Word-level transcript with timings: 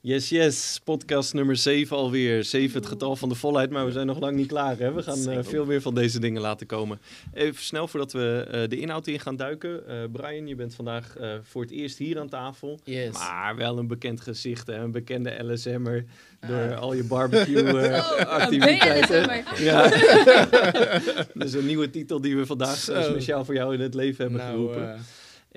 Yes, 0.00 0.28
yes. 0.28 0.80
Podcast 0.84 1.34
nummer 1.34 1.56
7 1.56 1.96
alweer. 1.96 2.44
7 2.44 2.78
het 2.78 2.88
getal 2.88 3.16
van 3.16 3.28
de 3.28 3.34
volheid, 3.34 3.70
maar 3.70 3.84
we 3.84 3.92
zijn 3.92 4.06
nog 4.06 4.20
lang 4.20 4.36
niet 4.36 4.46
klaar. 4.46 4.78
Hè? 4.78 4.92
We 4.92 5.02
gaan 5.02 5.30
uh, 5.30 5.38
veel 5.42 5.64
meer 5.64 5.82
van 5.82 5.94
deze 5.94 6.20
dingen 6.20 6.42
laten 6.42 6.66
komen. 6.66 7.00
Even 7.32 7.62
snel 7.62 7.88
voordat 7.88 8.12
we 8.12 8.44
uh, 8.46 8.52
de 8.68 8.78
inhoud 8.78 9.06
in 9.06 9.20
gaan 9.20 9.36
duiken. 9.36 9.82
Uh, 9.88 9.94
Brian, 10.12 10.46
je 10.46 10.54
bent 10.54 10.74
vandaag 10.74 11.16
voor 11.42 11.62
het 11.62 11.70
eerst 11.70 11.98
hier 11.98 12.18
aan 12.18 12.28
tafel. 12.28 12.80
Yes. 12.84 13.12
Maar 13.12 13.56
wel 13.56 13.78
een 13.78 13.86
bekend 13.86 14.20
gezicht, 14.20 14.66
hè? 14.66 14.74
een 14.74 14.90
bekende 14.90 15.52
LSM'er. 15.52 16.04
Door 16.46 16.74
al 16.74 16.94
je 16.94 17.04
barbecue-activiteiten. 17.04 19.16
Oh, 19.28 19.34
ja. 19.58 19.88
dat 21.34 21.46
is 21.46 21.52
een 21.52 21.66
nieuwe 21.66 21.90
titel 21.90 22.20
die 22.20 22.36
we 22.36 22.46
vandaag 22.46 22.76
speciaal 22.76 23.44
voor 23.44 23.54
jou 23.54 23.74
in 23.74 23.80
het 23.80 23.94
leven 23.94 24.22
hebben 24.22 24.40
nou, 24.40 24.52
geroepen. 24.52 24.98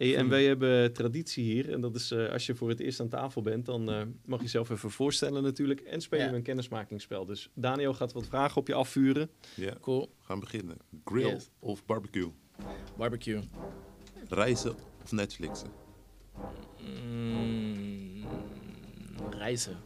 Hey, 0.01 0.15
en 0.15 0.29
wij 0.29 0.43
hebben 0.43 0.93
traditie 0.93 1.43
hier. 1.43 1.71
En 1.71 1.81
dat 1.81 1.95
is 1.95 2.11
uh, 2.11 2.29
als 2.29 2.45
je 2.45 2.55
voor 2.55 2.69
het 2.69 2.79
eerst 2.79 2.99
aan 2.99 3.07
tafel 3.07 3.41
bent, 3.41 3.65
dan 3.65 3.89
uh, 3.89 4.01
mag 4.25 4.39
je 4.39 4.45
jezelf 4.45 4.69
even 4.69 4.91
voorstellen 4.91 5.43
natuurlijk. 5.43 5.79
En 5.79 6.01
spelen 6.01 6.25
we 6.25 6.31
ja. 6.31 6.37
een 6.37 6.43
kennismakingsspel. 6.43 7.25
Dus 7.25 7.49
Daniel 7.53 7.93
gaat 7.93 8.13
wat 8.13 8.25
vragen 8.25 8.57
op 8.57 8.67
je 8.67 8.73
afvuren. 8.73 9.29
Ja, 9.55 9.73
cool. 9.81 10.01
We 10.01 10.25
gaan 10.25 10.39
beginnen. 10.39 10.77
Grill 11.05 11.29
yes. 11.29 11.49
of 11.59 11.85
barbecue? 11.85 12.31
Barbecue. 12.97 13.39
Reizen 14.29 14.75
of 15.03 15.11
Netflixen? 15.11 15.69
Mm, 17.01 18.25
reizen. 19.29 19.77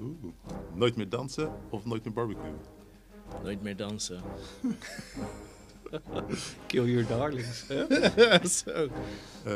Oeh. 0.00 0.32
Nooit 0.74 0.96
meer 0.96 1.08
dansen 1.08 1.52
of 1.70 1.84
nooit 1.84 2.04
meer 2.04 2.14
barbecue? 2.14 2.54
Nooit 3.42 3.62
meer 3.62 3.76
dansen. 3.76 4.22
Kill 6.66 6.86
your 6.86 7.06
darlings. 7.06 7.64
Zo. 8.64 8.88
Uh, 9.46 9.52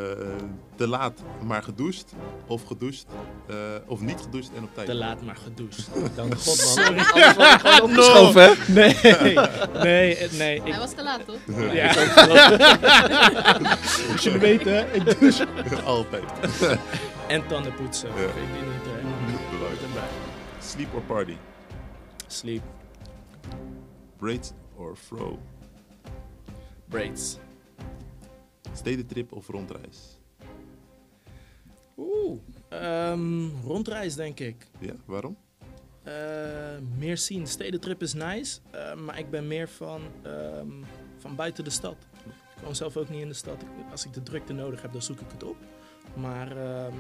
te 0.77 0.89
laat 0.89 1.23
maar 1.43 1.63
gedoucht 1.63 2.15
of 2.47 2.63
gedoucht 2.63 3.07
uh, 3.51 3.57
of 3.87 4.01
niet 4.01 4.21
gedoucht 4.21 4.51
en 4.57 4.63
op 4.63 4.75
tijd. 4.75 4.87
Te 4.87 4.95
laat 4.95 5.23
maar 5.23 5.37
gedoucht. 5.37 5.89
Dank 6.17 6.35
God 6.35 6.57
man. 6.57 6.85
Sorry. 6.85 6.99
Alles 6.99 7.37
wordt 7.37 7.61
gewoon 7.61 7.83
opgeschoven 7.83 8.43
hè? 8.43 8.73
Nee, 8.73 8.97
nee, 9.83 10.29
nee. 10.31 10.63
Hij 10.63 10.79
was 10.79 10.93
te 10.93 11.03
laat 11.03 11.21
toch? 11.25 11.39
Ja. 11.47 11.73
ja. 11.73 11.95
Moet 14.09 14.23
je 14.23 14.39
weten, 14.39 14.95
ik 14.95 15.21
douche. 15.21 15.47
Altijd. 15.85 16.25
en 17.29 17.47
tanden 17.47 17.75
poetsen. 17.75 18.09
Ja. 18.09 18.25
Ik 18.25 18.33
die 18.35 18.63
niet 19.27 19.39
Belangrijk. 19.51 19.83
erbij. 19.83 20.09
Sleep 20.61 20.95
or 20.95 21.03
party? 21.03 21.37
Sleep. 22.27 22.63
Braids 24.19 24.53
or 24.77 24.97
fro? 24.97 25.39
Braids. 26.89 27.39
Stedentrip 28.73 29.33
of 29.33 29.49
rondreis? 29.49 30.19
Oeh, 31.97 32.41
um, 32.71 33.53
rondreis 33.65 34.15
denk 34.15 34.41
ik. 34.41 34.67
Ja, 34.79 34.95
waarom? 35.05 35.37
Uh, 36.05 36.13
meer 36.99 37.19
zien. 37.19 37.47
Stedentrip 37.47 38.03
is 38.03 38.15
nice, 38.15 38.61
uh, 38.75 38.95
maar 38.95 39.19
ik 39.19 39.31
ben 39.31 39.47
meer 39.47 39.69
van, 39.69 40.03
um, 40.27 40.85
van 41.19 41.35
buiten 41.37 41.65
de 41.65 41.71
stad. 41.71 41.97
Ik 42.57 42.63
woon 42.63 42.77
zelf 42.77 42.97
ook 42.97 43.09
niet 43.09 43.21
in 43.21 43.29
de 43.29 43.35
stad. 43.35 43.65
Als 43.91 44.05
ik 44.05 44.13
de 44.13 44.23
drukte 44.23 44.53
nodig 44.53 44.83
heb, 44.83 44.93
dan 44.93 45.03
zoek 45.03 45.21
ik 45.21 45.31
het 45.31 45.43
op. 45.43 45.57
Maar 46.15 46.85
um, 46.87 46.95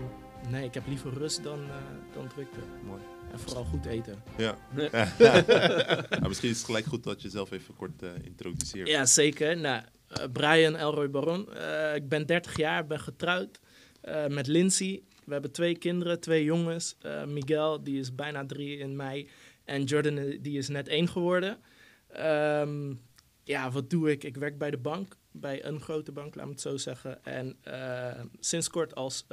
nee, 0.51 0.65
ik 0.65 0.75
heb 0.75 0.87
liever 0.87 1.13
rust 1.13 1.43
dan, 1.43 1.61
uh, 1.61 1.75
dan 2.15 2.29
drukte. 2.29 2.59
Mooi. 2.85 3.03
En 3.33 3.39
vooral 3.39 3.65
goed 3.65 3.87
eten. 3.87 4.23
Ja. 4.37 4.59
nou, 6.11 6.29
misschien 6.29 6.51
is 6.51 6.57
het 6.57 6.67
gelijk 6.67 6.87
goed 6.87 7.05
dat 7.05 7.23
je 7.23 7.29
zelf 7.29 7.51
even 7.51 7.77
kort 7.77 8.03
uh, 8.03 8.11
introduceert. 8.23 8.89
Ja, 8.89 9.07
zeker. 9.07 9.57
Nou, 9.57 9.83
uh, 10.19 10.25
Brian 10.33 10.77
Elroy 10.77 11.11
Baron. 11.11 11.49
Uh, 11.55 11.95
ik 11.95 12.09
ben 12.09 12.27
30 12.27 12.57
jaar, 12.57 12.87
ben 12.87 13.01
getrouwd 13.01 13.61
met 14.29 14.47
Lindsay. 14.47 15.03
We 15.25 15.33
hebben 15.33 15.53
twee 15.53 15.79
kinderen, 15.79 16.21
twee 16.21 16.45
jongens. 16.45 16.97
Miguel, 17.27 17.83
die 17.83 17.99
is 17.99 18.15
bijna 18.15 18.47
drie 18.47 18.79
in 18.79 18.97
mei. 18.97 19.29
En 19.65 19.85
Jordan, 19.85 20.39
die 20.41 20.59
is 20.59 20.69
net 20.69 20.89
één 20.89 21.09
geworden. 21.09 21.59
Um, 22.21 23.01
ja, 23.45 23.71
wat 23.71 23.91
doe 23.91 24.11
ik? 24.11 24.25
Ik 24.25 24.37
werk 24.37 24.59
bij 24.59 24.71
de 24.71 24.79
bank. 24.79 25.17
Bij 25.31 25.65
een 25.65 25.81
grote 25.81 26.13
bank, 26.13 26.35
laat 26.35 26.45
me 26.45 26.51
het 26.51 26.61
zo 26.61 26.77
zeggen. 26.77 27.25
En 27.25 27.57
sinds 28.41 28.69
kort 28.69 28.95
als 28.95 29.27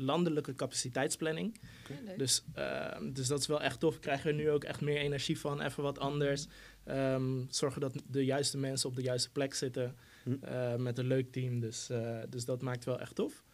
landelijke 0.00 0.54
capaciteitsplanning. 0.54 1.60
Okay. 1.90 2.16
Dus, 2.16 2.44
uh, 2.56 2.96
dus 3.12 3.26
dat 3.26 3.40
is 3.40 3.46
wel 3.46 3.62
echt 3.62 3.80
tof. 3.80 3.94
Ik 3.94 4.00
krijg 4.00 4.26
er 4.26 4.34
nu 4.34 4.50
ook 4.50 4.64
echt 4.64 4.80
meer 4.80 4.96
energie 4.96 5.38
van. 5.38 5.60
Even 5.60 5.82
wat 5.82 5.98
anders. 5.98 6.46
Um, 6.86 7.46
zorgen 7.50 7.80
dat 7.80 8.02
de 8.06 8.24
juiste 8.24 8.58
mensen 8.58 8.88
op 8.88 8.96
de 8.96 9.02
juiste 9.02 9.30
plek 9.30 9.54
zitten. 9.54 9.96
Uh, 10.24 10.76
met 10.76 10.98
een 10.98 11.06
leuk 11.06 11.32
team. 11.32 11.60
Dus, 11.60 11.90
uh, 11.90 12.18
dus 12.28 12.44
dat 12.44 12.62
maakt 12.62 12.84
wel 12.84 13.00
echt 13.00 13.14
tof. 13.14 13.44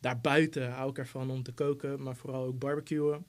Daarbuiten 0.00 0.70
hou 0.70 0.90
ik 0.90 0.98
ervan 0.98 1.30
om 1.30 1.42
te 1.42 1.52
koken, 1.52 2.02
maar 2.02 2.16
vooral 2.16 2.44
ook 2.44 2.58
barbecuen. 2.58 3.26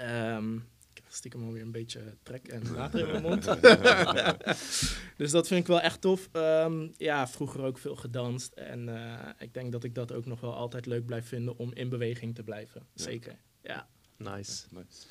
Um, 0.00 0.68
stiekem 1.12 1.44
alweer 1.44 1.62
een 1.62 1.72
beetje 1.72 2.16
trek 2.22 2.48
en 2.48 2.74
water 2.74 3.00
in 3.00 3.06
mijn 3.06 3.22
mond. 3.22 3.44
dus 5.20 5.30
dat 5.30 5.46
vind 5.46 5.60
ik 5.60 5.66
wel 5.66 5.80
echt 5.80 6.00
tof. 6.00 6.28
Um, 6.32 6.92
ja, 6.96 7.28
vroeger 7.28 7.62
ook 7.62 7.78
veel 7.78 7.96
gedanst. 7.96 8.52
En 8.52 8.88
uh, 8.88 9.28
ik 9.38 9.54
denk 9.54 9.72
dat 9.72 9.84
ik 9.84 9.94
dat 9.94 10.12
ook 10.12 10.26
nog 10.26 10.40
wel 10.40 10.54
altijd 10.54 10.86
leuk 10.86 11.06
blijf 11.06 11.26
vinden 11.26 11.56
om 11.56 11.72
in 11.72 11.88
beweging 11.88 12.34
te 12.34 12.42
blijven. 12.42 12.86
Zeker, 12.94 13.38
ja. 13.62 13.88
Nice. 14.16 14.66
nice. 14.70 15.06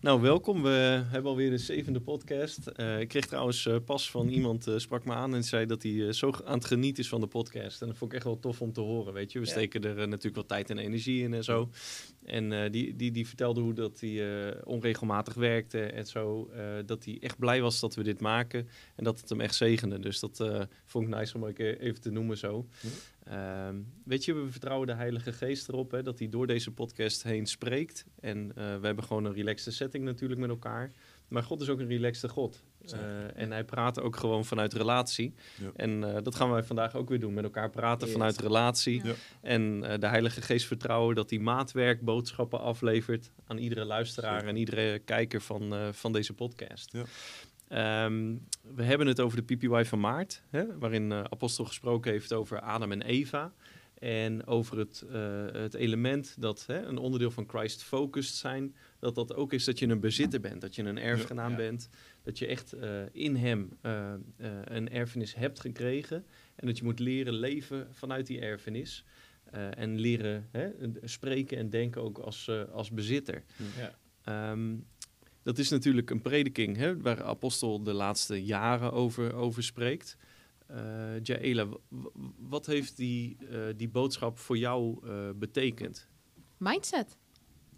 Nou, 0.00 0.20
welkom. 0.20 0.62
We 0.62 1.02
hebben 1.06 1.30
alweer 1.30 1.50
de 1.50 1.58
zevende 1.58 2.00
podcast. 2.00 2.58
Uh, 2.76 3.00
ik 3.00 3.08
kreeg 3.08 3.26
trouwens 3.26 3.66
uh, 3.66 3.76
pas 3.84 4.10
van 4.10 4.28
iemand, 4.28 4.68
uh, 4.68 4.78
sprak 4.78 5.04
me 5.04 5.12
aan 5.12 5.34
en 5.34 5.44
zei 5.44 5.66
dat 5.66 5.82
hij 5.82 6.12
zo 6.12 6.30
aan 6.44 6.58
het 6.58 6.64
genieten 6.64 7.02
is 7.02 7.08
van 7.08 7.20
de 7.20 7.26
podcast. 7.26 7.82
En 7.82 7.88
dat 7.88 7.96
vond 7.96 8.10
ik 8.10 8.16
echt 8.16 8.26
wel 8.26 8.38
tof 8.38 8.60
om 8.60 8.72
te 8.72 8.80
horen, 8.80 9.12
weet 9.12 9.32
je. 9.32 9.38
We 9.38 9.44
ja. 9.44 9.50
steken 9.50 9.84
er 9.84 10.08
natuurlijk 10.08 10.34
wel 10.34 10.46
tijd 10.46 10.70
en 10.70 10.78
energie 10.78 11.22
in 11.22 11.34
en 11.34 11.44
zo. 11.44 11.70
En 12.24 12.72
die, 12.72 12.96
die, 12.96 13.10
die 13.10 13.26
vertelde 13.26 13.60
hoe 13.60 13.74
dat 13.74 14.00
hij 14.00 14.64
onregelmatig 14.64 15.34
werkte 15.34 15.80
en 15.80 16.06
zo. 16.06 16.50
dat 16.86 17.04
hij 17.04 17.18
echt 17.20 17.38
blij 17.38 17.60
was 17.60 17.80
dat 17.80 17.94
we 17.94 18.02
dit 18.02 18.20
maken 18.20 18.68
en 18.96 19.04
dat 19.04 19.20
het 19.20 19.28
hem 19.28 19.40
echt 19.40 19.54
zegende. 19.54 19.98
Dus 19.98 20.20
dat 20.20 20.66
vond 20.84 21.08
ik 21.08 21.14
nice 21.14 21.36
om 21.36 21.44
ook 21.44 21.58
even 21.58 22.00
te 22.00 22.10
noemen 22.10 22.38
zo. 22.38 22.66
Um, 23.30 23.92
weet 24.04 24.24
je, 24.24 24.34
we 24.34 24.50
vertrouwen 24.50 24.86
de 24.86 24.94
Heilige 24.94 25.32
Geest 25.32 25.68
erop 25.68 25.90
hè, 25.90 26.02
dat 26.02 26.18
hij 26.18 26.28
door 26.28 26.46
deze 26.46 26.70
podcast 26.70 27.22
heen 27.22 27.46
spreekt. 27.46 28.06
En 28.20 28.38
uh, 28.38 28.54
we 28.54 28.86
hebben 28.86 29.04
gewoon 29.04 29.24
een 29.24 29.32
relaxte 29.32 29.70
setting 29.70 30.04
natuurlijk 30.04 30.40
met 30.40 30.50
elkaar. 30.50 30.92
Maar 31.28 31.42
God 31.42 31.60
is 31.60 31.68
ook 31.68 31.80
een 31.80 31.86
relaxte 31.86 32.28
God. 32.28 32.62
Uh, 32.94 33.00
en 33.34 33.50
hij 33.50 33.64
praat 33.64 34.00
ook 34.00 34.16
gewoon 34.16 34.44
vanuit 34.44 34.72
relatie. 34.72 35.34
Ja. 35.60 35.70
En 35.76 35.90
uh, 35.90 36.16
dat 36.22 36.34
gaan 36.34 36.50
wij 36.50 36.62
vandaag 36.62 36.94
ook 36.94 37.08
weer 37.08 37.20
doen. 37.20 37.34
Met 37.34 37.44
elkaar 37.44 37.70
praten 37.70 38.06
yes. 38.06 38.16
vanuit 38.16 38.38
relatie. 38.38 39.04
Ja. 39.04 39.14
En 39.40 39.80
de 39.80 40.06
Heilige 40.06 40.42
Geest 40.42 40.66
vertrouwen 40.66 41.14
dat 41.14 41.30
hij 41.30 41.38
maatwerk, 41.38 42.00
boodschappen 42.00 42.60
aflevert 42.60 43.30
aan 43.46 43.58
iedere 43.58 43.84
luisteraar 43.84 44.32
Zeker. 44.32 44.48
en 44.48 44.56
iedere 44.56 44.98
kijker 44.98 45.40
van, 45.40 45.74
van 45.92 46.12
deze 46.12 46.32
podcast. 46.32 46.96
Um, 47.72 48.46
we 48.74 48.82
hebben 48.82 49.06
het 49.06 49.20
over 49.20 49.44
de 49.44 49.56
PPY 49.56 49.82
van 49.84 50.00
maart, 50.00 50.42
hè, 50.48 50.78
waarin 50.78 51.10
uh, 51.10 51.24
Apostel 51.24 51.64
gesproken 51.64 52.12
heeft 52.12 52.32
over 52.32 52.60
Adam 52.60 52.92
en 52.92 53.02
Eva. 53.02 53.52
En 53.94 54.46
over 54.46 54.78
het, 54.78 55.04
uh, 55.10 55.46
het 55.52 55.74
element 55.74 56.36
dat 56.38 56.66
hè, 56.66 56.82
een 56.82 56.98
onderdeel 56.98 57.30
van 57.30 57.48
Christ 57.48 57.82
focused 57.82 58.34
zijn, 58.34 58.74
dat 58.98 59.14
dat 59.14 59.34
ook 59.34 59.52
is 59.52 59.64
dat 59.64 59.78
je 59.78 59.86
een 59.86 60.00
bezitter 60.00 60.40
bent, 60.40 60.60
dat 60.60 60.74
je 60.74 60.82
een 60.82 60.98
erfgenaam 60.98 61.50
ja. 61.50 61.56
bent, 61.56 61.88
dat 62.22 62.38
je 62.38 62.46
echt 62.46 62.74
uh, 62.74 63.02
in 63.12 63.36
hem 63.36 63.78
een 64.64 64.90
erfenis 64.90 65.34
hebt 65.34 65.60
gekregen 65.60 66.24
en 66.54 66.66
dat 66.66 66.78
je 66.78 66.84
moet 66.84 66.98
leren 66.98 67.34
leven 67.34 67.88
vanuit 67.90 68.26
die 68.26 68.40
erfenis. 68.40 69.04
en 69.50 69.98
leren 69.98 70.48
hè, 70.50 70.70
spreken 71.02 71.58
en 71.58 71.70
denken 71.70 72.02
ook 72.02 72.18
als, 72.18 72.50
als 72.72 72.90
bezitter. 72.90 73.42
Ja. 74.24 74.50
Um, 74.50 74.86
dat 75.42 75.58
is 75.58 75.68
natuurlijk 75.68 76.10
een 76.10 76.22
prediking 76.22 76.76
hè, 76.76 77.00
waar 77.00 77.22
apostel 77.22 77.82
de 77.82 77.92
laatste 77.92 78.44
jaren 78.44 78.92
over, 78.92 79.34
over 79.34 79.62
spreekt. 79.62 80.16
Uh, 80.70 81.20
Jaela, 81.22 81.66
wat 82.38 82.66
heeft 82.66 82.96
die, 82.96 83.36
uh, 83.40 83.66
die 83.76 83.88
boodschap 83.88 84.38
voor 84.38 84.58
jou 84.58 85.06
uh, 85.06 85.30
betekend? 85.34 86.08
Mindset. 86.56 87.16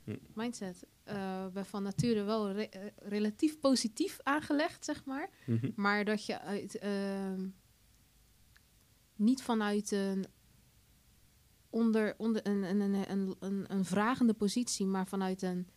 Hm. 0.04 0.16
Mindset. 0.34 0.86
Uh, 1.08 1.46
ben 1.46 1.66
van 1.66 1.82
nature 1.82 2.22
wel 2.22 2.52
re 2.52 2.92
relatief 2.96 3.60
positief 3.60 4.18
aangelegd, 4.22 4.84
zeg 4.84 5.04
maar. 5.04 5.30
Mhm. 5.40 5.50
Mm 5.50 5.58
-hmm. 5.60 5.72
Maar 5.76 6.04
dat 6.04 6.26
je 6.26 6.40
uit, 6.40 6.80
niet 9.16 9.42
vanuit 9.42 9.90
een, 9.90 10.26
onder, 11.70 12.14
onder 12.16 12.46
een, 12.46 12.62
een, 12.62 13.10
een, 13.10 13.36
een, 13.38 13.64
een 13.68 13.84
vragende 13.84 14.34
positie, 14.34 14.86
maar 14.86 15.06
vanuit 15.06 15.42
een 15.42 15.68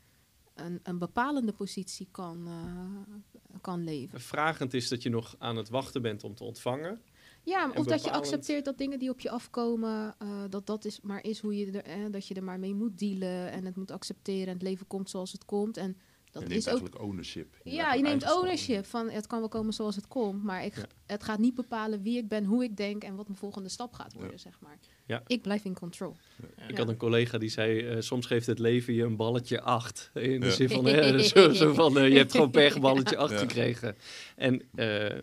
een, 0.59 0.79
een 0.83 0.97
bepalende 0.97 1.51
positie 1.51 2.07
kan, 2.11 2.47
uh, 2.47 3.59
kan 3.61 3.83
leven. 3.83 4.21
Vragend 4.21 4.73
is 4.73 4.87
dat 4.87 5.03
je 5.03 5.09
nog 5.09 5.35
aan 5.37 5.55
het 5.55 5.69
wachten 5.69 6.01
bent 6.01 6.23
om 6.23 6.35
te 6.35 6.43
ontvangen. 6.43 7.01
Ja, 7.43 7.61
of 7.61 7.67
bepalend... 7.67 7.89
dat 7.89 8.03
je 8.03 8.11
accepteert 8.11 8.65
dat 8.65 8.77
dingen 8.77 8.99
die 8.99 9.09
op 9.09 9.19
je 9.19 9.29
afkomen, 9.29 10.15
uh, 10.23 10.43
dat 10.49 10.65
dat 10.65 10.85
is 10.85 11.01
maar 11.01 11.23
is 11.23 11.39
hoe 11.39 11.57
je 11.57 11.71
er, 11.71 11.83
eh, 11.83 12.11
dat 12.11 12.27
je 12.27 12.33
er 12.33 12.43
maar 12.43 12.59
mee 12.59 12.73
moet 12.73 12.99
dealen 12.99 13.51
en 13.51 13.65
het 13.65 13.75
moet 13.75 13.91
accepteren 13.91 14.47
en 14.47 14.53
het 14.53 14.61
leven 14.61 14.87
komt 14.87 15.09
zoals 15.09 15.31
het 15.31 15.45
komt. 15.45 15.77
En 15.77 15.97
Dat 16.31 16.41
je 16.41 16.47
neemt 16.47 16.61
is 16.61 16.67
ook 16.67 16.77
eigenlijk 16.79 17.03
ownership. 17.05 17.47
Ja, 17.63 17.93
je 17.93 18.01
neemt 18.01 18.35
ownership 18.35 18.85
van 18.85 19.09
het 19.09 19.27
kan 19.27 19.39
wel 19.39 19.47
komen 19.47 19.73
zoals 19.73 19.95
het 19.95 20.07
komt, 20.07 20.43
maar 20.43 20.65
ik, 20.65 20.75
Ja. 20.75 20.85
het 21.05 21.23
gaat 21.23 21.39
niet 21.39 21.55
bepalen 21.55 22.01
wie 22.01 22.17
ik 22.17 22.27
ben, 22.27 22.45
hoe 22.45 22.63
ik 22.63 22.77
denk 22.77 23.03
en 23.03 23.15
wat 23.15 23.27
mijn 23.27 23.39
volgende 23.39 23.69
stap 23.69 23.93
gaat 23.93 24.13
worden, 24.13 24.31
Ja. 24.31 24.37
zeg 24.37 24.59
maar. 24.59 24.77
Ja. 25.05 25.23
Ik 25.27 25.41
blijf 25.41 25.65
in 25.65 25.73
control. 25.73 26.15
Ik 26.41 26.69
Ja. 26.71 26.75
had 26.77 26.87
een 26.87 26.97
collega 26.97 27.37
die 27.37 27.49
zei, 27.49 27.79
eh, 27.87 27.95
soms 28.01 28.25
geeft 28.25 28.45
het 28.47 28.59
leven 28.59 28.93
je 28.93 29.03
een 29.03 29.15
balletje 29.15 29.61
acht. 29.61 30.11
In 30.13 30.39
de 30.39 30.45
Ja. 30.45 30.51
zin 30.51 30.69
van, 30.69 30.87
eh, 30.87 31.17
zo, 31.33 31.53
zo 31.53 31.73
van 31.73 31.97
eh, 31.97 32.09
je 32.09 32.17
hebt 32.17 32.31
gewoon 32.31 32.51
per 32.51 32.79
balletje 32.87 33.17
acht 33.17 33.31
Ja. 33.31 33.37
gekregen. 33.37 33.95
En 34.35 34.61
eh, 34.75 35.17
eh, 35.17 35.21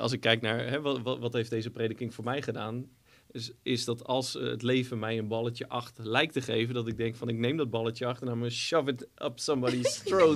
als 0.00 0.12
ik 0.12 0.20
kijk 0.20 0.40
naar, 0.40 0.66
hè, 0.68 0.80
wat, 0.80 1.00
wat, 1.02 1.18
wat 1.18 1.32
heeft 1.32 1.50
deze 1.50 1.70
prediking 1.70 2.14
voor 2.14 2.24
mij 2.24 2.42
gedaan? 2.42 2.86
Is, 3.36 3.50
is 3.62 3.84
dat 3.84 4.04
als 4.04 4.36
eh, 4.36 4.42
het 4.46 4.62
leven 4.62 4.98
mij 4.98 5.18
een 5.18 5.28
balletje 5.28 5.68
acht 5.68 5.98
lijkt 6.02 6.32
te 6.32 6.40
geven, 6.40 6.74
dat 6.74 6.88
ik 6.88 6.96
denk 6.96 7.16
van, 7.16 7.28
ik 7.28 7.36
neem 7.36 7.56
dat 7.56 7.70
balletje 7.70 8.06
acht 8.06 8.20
en 8.20 8.26
dan 8.26 8.38
me 8.38 8.50
shove 8.50 8.90
it 8.90 9.08
up 9.22 9.38
somebody's 9.38 9.98
throat. 10.04 10.34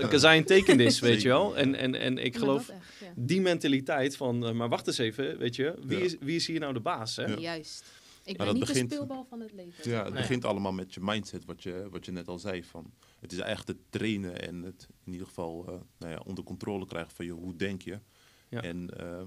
Because 0.00 0.26
I 0.26 0.30
ain't 0.30 0.46
taking 0.46 0.78
this, 0.78 1.00
weet 1.00 1.22
je 1.22 1.28
wel. 1.28 1.56
En, 1.56 1.74
en, 1.74 1.94
en 1.94 2.18
ik 2.18 2.36
geloof 2.36 2.66
dat 2.66 2.76
echt, 2.76 2.84
ja. 3.00 3.12
die 3.16 3.40
mentaliteit 3.40 4.16
van, 4.16 4.46
eh, 4.46 4.52
maar 4.52 4.68
wacht 4.68 4.86
eens 4.86 4.98
even, 4.98 5.38
weet 5.38 5.56
je, 5.56 5.74
wie, 5.84 5.98
Ja. 5.98 6.04
is, 6.04 6.16
wie 6.20 6.36
is 6.36 6.46
hier 6.46 6.60
nou 6.60 6.72
de 6.72 6.80
baas? 6.80 7.16
Hè? 7.16 7.24
Ja. 7.24 7.38
Juist. 7.38 7.84
Ik 8.24 8.36
Maar 8.36 8.46
ben 8.46 8.46
dat 8.46 8.54
niet 8.54 8.64
begint- 8.66 8.88
de 8.90 8.94
speelbal 8.94 9.26
van 9.28 9.40
het 9.40 9.52
leven. 9.52 9.90
Ja, 9.90 10.02
het 10.04 10.12
Nee. 10.12 10.20
begint 10.22 10.44
allemaal 10.44 10.72
met 10.72 10.94
je 10.94 11.00
mindset, 11.02 11.44
wat 11.44 11.62
je, 11.62 11.86
wat 11.90 12.04
je 12.04 12.12
net 12.12 12.28
al 12.28 12.38
zei. 12.38 12.64
Van, 12.64 12.92
het 13.20 13.32
is 13.32 13.38
echt 13.38 13.68
het 13.68 13.76
trainen 13.90 14.40
en 14.42 14.62
het 14.62 14.86
in 15.04 15.12
ieder 15.12 15.26
geval 15.26 15.64
eh, 15.68 15.74
nou 15.98 16.12
ja, 16.12 16.20
onder 16.26 16.44
controle 16.44 16.86
krijgen 16.86 17.12
van 17.14 17.26
joh, 17.26 17.38
hoe 17.42 17.56
denk 17.56 17.82
je. 17.82 17.98
Ja. 18.48 18.62
En 18.62 18.90
ehm, 18.98 19.10
eh, 19.10 19.22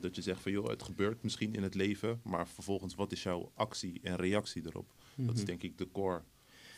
dat 0.00 0.16
je 0.16 0.22
zegt 0.22 0.40
van 0.40 0.52
joh, 0.52 0.68
het 0.68 0.82
gebeurt 0.82 1.22
misschien 1.22 1.54
in 1.54 1.62
het 1.62 1.74
leven, 1.74 2.20
maar 2.24 2.48
vervolgens 2.48 2.94
wat 2.94 3.12
is 3.12 3.22
jouw 3.22 3.52
actie 3.54 4.00
en 4.02 4.16
reactie 4.16 4.62
erop? 4.66 4.92
Dat 5.14 5.34
is 5.34 5.40
Mhm. 5.40 5.46
denk 5.46 5.62
ik 5.62 5.78
de 5.78 5.88
core 5.92 6.22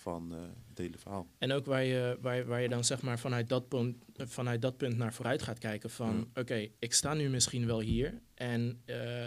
van 0.01 0.33
eh, 0.35 0.41
het 0.69 0.79
hele 0.79 0.99
verhaal. 0.99 1.29
En 1.39 1.53
ook 1.53 1.67
waar 1.67 1.85
je, 1.85 2.19
waar, 2.21 2.47
waar 2.47 2.61
je 2.61 2.69
dan 2.69 2.85
zeg 2.85 3.03
maar 3.03 3.19
vanuit 3.19 3.49
dat, 3.49 3.69
punt, 3.69 4.05
eh, 4.17 4.27
vanuit 4.27 4.63
dat 4.63 4.77
punt 4.77 4.97
naar 4.97 5.15
vooruit 5.15 5.43
gaat 5.43 5.59
kijken 5.59 5.91
van... 5.91 6.15
Mm. 6.17 6.31
oké, 6.35 6.69
ik 6.79 6.93
sta 6.93 7.15
nu 7.15 7.29
misschien 7.29 7.67
wel 7.67 7.81
hier 7.81 8.21
en 8.35 8.81
eh, 8.85 9.27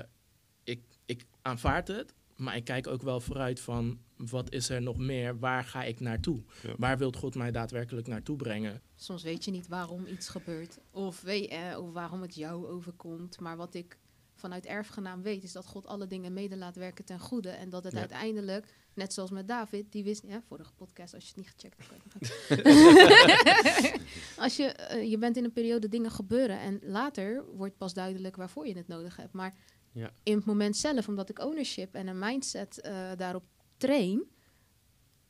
ik, 0.64 0.82
ik 1.06 1.26
aanvaard 1.42 1.88
het... 1.88 2.14
maar 2.42 2.56
ik 2.56 2.64
kijk 2.64 2.88
ook 2.88 3.02
wel 3.02 3.20
vooruit 3.20 3.60
van 3.60 4.00
wat 4.18 4.52
is 4.52 4.70
er 4.70 4.82
nog 4.82 4.98
meer, 4.98 5.40
waar 5.40 5.64
ga 5.64 5.84
ik 5.84 6.00
naartoe? 6.00 6.44
Ja. 6.64 6.74
Waar 6.78 6.98
wil 6.98 7.12
God 7.18 7.36
mij 7.36 7.52
daadwerkelijk 7.52 8.08
naartoe 8.08 8.36
brengen? 8.36 8.82
Soms 8.96 9.24
weet 9.24 9.46
je 9.46 9.52
niet 9.52 9.68
waarom 9.68 10.06
iets 10.06 10.30
gebeurt 10.30 10.78
of, 10.92 11.22
weet, 11.22 11.50
eh, 11.50 11.78
of 11.80 11.92
waarom 11.94 12.22
het 12.22 12.36
jou 12.36 12.68
overkomt. 12.68 13.40
Maar 13.40 13.58
wat 13.58 13.74
ik 13.74 13.98
vanuit 14.36 14.66
erfgenaam 14.66 15.22
weet, 15.22 15.44
is 15.44 15.52
dat 15.52 15.66
God 15.66 15.88
alle 15.88 16.08
dingen 16.08 16.34
mede 16.34 16.58
laat 16.58 16.76
werken 16.76 17.06
ten 17.06 17.20
goede. 17.20 17.50
En 17.50 17.70
dat 17.70 17.84
het 17.84 17.94
Ja. 17.94 18.00
uiteindelijk, 18.00 18.74
net 18.94 19.14
zoals 19.14 19.32
met 19.32 19.48
David, 19.48 19.92
die 19.92 20.04
wist, 20.04 20.24
ja, 20.28 20.42
vorige 20.48 20.74
podcast, 20.74 21.14
als 21.14 21.24
je 21.24 21.30
het 21.36 21.38
niet 21.38 21.54
gecheckt 21.56 21.90
hebt. 21.90 22.40
als 24.44 24.56
je, 24.56 24.64
eh, 24.66 25.10
je 25.10 25.18
bent 25.18 25.38
in 25.38 25.44
een 25.44 25.52
periode 25.54 25.90
dingen 25.90 26.12
gebeuren 26.12 26.60
en 26.60 26.80
later 26.84 27.44
wordt 27.56 27.78
pas 27.78 27.94
duidelijk 27.94 28.36
waarvoor 28.36 28.68
je 28.68 28.78
het 28.78 28.88
nodig 28.88 29.16
hebt. 29.16 29.34
Maar 29.34 29.54
Ja. 29.94 30.12
in 30.24 30.36
het 30.36 30.46
moment 30.46 30.78
zelf, 30.78 31.08
omdat 31.08 31.30
ik 31.30 31.40
ownership 31.40 31.94
en 31.96 32.08
een 32.08 32.20
mindset 32.20 32.82
eh, 32.82 33.12
daarop 33.18 33.44
train, 33.78 34.24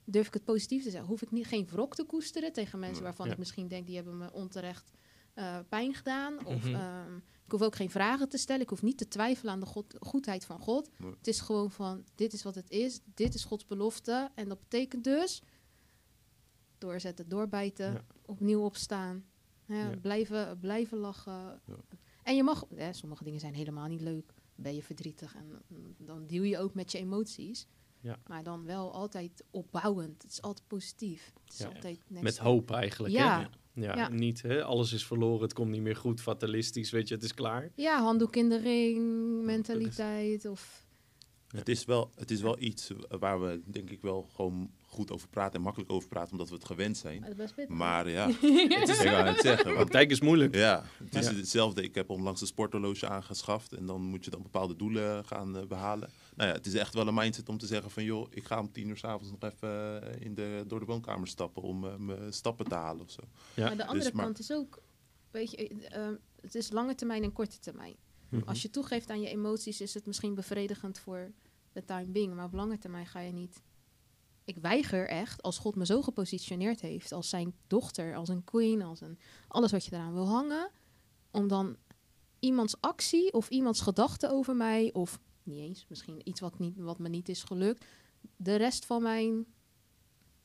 durf 0.06 0.28
ik 0.28 0.34
het 0.34 0.44
positief 0.44 0.84
te 0.84 0.90
zeggen. 0.90 1.10
Hoef 1.10 1.22
ik 1.22 1.31
niet, 1.31 1.46
geen 1.48 1.68
wrok 1.68 1.96
te 1.96 2.04
koesteren 2.04 2.54
tegen 2.54 2.80
mensen 2.80 2.96
Nee. 2.98 3.04
waarvan 3.08 3.25
Ja. 3.25 3.31
ik 3.31 3.38
misschien 3.38 3.68
denk 3.68 3.86
die 3.86 3.96
hebben 3.96 4.18
me 4.18 4.31
onterecht 4.34 4.92
eh, 5.34 5.60
pijn 5.69 5.94
gedaan. 5.94 6.46
Of 6.46 6.66
Mhm. 6.66 6.75
ehm, 6.75 7.16
ik 7.46 7.52
hoef 7.52 7.62
ook 7.62 7.75
geen 7.75 7.90
vragen 7.90 8.30
te 8.30 8.38
stellen. 8.38 8.62
Ik 8.62 8.69
hoef 8.69 8.81
niet 8.81 8.98
te 8.98 9.08
twijfelen 9.08 9.54
aan 9.54 9.60
de 9.60 9.66
God, 9.66 9.96
goedheid 10.00 10.46
van 10.46 10.60
God. 10.60 10.90
Nee. 10.98 11.12
Het 11.18 11.28
is 11.28 11.40
gewoon 11.42 11.72
van, 11.72 12.04
dit 12.16 12.34
is 12.34 12.44
wat 12.44 12.56
het 12.56 12.69
is. 12.69 13.00
Dit 13.14 13.34
is 13.34 13.44
Gods 13.44 13.66
belofte. 13.66 14.31
En 14.36 14.48
dat 14.50 14.60
betekent 14.60 15.04
dus 15.04 15.42
doorzetten, 16.78 17.30
doorbijten, 17.30 17.94
Ja. 17.94 18.02
opnieuw 18.25 18.62
opstaan. 18.64 19.25
Ja. 19.66 19.90
blijven, 20.02 20.60
blijven 20.60 20.98
lachen. 20.98 21.62
En 22.24 22.36
je 22.36 22.44
mag, 22.44 22.66
hè, 22.75 22.94
sommige 22.94 23.24
dingen 23.24 23.40
zijn 23.40 23.54
helemaal 23.54 23.88
niet 23.88 24.02
leuk. 24.02 24.34
Ben 24.56 24.75
je 24.75 24.83
verdrietig 24.83 25.36
en 25.36 25.62
dan 25.98 26.27
deal 26.27 26.44
je 26.44 26.57
ook 26.57 26.74
met 26.74 26.92
je 26.92 26.98
emoties. 26.98 27.68
Ja. 28.01 28.19
Maar 28.27 28.44
dan 28.44 28.65
wel 28.65 28.94
altijd 28.94 29.44
opbouwend. 29.51 30.21
Het 30.21 30.31
is 30.31 30.42
altijd 30.42 30.68
positief. 30.68 31.33
Het 31.44 31.53
is 31.53 31.59
Ja. 31.59 31.65
altijd 31.68 32.00
next 32.07 32.24
Met 32.24 32.33
step. 32.33 32.45
hoop 32.45 32.71
eigenlijk. 32.71 33.13
Ja. 33.13 33.39
Hè? 33.42 33.48
Ja, 33.81 33.95
Ja. 33.95 34.09
niet 34.09 34.42
hè? 34.42 34.63
alles 34.63 34.94
is 34.94 35.06
verloren, 35.06 35.42
het 35.42 35.53
komt 35.53 35.71
niet 35.71 35.81
meer 35.81 35.95
goed, 35.95 36.21
fatalistisch, 36.21 36.89
weet 36.92 37.07
je, 37.07 37.13
het 37.15 37.24
is 37.24 37.33
klaar. 37.33 37.71
Ja, 37.75 38.01
handdoek 38.01 38.36
in 38.36 38.50
de 38.50 38.57
ring, 38.59 39.00
mentaliteit. 39.45 40.45
Of, 40.45 40.86
Het 41.47 41.69
is, 41.69 41.86
wel, 41.86 42.12
het 42.15 42.31
is 42.31 42.42
wel 42.42 42.59
iets 42.62 42.92
waar 43.19 43.42
we 43.42 43.62
denk 43.65 43.89
ik 43.89 44.01
wel 44.01 44.24
gewoon 44.24 44.71
goed 44.92 45.12
over 45.12 45.28
praten 45.28 45.56
en 45.56 45.62
makkelijk 45.62 45.92
over 45.92 46.10
praten, 46.10 46.32
omdat 46.32 46.50
we 46.50 46.56
het 46.56 46.66
gewend 46.66 46.98
zijn. 46.98 47.36
maar 47.68 48.10
ja, 48.10 48.28
het 48.80 48.90
is, 48.90 49.04
wou 49.04 49.26
het 49.26 49.42
zeggen. 49.42 49.74
Want 49.76 49.94
is 49.94 50.22
moeilijk. 50.22 50.56
Ja, 50.56 50.84
het 51.04 51.16
is 51.16 51.30
Ja. 51.30 51.34
hetzelfde. 51.36 51.84
Ik 51.84 51.96
heb 51.96 52.10
onlangs 52.10 52.42
een 52.42 52.48
sporthorloge 52.48 53.08
aangeschaft 53.08 53.74
en 53.74 53.86
dan 53.86 54.02
moet 54.02 54.26
je 54.26 54.32
dan 54.32 54.42
bepaalde 54.42 54.76
doelen 54.76 55.26
gaan 55.26 55.58
eh, 55.58 55.66
behalen. 55.66 56.10
Nou 56.36 56.50
ja, 56.50 56.56
het 56.56 56.66
is 56.66 56.74
echt 56.74 56.94
wel 56.94 57.08
een 57.08 57.14
mindset 57.14 57.50
om 57.50 57.58
te 57.58 57.66
zeggen 57.66 57.92
van 57.92 58.04
joh, 58.04 58.28
ik 58.30 58.44
ga 58.46 58.60
om 58.60 58.72
tien 58.72 58.88
uur 58.90 58.98
s'avonds 58.98 59.32
nog 59.40 59.52
even 59.52 60.04
eh, 60.14 60.22
in 60.26 60.34
de, 60.36 60.64
door 60.68 60.80
de 60.80 60.86
woonkamer 60.86 61.28
stappen 61.28 61.62
om 61.64 61.86
eh, 61.88 61.96
mijn 61.96 62.34
stappen 62.34 62.68
te 62.68 62.76
halen 62.76 63.02
of 63.04 63.12
zo. 63.12 63.22
Ja. 63.54 63.68
Maar 63.68 63.78
de 63.78 63.86
andere 63.86 64.04
Dus 64.04 64.14
maar- 64.14 64.26
kant 64.26 64.40
is 64.40 64.52
ook, 64.52 64.82
weet 65.32 65.52
je, 65.52 65.76
het 66.42 66.56
is 66.56 66.72
lange 66.72 66.96
termijn 66.96 67.24
en 67.24 67.32
korte 67.34 67.60
termijn. 67.60 67.96
Mhm. 68.30 68.48
Als 68.48 68.62
je 68.62 68.70
toegeeft 68.70 69.10
aan 69.10 69.22
je 69.22 69.30
emoties, 69.30 69.82
is 69.82 69.94
het 69.94 70.06
misschien 70.06 70.34
bevredigend 70.36 71.00
voor 71.00 71.32
de 71.74 71.86
time 71.86 72.06
being. 72.06 72.34
Maar 72.36 72.46
op 72.46 72.54
lange 72.54 72.78
termijn 72.78 73.06
ga 73.06 73.20
je 73.20 73.32
niet. 73.32 73.62
Ik 74.46 74.58
weiger 74.58 75.08
echt, 75.08 75.42
als 75.42 75.58
God 75.58 75.76
me 75.76 75.86
zo 75.86 76.02
gepositioneerd 76.02 76.82
heeft, 76.82 77.12
als 77.12 77.30
zijn 77.30 77.54
dochter, 77.68 78.16
als 78.16 78.30
een 78.30 78.44
queen, 78.44 78.82
als 78.82 79.02
een 79.02 79.20
alles 79.48 79.72
wat 79.72 79.86
je 79.86 79.94
eraan 79.94 80.14
wil 80.14 80.28
hangen, 80.28 80.72
om 81.32 81.48
dan 81.48 81.78
iemands 82.40 82.76
actie 82.80 83.34
of 83.34 83.50
iemands 83.50 83.82
gedachte 83.82 84.30
over 84.30 84.56
mij, 84.56 84.94
of 84.94 85.20
niet 85.44 85.60
eens, 85.60 85.86
misschien 85.90 86.22
iets 86.24 86.40
wat, 86.40 86.60
niet, 86.60 86.78
wat 86.78 87.00
me 87.00 87.10
niet 87.10 87.30
is 87.30 87.44
gelukt, 87.44 87.86
de 88.36 88.56
rest 88.56 88.86
van 88.86 89.02
mijn 89.02 89.46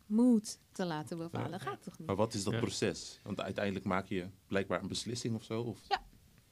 moed 0.07 0.59
te 0.73 0.85
laten 0.85 1.19
bepalen. 1.19 1.51
Ja. 1.51 1.59
Gaat 1.59 1.83
toch 1.83 1.99
niet? 1.99 2.07
Maar 2.07 2.17
wat 2.17 2.35
is 2.35 2.45
dat 2.45 2.53
Ja. 2.53 2.59
proces? 2.59 3.21
Want 3.23 3.41
uiteindelijk 3.41 3.85
maak 3.85 4.07
je 4.07 4.29
blijkbaar 4.47 4.83
een 4.83 4.89
beslissing 4.89 5.35
of 5.35 5.45
zo. 5.45 5.63
Of... 5.63 5.81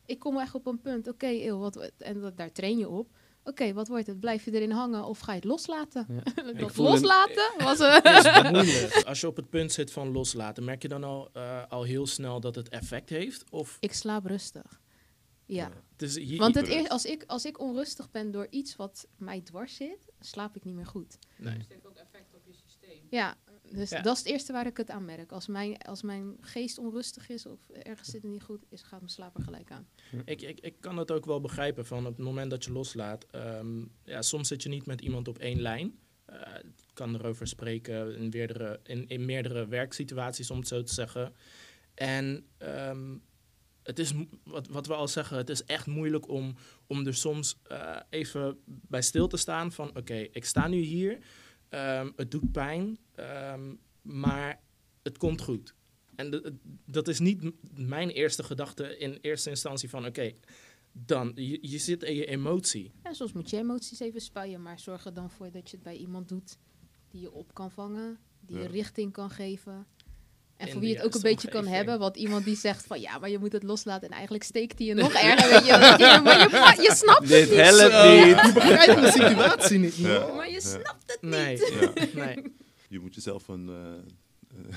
ik 0.05 0.19
kom 0.19 0.39
echt 0.39 0.55
op 0.55 0.67
een 0.67 0.81
punt. 0.81 1.09
Oké, 1.09 1.27
eeuw, 1.27 1.59
wat 1.59 1.77
en 1.99 2.21
dat, 2.21 2.37
daar 2.37 2.53
train 2.53 2.79
je 2.79 2.89
op. 2.89 3.17
Oké, 3.45 3.73
wat 3.73 3.89
wordt 3.89 4.07
het? 4.07 4.21
Blijf 4.21 4.45
je 4.45 4.53
erin 4.53 4.71
hangen 4.71 5.05
of 5.05 5.19
ga 5.19 5.31
je 5.33 5.37
het 5.39 5.49
loslaten? 5.49 6.07
Ja. 6.09 6.23
dat 6.53 6.77
een- 6.77 6.83
loslaten 6.85 7.53
was 7.59 7.79
moeilijk. 8.53 9.03
Als 9.07 9.21
je 9.21 9.27
op 9.27 9.37
het 9.37 9.51
punt 9.51 9.73
zit 9.73 9.93
van 9.93 10.13
loslaten, 10.13 10.65
merk 10.65 10.83
je 10.83 10.89
dan 10.89 11.05
al, 11.05 11.31
eh, 11.33 11.63
al 11.69 11.83
heel 11.83 12.07
snel 12.07 12.41
dat 12.41 12.55
het 12.55 12.69
effect 12.69 13.11
heeft? 13.11 13.45
Of 13.51 13.77
ik 13.81 13.93
slaap 13.93 14.27
rustig. 14.27 14.83
Ja, 15.47 15.71
het 15.97 16.17
hier, 16.17 16.39
want 16.39 16.55
het 16.55 16.89
als, 16.89 17.05
ik, 17.05 17.25
als 17.27 17.45
ik 17.45 17.61
onrustig 17.61 18.11
ben 18.11 18.31
door 18.31 18.47
iets 18.51 18.77
wat 18.77 19.07
mij 19.17 19.41
dwars 19.41 19.75
zit, 19.77 20.09
slaap 20.21 20.57
ik 20.57 20.65
niet 20.65 20.75
meer 20.75 20.87
goed. 20.87 21.19
nee. 21.37 21.65
heeft 21.69 21.87
ook 21.87 21.97
effect 21.97 22.35
op 22.35 22.43
je 22.47 22.53
systeem. 22.53 23.07
Ja, 23.11 23.37
dus 23.71 23.91
Ja. 23.91 24.01
dat 24.03 24.13
is 24.17 24.19
het 24.23 24.29
eerste 24.29 24.53
waar 24.53 24.67
ik 24.67 24.77
het 24.77 24.91
aan 24.91 25.05
merk. 25.05 25.33
Als 25.33 25.47
mijn, 25.47 25.79
als 25.79 26.03
mijn 26.03 26.37
geest 26.41 26.79
onrustig 26.79 27.29
is 27.29 27.47
of 27.47 27.69
ergens 27.69 28.11
zit 28.11 28.23
het 28.23 28.31
niet 28.31 28.43
goed, 28.43 28.65
is, 28.69 28.83
gaat 28.83 28.99
mijn 29.01 29.11
slaap 29.13 29.37
er 29.37 29.43
gelijk 29.45 29.71
aan. 29.71 29.87
Ik, 30.25 30.43
ik, 30.43 30.61
ik 30.61 30.75
kan 30.81 30.97
dat 30.97 31.11
ook 31.11 31.25
wel 31.25 31.41
begrijpen 31.41 31.87
van 31.87 32.07
op 32.07 32.17
het 32.17 32.25
moment 32.27 32.51
dat 32.51 32.65
je 32.65 32.73
loslaat. 32.73 33.27
ehm, 33.31 33.85
ja, 34.05 34.23
soms 34.23 34.49
zit 34.49 34.63
je 34.63 34.69
niet 34.69 34.87
met 34.87 35.01
iemand 35.01 35.29
op 35.29 35.39
één 35.39 35.61
lijn. 35.61 35.99
Eh, 36.25 36.39
ik 36.65 36.95
kan 36.95 37.15
erover 37.15 37.47
spreken 37.47 38.17
in 38.17 38.29
meerdere, 38.33 38.81
in, 38.83 39.09
in 39.09 39.25
meerdere 39.25 39.67
werksituaties, 39.67 40.51
om 40.51 40.59
het 40.59 40.69
zo 40.69 40.83
te 40.83 40.95
zeggen. 40.95 41.35
En 41.95 42.47
ehm, 42.59 43.17
het 43.83 43.99
is, 43.99 44.13
wat, 44.45 44.69
wat 44.69 44.87
we 44.87 44.95
al 44.95 45.09
zeggen, 45.09 45.37
het 45.37 45.49
is 45.51 45.65
echt 45.65 45.87
moeilijk 45.87 46.29
om, 46.29 46.55
om 46.87 47.07
er 47.07 47.15
soms 47.15 47.59
eh, 47.63 47.97
even 48.11 48.59
bij 48.67 49.03
stil 49.03 49.27
te 49.29 49.37
staan 49.37 49.73
van... 49.73 49.97
oké, 49.97 50.15
ik 50.15 50.45
sta 50.45 50.69
nu 50.69 50.77
hier, 50.79 51.19
ehm, 51.75 52.11
het 52.17 52.31
doet 52.31 52.53
pijn, 52.53 52.99
ehm, 53.15 53.75
maar 54.03 54.61
het 55.03 55.19
komt 55.19 55.41
goed. 55.43 55.75
En 56.17 56.31
de- 56.31 56.55
dat 56.87 57.09
is 57.09 57.19
niet 57.19 57.51
mijn 57.75 58.11
eerste 58.11 58.43
gedachte 58.43 58.99
in 58.99 59.19
eerste 59.21 59.51
instantie 59.51 59.89
van... 59.91 60.07
oké, 60.07 60.33
dan, 60.93 61.33
je, 61.35 61.59
je 61.61 61.79
zit 61.79 62.03
in 62.03 62.15
je 62.15 62.27
emotie. 62.27 62.93
En 63.03 63.15
soms 63.15 63.33
moet 63.33 63.51
je 63.51 63.57
emoties 63.57 64.01
even 64.01 64.21
spuien, 64.21 64.63
maar 64.63 64.79
zorg 64.79 65.05
er 65.05 65.15
dan 65.15 65.31
voor 65.31 65.51
dat 65.51 65.71
je 65.71 65.77
het 65.77 65.85
bij 65.85 65.97
iemand 65.97 66.29
doet 66.29 66.57
die 67.09 67.21
je 67.21 67.33
op 67.33 67.55
kan 67.55 67.71
vangen, 67.71 68.19
die 68.41 68.57
je 68.57 68.63
Ja. 68.63 68.69
richting 68.69 69.13
kan 69.13 69.31
geven. 69.31 69.87
En 70.57 70.67
In 70.67 70.73
voor 70.73 70.81
wie 70.83 70.95
het 70.97 71.05
ook 71.05 71.15
een 71.15 71.21
beetje 71.21 71.49
kan 71.49 71.67
hebben, 71.67 71.99
want 71.99 72.17
iemand 72.17 72.45
die 72.45 72.57
zegt 72.57 72.87
van 72.87 73.01
ja, 73.01 73.19
maar 73.19 73.31
je 73.31 73.39
moet 73.39 73.53
het 73.53 73.63
loslaten 73.63 74.09
en 74.09 74.15
eigenlijk 74.15 74.45
steekt 74.45 74.79
hij 74.79 74.87
je 74.87 74.95
nog 75.05 75.13
erger. 75.13 75.51
Weet 75.51 75.67
je, 75.67 75.73
je, 75.73 76.21
maar 76.23 76.83
je, 76.83 76.93
snapt 76.95 77.29
Dit 77.29 77.41
het 77.41 77.51
niet. 77.51 77.59
helpt 77.59 78.05
niet. 78.27 78.47
Je 78.47 78.51
begrijpt 78.55 79.01
de 79.01 79.11
situatie 79.11 79.79
niet. 79.79 79.95
Ja. 79.97 80.33
Maar 80.35 80.51
je 80.51 80.61
snapt 80.61 81.04
Nee, 81.29 81.59
niet. 81.59 81.73
Ja. 81.81 81.93
nee. 82.25 82.53
Je 82.89 83.01
moet 83.01 83.15
jezelf 83.15 83.49
een, 83.49 83.69
eh 83.69 83.93
eh, 84.49 84.77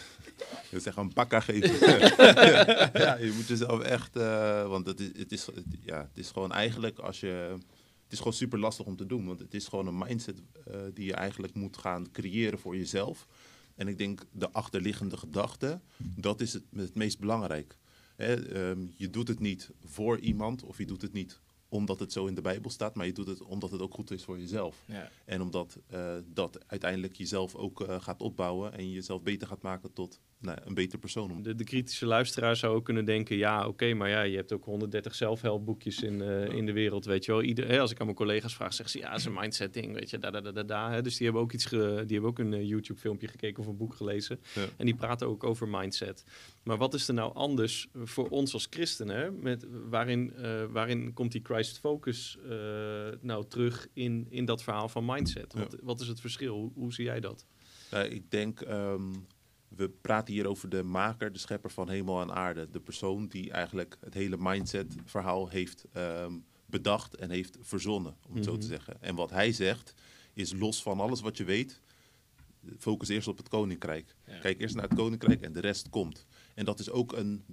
ik 0.64 0.68
wil 0.70 0.80
zeggen 0.80 1.02
een 1.04 1.14
bakka 1.14 1.40
geven. 1.40 1.70
ja, 3.04 3.16
je 3.18 3.32
moet 3.36 3.48
jezelf 3.48 3.82
echt, 3.82 4.16
eh, 4.16 4.68
want 4.68 4.88
het 4.88 5.00
is, 5.00 5.10
het, 5.18 5.32
is, 5.32 5.46
het- 5.46 5.64
ja, 5.84 5.98
het 6.02 6.18
is 6.18 6.32
gewoon 6.32 6.52
eigenlijk 6.52 7.00
als 7.00 7.20
je, 7.20 7.28
het 8.04 8.12
is 8.12 8.18
gewoon 8.18 8.34
super 8.34 8.60
lastig 8.60 8.86
om 8.86 8.96
te 8.96 9.06
doen, 9.06 9.26
want 9.26 9.40
het 9.40 9.54
is 9.54 9.68
gewoon 9.68 9.88
een 9.88 9.98
mindset 9.98 10.42
eh, 10.66 10.80
die 10.94 11.06
je 11.06 11.14
eigenlijk 11.14 11.54
moet 11.54 11.78
gaan 11.78 12.12
creëren 12.12 12.60
voor 12.60 12.78
jezelf. 12.78 13.28
En 13.76 13.88
ik 13.88 13.98
denk 13.98 14.22
de 14.32 14.52
achterliggende 14.52 15.18
gedachte, 15.18 15.80
dat 15.98 16.42
is 16.42 16.54
het, 16.54 16.64
het 16.76 16.96
meest 16.96 17.20
belangrijk. 17.20 17.78
Hè, 18.16 18.34
ehm, 18.54 18.80
je 18.96 19.10
doet 19.10 19.28
het 19.28 19.40
niet 19.40 19.70
voor 19.86 20.20
iemand 20.20 20.64
of 20.64 20.78
je 20.78 20.86
doet 20.86 21.02
het 21.02 21.14
niet 21.14 21.40
omdat 21.70 22.00
het 22.00 22.12
zo 22.12 22.26
in 22.26 22.36
de 22.36 22.42
Bijbel 22.42 22.70
staat, 22.70 22.96
maar 22.96 23.06
je 23.06 23.14
doet 23.14 23.28
het 23.28 23.44
omdat 23.44 23.72
het 23.72 23.82
ook 23.82 23.94
goed 23.94 24.12
is 24.12 24.24
voor 24.24 24.40
jezelf. 24.40 24.84
Ja. 24.86 25.10
En 25.26 25.42
omdat 25.42 25.78
eh, 25.88 26.16
dat 26.26 26.68
uiteindelijk 26.68 27.16
jezelf 27.16 27.56
ook 27.56 27.82
eh, 27.82 28.02
gaat 28.02 28.22
opbouwen 28.22 28.74
en 28.74 28.92
jezelf 28.92 29.22
beter 29.22 29.48
gaat 29.48 29.62
maken 29.62 29.94
tot 29.94 30.20
nou, 30.40 30.58
een 30.64 30.74
beter 30.74 31.00
persoon. 31.00 31.42
De, 31.42 31.56
de 31.56 31.64
kritische 31.64 32.06
luisteraar 32.06 32.56
zou 32.56 32.76
ook 32.76 32.86
kunnen 32.86 33.06
denken: 33.06 33.38
ja, 33.38 33.68
oké, 33.68 33.94
maar 33.94 34.10
ja, 34.10 34.22
je 34.22 34.36
hebt 34.36 34.52
ook 34.52 34.66
130 34.66 35.16
zelfhelpboekjes 35.16 36.02
in, 36.02 36.22
eh, 36.22 36.46
in 36.46 36.66
de 36.66 36.72
wereld, 36.72 37.06
weet 37.06 37.26
je 37.26 37.32
wel. 37.32 37.42
Ieder, 37.42 37.68
hè, 37.68 37.80
als 37.80 37.92
ik 37.92 38.00
aan 38.00 38.06
mijn 38.06 38.18
collega's 38.18 38.56
vraag, 38.56 38.74
zeggen 38.74 39.00
ze 39.00 39.06
ja, 39.06 39.12
het 39.12 39.20
is 39.20 39.26
een 39.26 39.34
mindset 39.34 39.74
ding, 39.74 39.94
weet 39.94 40.10
je, 40.10 40.18
da 40.18 40.32
da 40.32 40.42
da 40.42 40.52
da. 40.52 40.64
da 40.64 40.92
hè. 40.92 41.02
Dus 41.02 41.16
die 41.16 41.26
hebben 41.26 41.44
ook 41.44 41.54
iets, 41.54 41.66
ge, 41.66 42.04
die 42.06 42.14
hebben 42.14 42.30
ook 42.30 42.40
een 42.40 42.54
eh, 42.54 42.68
YouTube-filmpje 42.68 43.28
gekeken 43.28 43.64
of 43.64 43.68
een 43.68 43.78
boek 43.78 43.94
gelezen. 43.94 44.40
Ja. 44.54 44.66
En 44.78 44.86
die 44.86 44.96
praten 44.96 45.28
ook 45.28 45.44
over 45.44 45.68
mindset. 45.68 46.24
Maar 46.64 46.78
wat 46.78 46.94
is 46.94 47.08
er 47.08 47.14
nou 47.14 47.34
anders 47.34 47.88
voor 47.94 48.30
ons 48.30 48.54
als 48.54 48.68
christenen? 48.70 49.40
Met, 49.42 49.66
waarin, 49.90 50.34
eh, 50.34 50.64
waarin 50.70 51.14
komt 51.14 51.32
die 51.32 51.42
Christ 51.44 51.80
focus 51.80 52.38
nou 53.22 53.46
terug 53.48 53.88
in, 53.94 54.28
in 54.30 54.46
dat 54.46 54.64
verhaal 54.64 54.90
van 54.90 55.06
mindset? 55.06 55.54
Wat, 55.54 55.78
wat 55.82 56.02
is 56.02 56.08
het 56.08 56.20
verschil? 56.20 56.56
Hoe, 56.56 56.72
hoe 56.74 56.94
zie 56.94 57.06
jij 57.06 57.20
dat? 57.20 57.46
Ik 58.10 58.32
denk, 58.32 58.62
ehm, 58.62 59.14
we 59.68 59.90
praten 59.90 60.34
hier 60.34 60.48
over 60.48 60.70
de 60.70 60.84
maker, 60.84 61.32
de 61.34 61.40
schepper 61.40 61.72
van 61.72 61.90
hemel 61.90 62.22
en 62.22 62.32
aarde. 62.34 62.70
De 62.70 62.80
persoon 62.80 63.28
die 63.28 63.52
eigenlijk 63.52 63.98
het 64.00 64.14
hele 64.14 64.38
mindset-verhaal 64.40 65.48
heeft 65.50 65.86
ehm, 65.94 66.34
bedacht 66.66 67.16
en 67.16 67.30
heeft 67.30 67.58
verzonnen, 67.62 68.16
om 68.28 68.36
het 68.36 68.44
zo 68.44 68.52
Mhm. 68.52 68.60
te 68.60 68.68
zeggen. 68.68 69.02
En 69.02 69.16
wat 69.16 69.30
hij 69.30 69.52
zegt, 69.52 69.94
is 70.34 70.54
los 70.54 70.82
van 70.82 71.00
alles 71.00 71.22
wat 71.22 71.38
je 71.38 71.44
weet, 71.44 71.82
focus 72.78 73.08
eerst 73.08 73.28
op 73.28 73.38
het 73.38 73.48
koninkrijk. 73.50 74.16
Ja. 74.26 74.40
Kijk 74.40 74.60
eerst 74.62 74.76
naar 74.76 74.88
het 74.90 74.98
koninkrijk 74.98 75.42
en 75.42 75.54
de 75.54 75.60
rest 75.60 75.90
komt. 75.90 76.26
En 76.56 76.66
dat 76.66 76.80
is 76.80 76.90
ook 76.90 77.14
een, 77.14 77.44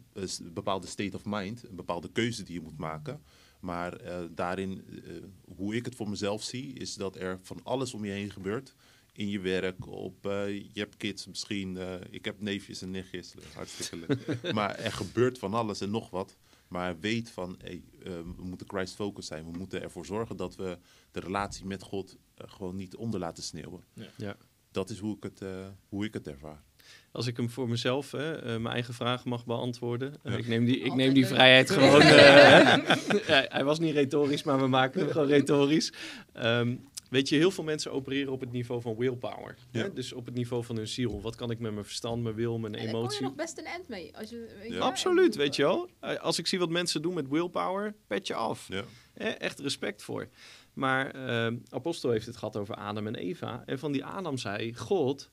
bepaalde 0.42 0.86
state 0.86 1.16
of 1.16 1.22
mind, 1.24 1.68
een 1.68 1.76
bepaalde 1.76 2.10
keuze 2.12 2.42
die 2.42 2.54
je 2.54 2.60
moet 2.60 2.78
maken. 2.78 3.22
Maar 3.60 3.96
eh, 3.96 4.24
daarin, 4.30 4.84
eh, 5.04 5.12
hoe 5.56 5.74
ik 5.74 5.84
het 5.84 5.94
voor 5.94 6.08
mezelf 6.08 6.42
zie, 6.42 6.72
is 6.72 6.94
dat 6.94 7.16
er 7.16 7.38
van 7.42 7.60
alles 7.62 7.94
om 7.94 8.04
je 8.04 8.10
heen 8.10 8.30
gebeurt. 8.30 8.74
In 9.16 9.28
je 9.28 9.40
werk, 9.40 9.86
op, 9.86 10.26
eh, 10.26 10.48
je 10.48 10.80
hebt 10.80 10.96
kids 10.96 11.26
misschien, 11.26 11.76
eh, 11.76 11.94
ik 12.10 12.24
heb 12.24 12.40
neefjes 12.40 12.82
en 12.82 12.90
nichtjes, 12.90 13.34
hartstikke 13.54 14.06
leuk. 14.06 14.42
maar 14.54 14.78
er 14.78 14.92
gebeurt 14.92 15.38
van 15.38 15.54
alles 15.54 15.80
en 15.80 15.90
nog 15.90 16.10
wat. 16.10 16.36
Maar 16.68 17.00
weet 17.00 17.30
van, 17.30 17.56
hey, 17.62 17.82
eh, 18.02 18.12
we 18.36 18.44
moeten 18.44 18.68
Christ 18.68 18.94
focus 18.94 19.26
zijn. 19.26 19.50
We 19.52 19.58
moeten 19.58 19.82
ervoor 19.82 20.06
zorgen 20.06 20.36
dat 20.36 20.56
we 20.56 20.78
de 21.10 21.20
relatie 21.20 21.64
met 21.66 21.82
God 21.82 22.16
gewoon 22.36 22.76
niet 22.76 22.96
onder 22.96 23.20
laten 23.20 23.42
sneeuwen. 23.42 23.84
Ja. 24.16 24.36
Dat 24.70 24.90
is 24.90 24.98
hoe 24.98 25.16
ik 25.16 25.22
het, 25.22 25.40
eh, 25.42 25.48
hoe 25.88 26.04
ik 26.04 26.14
het 26.14 26.28
ervaar. 26.28 26.62
Als 27.12 27.26
ik 27.26 27.36
hem 27.36 27.50
voor 27.50 27.68
mezelf, 27.68 28.10
hè, 28.10 28.58
mijn 28.58 28.74
eigen 28.74 28.94
vraag 28.94 29.24
mag 29.24 29.46
beantwoorden. 29.46 30.14
Ja. 30.22 30.36
ik 30.36 30.46
neem 30.46 30.64
die, 30.64 30.78
ik 30.78 30.94
neem 30.94 31.12
die 31.14 31.26
vrijheid 31.26 31.70
gewoon. 31.76 32.00
eh. 32.00 32.76
Ja, 33.26 33.44
hij 33.48 33.64
was 33.64 33.78
niet 33.78 33.94
retorisch, 33.94 34.42
maar 34.42 34.60
we 34.60 34.66
maken 34.66 35.00
hem 35.00 35.10
gewoon 35.10 35.28
retorisch. 35.28 35.92
Ehm, 36.32 36.74
weet 37.14 37.28
je, 37.28 37.36
heel 37.36 37.50
veel 37.50 37.64
mensen 37.64 37.92
opereren 37.92 38.32
op 38.32 38.40
het 38.40 38.52
niveau 38.52 38.80
van 38.80 38.96
willpower. 38.96 39.56
Ja. 39.70 39.80
Hè? 39.82 39.92
Dus 39.92 40.12
op 40.12 40.26
het 40.26 40.34
niveau 40.34 40.64
van 40.64 40.76
hun 40.76 40.88
ziel. 40.88 41.20
Wat 41.20 41.34
kan 41.36 41.50
ik 41.50 41.58
met 41.58 41.72
mijn 41.72 41.84
verstand, 41.84 42.22
mijn 42.22 42.34
wil, 42.34 42.58
mijn 42.58 42.74
En 42.74 42.82
daar 42.82 42.90
kom 42.90 43.00
je 43.00 43.04
emotie? 43.06 43.22
nog 43.24 43.34
best 43.34 43.58
een 43.58 43.64
end 43.66 43.88
mee. 43.88 44.16
Als 44.16 44.30
je, 44.30 44.54
weet 44.58 44.68
Ja. 44.68 44.74
je, 44.74 44.80
Absoluut, 44.80 45.34
weet 45.36 45.56
je 45.56 45.62
wel. 45.62 45.88
Eh, 46.00 46.16
Als 46.20 46.38
ik 46.38 46.46
zie 46.46 46.58
wat 46.58 46.70
mensen 46.70 47.02
doen 47.02 47.14
met 47.14 47.28
willpower, 47.28 47.94
pet 48.06 48.26
je 48.26 48.34
af. 48.34 48.68
Ja. 48.68 48.84
Hè, 49.12 49.28
echt 49.28 49.58
respect 49.60 50.02
voor. 50.02 50.28
Maar 50.72 51.10
ehm, 51.10 51.56
Apostel 51.68 52.10
heeft 52.10 52.26
het 52.26 52.36
gehad 52.36 52.56
over 52.56 52.74
Adam 52.74 53.06
en 53.06 53.14
Eva. 53.14 53.62
En 53.66 53.78
van 53.78 53.92
die 53.92 54.04
Adam 54.04 54.36
zei, 54.38 54.74
God, 54.76 55.30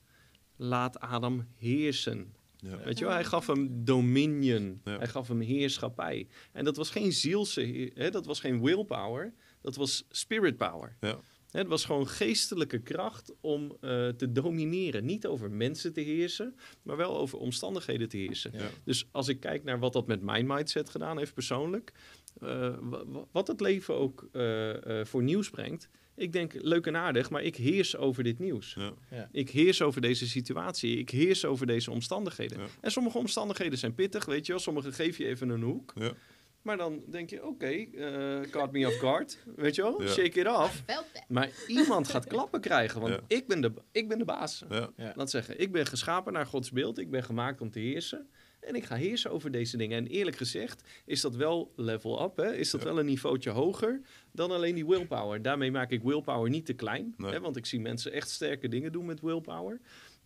laat 0.56 1.00
Adam 1.00 1.48
heersen. 1.58 2.34
Ja. 2.58 2.78
Weet 2.78 2.98
je 3.00 3.06
wel, 3.06 3.14
hij 3.14 3.24
gaf 3.24 3.48
hem 3.48 3.86
dominion. 3.86 4.82
Ja. 4.84 4.98
Hij 4.98 5.08
gaf 5.08 5.28
hem 5.28 5.40
heerschappij. 5.40 6.28
En 6.52 6.64
dat 6.66 6.76
was 6.78 6.90
geen 6.90 7.14
zielse, 7.14 7.92
hè, 7.94 8.10
dat 8.10 8.26
was 8.26 8.40
geen 8.40 8.62
willpower. 8.62 9.34
Dat 9.62 9.76
was 9.76 10.06
spirit 10.10 10.58
power. 10.58 10.98
Ja. 11.00 11.20
Het 11.52 11.68
was 11.68 11.86
gewoon 11.86 12.08
geestelijke 12.08 12.80
kracht 12.82 13.34
om 13.42 13.78
eh, 13.82 14.08
te 14.08 14.32
domineren. 14.32 15.06
Niet 15.06 15.26
over 15.28 15.52
mensen 15.52 15.94
te 15.94 16.02
heersen, 16.02 16.56
maar 16.84 16.98
wel 16.98 17.18
over 17.18 17.38
omstandigheden 17.38 18.10
te 18.10 18.18
heersen. 18.18 18.52
Ja. 18.54 18.70
Dus 18.84 19.08
als 19.12 19.28
ik 19.28 19.40
kijk 19.40 19.64
naar 19.64 19.80
wat 19.80 19.94
dat 19.94 20.08
met 20.08 20.22
mijn 20.22 20.48
mindset 20.48 20.90
gedaan 20.90 21.18
heeft 21.18 21.34
persoonlijk, 21.34 21.92
eh, 22.40 22.48
wa- 22.82 23.06
wa- 23.06 23.26
wat 23.32 23.48
het 23.48 23.62
leven 23.62 23.96
ook 23.96 24.30
eh, 24.32 25.00
eh, 25.00 25.06
voor 25.06 25.24
nieuws 25.24 25.50
brengt. 25.50 25.90
Ik 26.16 26.32
denk 26.34 26.54
leuk 26.62 26.88
en 26.88 26.96
aardig, 26.96 27.30
maar 27.30 27.44
ik 27.44 27.56
heers 27.56 27.96
over 27.98 28.24
dit 28.24 28.40
nieuws. 28.40 28.76
Ja. 29.10 29.30
Ik 29.32 29.50
heers 29.50 29.82
over 29.82 30.02
deze 30.02 30.28
situatie. 30.28 30.98
Ik 30.98 31.10
heers 31.10 31.46
over 31.46 31.66
deze 31.68 31.92
omstandigheden. 31.92 32.60
Ja. 32.60 32.66
En 32.82 32.92
sommige 32.92 33.18
omstandigheden 33.18 33.78
zijn 33.78 33.94
pittig, 33.96 34.26
weet 34.26 34.46
je 34.46 34.52
wel. 34.52 34.62
Sommige 34.62 34.92
geef 34.92 35.18
je 35.18 35.26
even 35.28 35.50
een 35.50 35.62
hoek. 35.62 35.92
Ja. 35.96 36.14
Maar 36.62 36.78
dan 36.78 37.04
denk 37.08 37.30
je, 37.30 37.46
oké, 37.46 37.66
eh 37.68 38.40
caught 38.52 38.72
me 38.72 38.88
off 38.88 39.00
guard. 39.00 39.38
Weet 39.56 39.76
je 39.76 39.82
wel, 39.82 40.02
Ja. 40.02 40.08
shake 40.10 40.40
it 40.40 40.48
off. 40.48 40.84
Maar 41.28 41.50
iemand 41.68 42.08
gaat 42.08 42.26
klappen 42.28 42.62
krijgen, 42.62 43.02
want 43.02 43.14
Ja. 43.14 43.20
ik, 43.28 43.48
ben 43.48 43.62
de, 43.62 43.72
ik 43.92 44.08
ben 44.08 44.18
de 44.18 44.26
baas. 44.26 44.64
Ja. 44.70 44.90
Ja. 44.98 45.14
Laat 45.16 45.30
zeggen, 45.30 45.60
ik 45.60 45.72
ben 45.72 45.86
geschapen 45.86 46.34
naar 46.34 46.46
Gods 46.46 46.72
beeld. 46.72 46.98
Ik 46.98 47.10
ben 47.12 47.24
gemaakt 47.24 47.62
om 47.62 47.72
te 47.72 47.80
heersen. 47.80 48.30
En 48.60 48.76
ik 48.76 48.84
ga 48.86 48.96
heersen 48.96 49.32
over 49.32 49.52
deze 49.52 49.78
dingen. 49.78 49.98
En 49.98 50.08
eerlijk 50.08 50.38
gezegd 50.38 50.84
is 51.06 51.22
dat 51.22 51.36
wel 51.36 51.72
level 51.76 52.24
up. 52.24 52.38
Hè? 52.38 52.56
Is 52.56 52.70
dat 52.72 52.82
Ja. 52.82 52.88
wel 52.88 53.00
een 53.00 53.06
niveautje 53.06 53.50
hoger 53.50 54.02
dan 54.32 54.52
alleen 54.52 54.76
die 54.76 54.86
willpower. 54.86 55.42
Daarmee 55.42 55.72
maak 55.72 55.92
ik 55.92 56.04
willpower 56.04 56.50
niet 56.50 56.66
te 56.66 56.74
klein. 56.74 57.14
Nee. 57.18 57.32
Hè? 57.32 57.40
Want 57.40 57.56
ik 57.58 57.66
zie 57.66 57.80
mensen 57.80 58.12
echt 58.12 58.30
sterke 58.30 58.68
dingen 58.68 58.92
doen 58.92 59.06
met 59.06 59.22
willpower. 59.22 59.80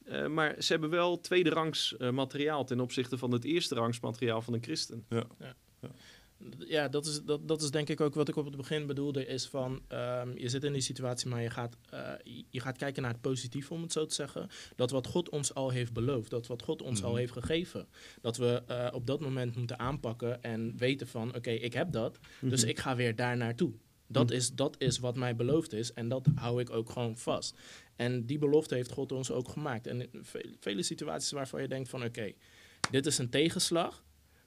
Eh, 0.05 0.27
maar 0.27 0.55
ze 0.59 0.71
hebben 0.71 0.89
wel 0.89 1.19
tweederangs 1.19 1.97
eh, 1.97 2.09
materiaal 2.09 2.65
ten 2.65 2.79
opzichte 2.79 3.17
van 3.17 3.31
het 3.31 3.43
eerste 3.43 3.75
rangs 3.75 3.99
materiaal 3.99 4.41
van 4.41 4.53
een 4.53 4.63
christen. 4.63 5.05
Ja, 5.09 5.23
dat 6.91 7.05
is, 7.05 7.21
dat, 7.23 7.47
dat 7.47 7.61
is 7.61 7.71
denk 7.71 7.89
ik 7.89 8.01
ook 8.01 8.13
wat 8.15 8.27
ik 8.29 8.35
op 8.35 8.45
het 8.45 8.55
begin 8.57 8.85
bedoelde. 8.85 9.25
Is 9.25 9.45
van, 9.47 9.81
ehm, 9.87 10.31
je 10.37 10.49
zit 10.49 10.63
in 10.63 10.73
die 10.73 10.81
situatie, 10.81 11.29
maar 11.29 11.41
je 11.41 11.49
gaat, 11.49 11.77
eh, 11.89 12.11
je- 12.49 12.59
gaat 12.59 12.77
kijken 12.77 13.01
naar 13.01 13.11
het 13.11 13.21
positieve, 13.21 13.73
om 13.73 13.81
het 13.81 13.91
zo 13.91 14.05
te 14.05 14.15
zeggen. 14.15 14.47
Dat 14.75 14.91
wat 14.91 15.07
God 15.07 15.29
ons 15.29 15.53
al 15.53 15.69
heeft 15.69 15.93
beloofd, 15.93 16.29
dat 16.29 16.47
wat 16.47 16.61
God 16.63 16.81
ons 16.81 17.03
al 17.03 17.09
Mhm. 17.09 17.19
heeft 17.19 17.31
gegeven. 17.31 17.87
Dat 18.21 18.37
we 18.37 18.63
eh, 18.67 18.87
op 18.93 19.05
dat 19.07 19.19
moment 19.19 19.55
moeten 19.55 19.79
aanpakken 19.79 20.41
en 20.43 20.73
weten 20.77 21.07
van, 21.07 21.35
oké, 21.35 21.49
ik 21.51 21.73
heb 21.73 21.91
dat. 21.91 22.19
Dus 22.41 22.61
Mhm. 22.61 22.69
ik 22.69 22.79
ga 22.79 22.95
weer 22.95 23.15
daar 23.15 23.37
naartoe. 23.37 23.71
Dat, 24.07 24.25
Mhm. 24.27 24.35
is, 24.35 24.51
dat 24.53 24.75
is 24.79 24.99
wat 24.99 25.15
mij 25.15 25.35
beloofd 25.35 25.73
is 25.73 25.93
en 25.93 26.07
dat 26.09 26.27
hou 26.35 26.61
ik 26.61 26.69
ook 26.69 26.89
gewoon 26.89 27.17
vast. 27.17 27.57
En 27.95 28.25
die 28.25 28.37
belofte 28.37 28.75
heeft 28.75 28.91
God 28.91 29.11
ons 29.11 29.31
ook 29.31 29.49
gemaakt. 29.49 29.87
En 29.87 30.01
in 30.01 30.09
ve- 30.23 30.55
vele 30.59 30.83
situaties 30.83 31.31
waarvan 31.31 31.61
je 31.61 31.67
denkt 31.67 31.89
van, 31.89 32.03
oké, 32.03 32.31
dit 32.91 33.05
is 33.05 33.17
een 33.17 33.29
tegenslag. 33.29 34.03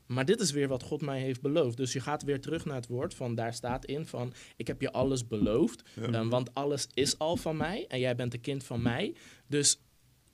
Maar 0.09 0.25
dit 0.25 0.41
is 0.41 0.51
weer 0.51 0.69
wat 0.69 0.83
God 0.83 1.01
mij 1.03 1.21
heeft 1.21 1.41
beloofd. 1.41 1.77
Dus 1.77 1.93
je 1.93 2.01
gaat 2.01 2.23
weer 2.23 2.41
terug 2.41 2.65
naar 2.65 2.75
het 2.77 2.87
woord 2.87 3.15
van 3.15 3.35
daar 3.35 3.55
staat 3.55 3.85
in 3.85 4.07
van 4.07 4.33
ik 4.57 4.67
heb 4.67 4.81
je 4.81 4.93
alles 4.93 5.27
beloofd. 5.27 5.83
Ja. 5.95 6.07
eh, 6.13 6.29
want 6.29 6.55
alles 6.55 6.87
is 6.95 7.19
al 7.19 7.37
van 7.37 7.57
mij 7.57 7.85
en 7.89 7.99
jij 8.01 8.15
bent 8.17 8.35
een 8.35 8.41
kind 8.41 8.65
van 8.65 8.83
mij. 8.83 9.15
Dus 9.47 9.81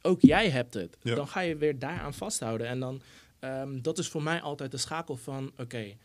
ook 0.03 0.21
jij 0.21 0.51
hebt 0.51 0.75
het. 0.75 0.97
Ja. 1.03 1.15
Dan 1.15 1.29
ga 1.29 1.41
je 1.41 1.57
weer 1.57 1.79
daaraan 1.79 2.15
vasthouden. 2.15 2.67
En 2.67 2.81
dan, 2.81 3.03
ehm, 3.39 3.81
dat 3.81 3.99
is 3.99 4.09
voor 4.09 4.23
mij 4.23 4.41
altijd 4.41 4.71
de 4.71 4.77
schakel 4.77 5.17
van 5.17 5.53
oké, 5.57 5.97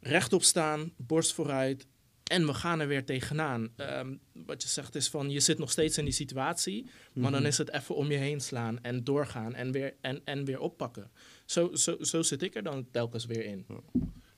rechtop 0.00 0.42
staan, 0.42 0.92
borst 0.96 1.32
vooruit. 1.32 1.86
En 2.24 2.46
we 2.46 2.54
gaan 2.54 2.80
er 2.80 2.86
weer 2.88 3.04
tegenaan. 3.04 3.68
Ehm, 3.76 4.14
wat 4.32 4.62
je 4.62 4.68
zegt 4.68 4.94
is 4.94 5.08
van 5.08 5.30
je 5.30 5.40
zit 5.40 5.58
nog 5.58 5.70
steeds 5.70 5.98
in 5.98 6.04
die 6.04 6.12
situatie. 6.14 6.90
Maar 7.12 7.30
dan 7.30 7.40
Mhm. 7.40 7.48
is 7.48 7.58
het 7.58 7.72
even 7.72 7.94
om 7.94 8.10
je 8.10 8.16
heen 8.16 8.40
slaan 8.40 8.82
en 8.82 9.04
doorgaan 9.04 9.54
en 9.54 9.72
weer, 9.72 9.94
en, 10.00 10.20
en 10.24 10.44
weer 10.44 10.60
oppakken. 10.60 11.10
Zo, 11.50 11.74
zo, 11.74 11.96
zo 12.00 12.22
zit 12.22 12.42
ik 12.42 12.54
er 12.54 12.62
dan 12.62 12.86
telkens 12.90 13.26
weer 13.26 13.44
in. 13.44 13.66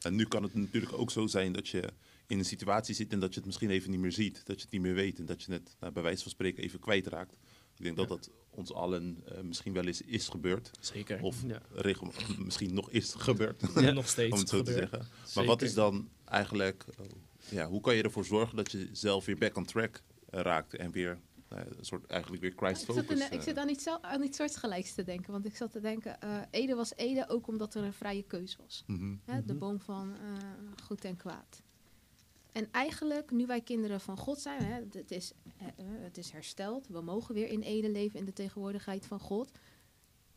En 0.01 0.15
nu 0.15 0.25
kan 0.25 0.43
het 0.43 0.55
natuurlijk 0.55 0.93
ook 0.93 1.11
zo 1.11 1.27
zijn 1.27 1.53
dat 1.53 1.69
je 1.69 1.89
in 2.27 2.39
een 2.39 2.45
situatie 2.45 2.95
zit 2.95 3.13
en 3.13 3.21
dat 3.21 3.31
je 3.31 3.37
het 3.37 3.47
misschien 3.47 3.71
even 3.71 3.91
niet 3.91 4.01
meer 4.01 4.13
ziet. 4.13 4.41
Dat 4.45 4.57
je 4.57 4.63
het 4.63 4.73
niet 4.73 4.81
meer 4.81 4.95
weet 4.95 5.19
en 5.19 5.27
dat 5.27 5.43
je 5.43 5.53
het 5.53 5.77
nou, 5.81 5.93
bij 5.93 6.03
wijze 6.03 6.23
van 6.23 6.31
spreken 6.31 6.63
even 6.63 6.79
kwijtraakt. 6.79 7.33
Ik 7.77 7.85
denk 7.85 7.97
dat 7.97 8.09
dat 8.09 8.31
ons 8.51 8.73
allen 8.73 9.23
eh, 9.25 9.41
misschien 9.41 9.73
wel 9.73 9.85
eens 9.85 10.03
is 10.03 10.29
gebeurd. 10.29 10.71
Zeker. 10.81 11.23
Of 11.23 11.43
Ja. 11.47 11.63
regel, 11.73 12.13
misschien 12.45 12.75
nog 12.75 12.91
is 12.91 13.15
gebeurd, 13.19 13.63
Ja, 13.75 13.91
nog 13.91 14.09
steeds 14.09 14.33
om 14.35 14.39
het 14.39 14.49
zo 14.49 14.63
te 14.63 14.73
zeggen. 14.73 15.07
Maar 15.35 15.45
wat 15.45 15.63
is 15.63 15.75
dan 15.75 16.09
eigenlijk, 16.25 16.85
eh, 16.99 17.07
ja, 17.51 17.69
hoe 17.69 17.81
kan 17.81 17.97
je 17.97 18.03
ervoor 18.03 18.25
zorgen 18.25 18.57
dat 18.57 18.73
je 18.73 18.89
zelf 18.93 19.25
weer 19.25 19.39
back 19.39 19.57
on 19.57 19.65
track 19.65 20.03
eh, 20.31 20.41
raakt 20.41 20.75
en 20.75 20.91
weer 20.91 21.21
nou 21.51 21.63
ja, 21.63 21.77
een 21.79 21.85
soort 21.85 22.07
eigenlijk 22.07 22.43
weer 22.43 22.53
Christ 22.57 22.81
Ik 22.83 22.87
zat, 22.87 22.97
in, 22.97 23.03
focus. 23.03 23.27
ik 23.27 23.33
eh, 23.33 23.41
zit 23.41 23.57
aan 23.57 23.69
iets, 23.69 23.87
aan 24.01 24.23
iets 24.23 24.37
soortgelijks 24.37 24.95
te 24.95 25.03
denken. 25.05 25.33
Want 25.33 25.45
ik 25.47 25.57
zat 25.57 25.71
te 25.73 25.81
denken, 25.81 26.21
eh 26.21 26.39
Ede 26.51 26.75
was 26.75 26.93
Ede 26.97 27.29
ook 27.29 27.47
omdat 27.47 27.75
er 27.75 27.85
een 27.85 27.93
vrije 27.93 28.23
keus 28.23 28.57
was. 28.57 28.85
mhm. 28.87 29.15
Hè? 29.25 29.45
De 29.45 29.53
Mhm. 29.53 29.59
boom 29.59 29.81
van 29.81 30.15
eh, 30.15 30.21
goed 30.85 31.05
en 31.05 31.17
kwaad. 31.17 31.63
En 32.53 32.69
eigenlijk, 32.73 33.31
nu 33.31 33.47
wij 33.47 33.61
kinderen 33.61 34.01
van 34.01 34.17
God 34.17 34.41
zijn, 34.41 34.63
hè, 34.65 34.81
het, 34.93 35.11
is, 35.11 35.33
het 35.83 36.19
is 36.19 36.31
hersteld. 36.31 36.87
We 36.89 37.01
mogen 37.01 37.35
weer 37.35 37.49
in 37.49 37.61
Ede 37.61 37.91
leven 37.91 38.19
in 38.19 38.25
de 38.25 38.33
tegenwoordigheid 38.33 39.07
van 39.07 39.21
God. 39.21 39.51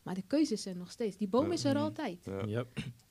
Maar 0.04 0.16
de 0.16 0.24
keuze 0.28 0.54
is 0.54 0.66
er 0.66 0.76
nog 0.76 0.92
steeds. 0.92 1.18
Die 1.18 1.28
boom 1.28 1.52
is 1.52 1.64
er 1.64 1.74
Mhm. 1.74 1.84
altijd. 1.84 2.26
Ja. 2.46 2.66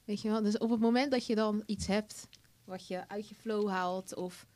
Weet 0.05 0.21
je 0.21 0.29
wel? 0.29 0.43
Dus 0.43 0.59
op 0.59 0.71
het 0.71 0.81
moment 0.81 1.11
dat 1.11 1.27
je 1.27 1.35
dan 1.35 1.63
iets 1.67 1.87
hebt 1.87 2.29
wat 2.65 2.87
je 2.87 3.09
uit 3.09 3.29
je 3.29 3.35
flow 3.35 3.69
haalt, 3.69 4.15
of 4.15 4.47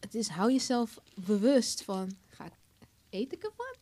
het 0.00 0.14
is, 0.14 0.28
hou 0.28 0.52
jezelf 0.52 0.98
bewust 1.26 1.82
van, 1.84 2.10
eet 3.10 3.32
ik 3.32 3.42
ervan? 3.44 3.76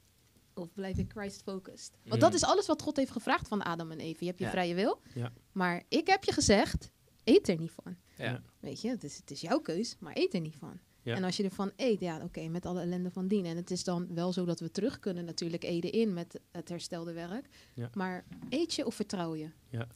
of 0.55 0.73
blijf 0.73 0.97
ik 0.99 1.11
Christ-focused? 1.11 1.91
Want 2.03 2.15
Mm. 2.15 2.21
dat 2.21 2.35
is 2.35 2.45
alles 2.45 2.67
wat 2.67 2.83
God 2.83 2.97
heeft 2.97 3.11
gevraagd 3.11 3.49
van 3.49 3.63
Adam 3.63 3.91
en 3.91 4.01
Eve. 4.01 4.19
Je 4.21 4.27
hebt 4.27 4.39
je 4.39 4.45
Ja. 4.45 4.51
vrije 4.51 4.75
wil, 4.75 5.01
Ja. 5.15 5.33
maar 5.53 5.83
ik 5.89 6.07
heb 6.07 6.25
je 6.25 6.33
gezegd, 6.33 6.91
eet 7.25 7.49
er 7.49 7.57
niet 7.59 7.71
van. 7.71 7.97
Ja. 8.17 8.43
Weet 8.61 8.81
je, 8.81 8.89
het 8.89 9.05
is, 9.05 9.17
het 9.17 9.31
is 9.31 9.41
jouw 9.41 9.59
keus, 9.59 9.97
maar 10.01 10.17
eet 10.17 10.35
er 10.35 10.41
niet 10.41 10.57
van. 10.57 10.81
Ja. 11.03 11.15
En 11.17 11.25
als 11.25 11.37
je 11.37 11.43
ervan 11.43 11.71
eet, 11.77 12.01
ja, 12.01 12.21
oké, 12.25 12.49
met 12.49 12.67
alle 12.67 12.81
ellende 12.81 13.11
van 13.11 13.29
dien. 13.29 13.45
En 13.47 13.57
het 13.57 13.71
is 13.71 13.85
dan 13.85 14.07
wel 14.15 14.33
zo 14.33 14.45
dat 14.45 14.61
we 14.61 14.71
terug 14.71 14.99
kunnen 14.99 15.25
natuurlijk 15.25 15.65
eden 15.65 15.93
in 15.93 16.13
met 16.15 16.41
het 16.53 16.69
herstelde 16.69 17.13
werk. 17.13 17.49
Ja. 17.75 17.91
Maar 17.95 18.25
eet 18.49 18.75
je 18.75 18.87
of 18.87 18.95
vertrouw 18.95 19.35
je? 19.35 19.49
Ja. 19.71 19.89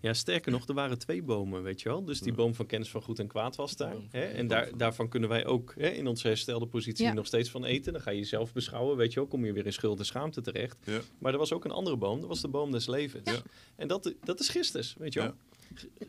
Ja, 0.00 0.12
sterker 0.12 0.52
nog, 0.52 0.68
er 0.68 0.74
waren 0.74 0.98
twee 0.98 1.22
bomen, 1.22 1.62
weet 1.62 1.80
je 1.80 1.88
wel. 1.88 2.04
Dus 2.04 2.20
die 2.20 2.32
boom 2.32 2.54
van 2.54 2.66
kennis 2.66 2.90
van 2.90 3.02
goed 3.02 3.18
en 3.18 3.26
kwaad 3.26 3.56
was 3.56 3.76
daar. 3.76 3.96
Hè? 4.10 4.20
En 4.24 4.46
daar, 4.46 4.68
van- 4.68 4.78
daarvan 4.78 5.08
kunnen 5.08 5.28
wij 5.28 5.46
ook 5.46 5.74
hè, 5.78 5.88
in 5.88 6.06
onze 6.06 6.26
herstelde 6.26 6.66
positie 6.66 7.04
Ja. 7.04 7.12
nog 7.12 7.26
steeds 7.26 7.50
van 7.50 7.64
eten. 7.64 7.92
Dan 7.92 8.02
ga 8.02 8.10
je 8.10 8.18
jezelf 8.18 8.52
beschouwen, 8.52 8.96
weet 8.96 9.12
je 9.12 9.20
wel. 9.20 9.28
Kom 9.28 9.44
je 9.44 9.52
weer 9.52 9.66
in 9.66 9.72
schuld 9.72 9.98
en 9.98 10.04
schaamte 10.04 10.40
terecht. 10.40 10.76
Ja. 10.84 11.00
Maar 11.18 11.32
er 11.32 11.38
was 11.38 11.52
ook 11.52 11.64
een 11.64 11.70
andere 11.70 11.96
boom, 11.96 12.18
dat 12.20 12.28
was 12.28 12.40
de 12.40 12.48
boom 12.48 12.70
des 12.70 12.86
levens. 12.86 13.30
Ja. 13.30 13.42
En 13.76 13.88
dat, 13.88 14.14
dat 14.24 14.40
is 14.40 14.48
Christus, 14.48 14.94
weet 14.98 15.12
je 15.12 15.20
wel. 15.20 15.34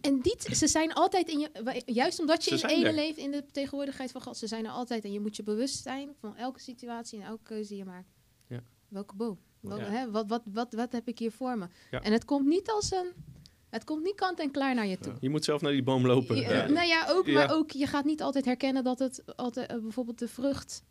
En 0.01 0.19
die, 0.19 0.35
ze 0.55 0.67
zijn 0.67 0.93
altijd 0.93 1.29
in 1.29 1.39
je, 1.39 1.81
juist 1.85 2.19
omdat 2.19 2.43
je 2.45 2.57
Ze 2.57 2.67
in 2.73 2.85
er. 2.85 2.93
leeft, 2.93 3.17
in 3.17 3.31
de 3.31 3.45
tegenwoordigheid 3.51 4.11
van 4.11 4.21
God, 4.21 4.37
ze 4.37 4.47
zijn 4.47 4.65
er 4.65 4.71
altijd. 4.71 5.03
En 5.03 5.11
je 5.11 5.19
moet 5.19 5.35
je 5.35 5.43
bewust 5.43 5.83
zijn 5.83 6.09
van 6.19 6.35
elke 6.35 6.59
situatie 6.59 7.19
en 7.19 7.25
elke 7.25 7.43
keuze 7.43 7.69
die 7.69 7.77
je 7.77 7.85
maakt. 7.85 8.09
Ja. 8.47 8.63
Welke 8.87 9.15
boom? 9.15 9.39
Wel- 9.59 9.79
Ja. 9.79 9.85
hè, 9.89 10.11
wat, 10.11 10.27
wat, 10.27 10.41
wat, 10.45 10.73
wat 10.73 10.91
heb 10.91 11.07
ik 11.07 11.19
hier 11.19 11.31
voor 11.31 11.57
me? 11.57 11.67
Ja. 11.91 12.01
En 12.01 12.11
het 12.11 12.25
komt 12.25 12.47
niet 12.47 12.69
als 12.69 12.91
een, 12.91 13.11
het 13.69 13.83
komt 13.83 14.03
niet 14.03 14.15
kant 14.15 14.39
en 14.39 14.51
klaar 14.51 14.75
naar 14.75 14.87
je 14.87 14.97
toe. 14.97 15.13
Je 15.19 15.29
moet 15.29 15.43
zelf 15.43 15.61
naar 15.61 15.71
die 15.71 15.83
boom 15.83 16.05
lopen. 16.05 16.35
Ja. 16.35 16.67
Nou 16.67 16.87
ja, 16.87 17.05
ook, 17.09 17.27
maar 17.27 17.51
ook, 17.55 17.71
je 17.71 17.87
gaat 17.87 18.05
niet 18.05 18.21
altijd 18.21 18.45
herkennen 18.45 18.83
dat 18.83 18.99
het 18.99 19.23
altijd 19.35 19.69
eh, 19.69 19.77
bijvoorbeeld 19.79 20.19
de 20.19 20.27
vrucht 20.27 20.83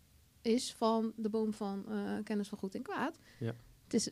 is 0.43 0.73
van 0.77 1.13
de 1.17 1.29
boom 1.29 1.53
van 1.53 1.85
eh, 1.89 2.13
kennis 2.25 2.49
van 2.49 2.59
goed 2.59 2.75
en 2.75 2.83
kwaad. 2.83 3.19
Ja. 3.39 3.55
Het 3.85 3.95
is 3.95 4.09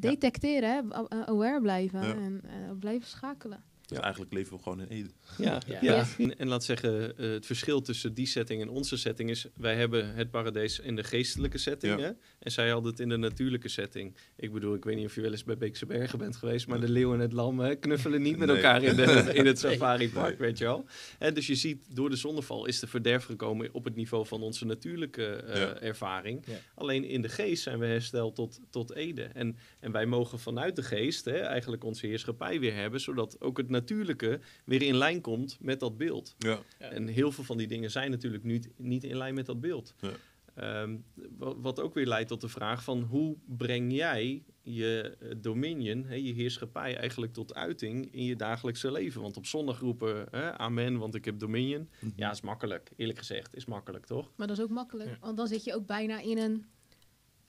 detecteren, 0.00 0.70
hè, 0.70 1.26
aware 1.26 1.60
blijven 1.60 2.00
en 2.00 2.40
eh, 2.44 2.78
blijven 2.78 3.08
schakelen. 3.08 3.64
Dus 3.88 3.98
eigenlijk 3.98 4.32
leven 4.32 4.56
we 4.56 4.62
gewoon 4.62 4.80
in 4.80 4.86
Eden. 4.88 5.12
Ja, 5.38 5.60
Ja. 5.80 6.06
En, 6.18 6.38
en 6.38 6.48
laat 6.48 6.64
zeggen, 6.64 7.18
eh, 7.18 7.30
het 7.30 7.46
verschil 7.46 7.80
tussen 7.80 8.14
die 8.14 8.26
setting 8.26 8.62
en 8.62 8.68
onze 8.68 8.96
setting 8.96 9.30
is... 9.30 9.46
wij 9.56 9.74
hebben 9.76 10.14
het 10.14 10.30
paradijs 10.30 10.78
in 10.80 10.96
de 10.96 11.04
geestelijke 11.04 11.58
setting, 11.58 11.98
Ja. 11.98 12.04
hè? 12.04 12.10
En 12.38 12.50
zij 12.52 12.70
hadden 12.70 12.90
het 12.90 13.00
in 13.00 13.08
de 13.08 13.16
natuurlijke 13.16 13.68
setting. 13.68 14.16
Ik 14.36 14.52
bedoel, 14.52 14.74
ik 14.74 14.84
weet 14.84 14.96
niet 14.96 15.06
of 15.06 15.14
je 15.14 15.20
wel 15.20 15.30
eens 15.30 15.44
bij 15.44 15.56
Beekse 15.56 15.86
Bergen 15.86 16.18
bent 16.18 16.36
geweest... 16.36 16.66
maar 16.66 16.80
de 16.80 16.88
leeuw 16.90 17.12
en 17.14 17.20
het 17.20 17.32
lam 17.32 17.60
hè, 17.60 17.74
knuffelen 17.76 18.22
niet 18.22 18.36
met 18.38 18.46
Nee. 18.48 18.56
elkaar 18.56 18.82
in, 18.82 18.96
de, 18.96 19.30
in 19.40 19.46
het 19.46 19.58
safari-park, 19.58 20.38
Nee. 20.38 20.48
weet 20.48 20.58
je 20.58 20.64
wel. 20.64 20.84
En 21.18 21.34
dus 21.34 21.46
je 21.46 21.54
ziet, 21.54 21.84
door 21.96 22.10
de 22.10 22.16
zonneval 22.16 22.66
is 22.66 22.80
de 22.80 22.86
verderf 22.86 23.24
gekomen... 23.24 23.68
op 23.72 23.84
het 23.84 23.94
niveau 23.94 24.26
van 24.26 24.42
onze 24.42 24.64
natuurlijke 24.64 25.26
eh, 25.26 25.60
Ja. 25.60 25.80
ervaring. 25.80 26.42
Ja. 26.46 26.54
Alleen 26.74 27.04
in 27.04 27.22
de 27.22 27.28
geest 27.28 27.62
zijn 27.62 27.78
we 27.78 27.86
hersteld 27.86 28.34
tot, 28.34 28.60
tot 28.70 28.94
Ede. 28.94 29.22
En, 29.22 29.56
en 29.80 29.92
wij 29.92 30.06
mogen 30.06 30.38
vanuit 30.38 30.76
de 30.76 30.82
geest 30.82 31.24
hè, 31.24 31.38
eigenlijk 31.38 31.84
onze 31.84 32.06
heerschappij 32.06 32.60
weer 32.60 32.74
hebben... 32.74 33.00
zodat 33.00 33.40
ook 33.40 33.56
het 33.56 33.68
natuurlijke 33.80 34.40
weer 34.64 34.82
in 34.82 34.96
lijn 34.96 35.20
komt 35.20 35.56
met 35.60 35.80
dat 35.80 35.96
beeld. 35.96 36.34
Ja. 36.38 36.58
En 36.78 37.06
heel 37.06 37.32
veel 37.32 37.44
van 37.44 37.56
die 37.56 37.66
dingen 37.66 37.90
zijn 37.90 38.10
natuurlijk 38.10 38.44
niet, 38.44 38.68
niet 38.76 39.04
in 39.04 39.16
lijn 39.16 39.34
met 39.34 39.46
dat 39.46 39.60
beeld. 39.60 39.94
Ja. 40.00 40.10
Ehm, 40.54 40.96
wa- 41.38 41.56
wat 41.56 41.80
ook 41.80 41.94
weer 41.94 42.06
leidt 42.06 42.28
tot 42.28 42.40
de 42.40 42.48
vraag 42.48 42.84
van 42.84 43.02
hoe 43.02 43.36
breng 43.46 43.92
jij 43.92 44.44
je 44.62 45.16
eh, 45.20 45.28
dominion, 45.40 46.04
hè, 46.04 46.14
je 46.14 46.32
heerschappij 46.32 46.96
eigenlijk 46.96 47.32
tot 47.32 47.54
uiting 47.54 48.12
in 48.12 48.24
je 48.24 48.36
dagelijkse 48.36 48.92
leven? 48.92 49.20
Want 49.22 49.36
op 49.36 49.46
zondag 49.46 49.80
roepen 49.80 50.26
hè, 50.30 50.58
amen, 50.58 50.96
want 50.98 51.14
ik 51.14 51.24
heb 51.24 51.38
dominion. 51.38 51.88
Mhm. 52.00 52.12
Ja, 52.16 52.30
is 52.30 52.40
makkelijk. 52.40 52.90
Eerlijk 52.96 53.18
gezegd, 53.18 53.54
is 53.56 53.64
makkelijk, 53.64 54.06
toch? 54.06 54.30
Maar 54.36 54.46
dat 54.46 54.56
is 54.58 54.62
ook 54.62 54.70
makkelijk, 54.70 55.08
Ja. 55.10 55.16
want 55.20 55.36
dan 55.36 55.46
zit 55.46 55.64
je 55.64 55.74
ook 55.74 55.86
bijna 55.86 56.20
in 56.20 56.38
een... 56.38 56.64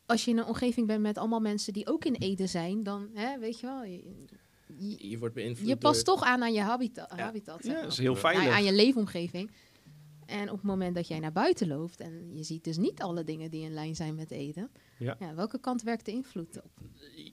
Als 0.06 0.26
je 0.26 0.32
in 0.32 0.38
een 0.38 0.46
omgeving 0.46 0.88
bent 0.88 1.02
met 1.02 1.18
allemaal 1.18 1.40
mensen 1.40 1.74
die 1.74 1.88
ook 1.88 2.06
in 2.06 2.14
Ede 2.16 2.48
zijn, 2.48 2.84
dan 2.84 3.10
hè, 3.14 3.40
weet 3.40 3.60
je 3.60 3.66
wel... 3.66 3.84
Je, 3.84 4.26
je, 4.78 5.10
Je 5.10 5.18
wordt 5.18 5.34
beïnvloed 5.36 5.68
je 5.68 5.78
past 5.78 6.06
door- 6.06 6.16
toch 6.16 6.26
aan 6.26 6.42
aan 6.44 6.54
je 6.54 6.60
habita 6.62 7.10
Ja. 7.16 7.24
habitat. 7.24 7.64
zeg 7.64 7.74
Ja, 7.76 7.82
dat 7.82 7.92
is 7.92 7.98
heel 7.98 8.14
Ja. 8.14 8.20
veilig. 8.20 8.46
aan, 8.46 8.52
aan 8.52 8.64
je 8.64 8.74
leefomgeving. 8.74 9.52
En 10.26 10.50
op 10.50 10.56
het 10.56 10.66
moment 10.66 10.96
dat 10.96 11.08
jij 11.08 11.20
naar 11.20 11.32
buiten 11.32 11.68
loopt 11.68 12.00
en 12.00 12.36
je 12.36 12.44
ziet 12.44 12.64
dus 12.64 12.78
niet 12.78 13.02
alle 13.02 13.24
dingen 13.24 13.52
die 13.52 13.62
in 13.64 13.74
lijn 13.74 13.96
zijn 13.96 14.16
met 14.16 14.32
Eden, 14.32 14.72
Ja. 15.00 15.18
welke 15.36 15.60
kant 15.60 15.82
werkt 15.84 16.06
de 16.06 16.12
invloed 16.12 16.58
op? 16.64 16.72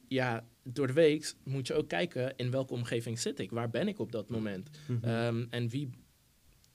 ja, 0.09 0.45
door 0.63 0.87
de 0.87 0.93
week 0.93 1.35
moet 1.45 1.67
je 1.67 1.75
ook 1.75 1.89
kijken 1.89 2.37
in 2.37 2.51
welke 2.51 2.73
omgeving 2.73 3.19
zit 3.19 3.39
ik. 3.39 3.51
Waar 3.51 3.71
ben 3.71 3.89
ik 3.89 3.99
op 3.99 4.13
dat 4.13 4.29
moment? 4.31 4.71
Mhm. 4.89 5.05
Ehm, 5.05 5.47
en 5.51 5.69
wie... 5.69 5.91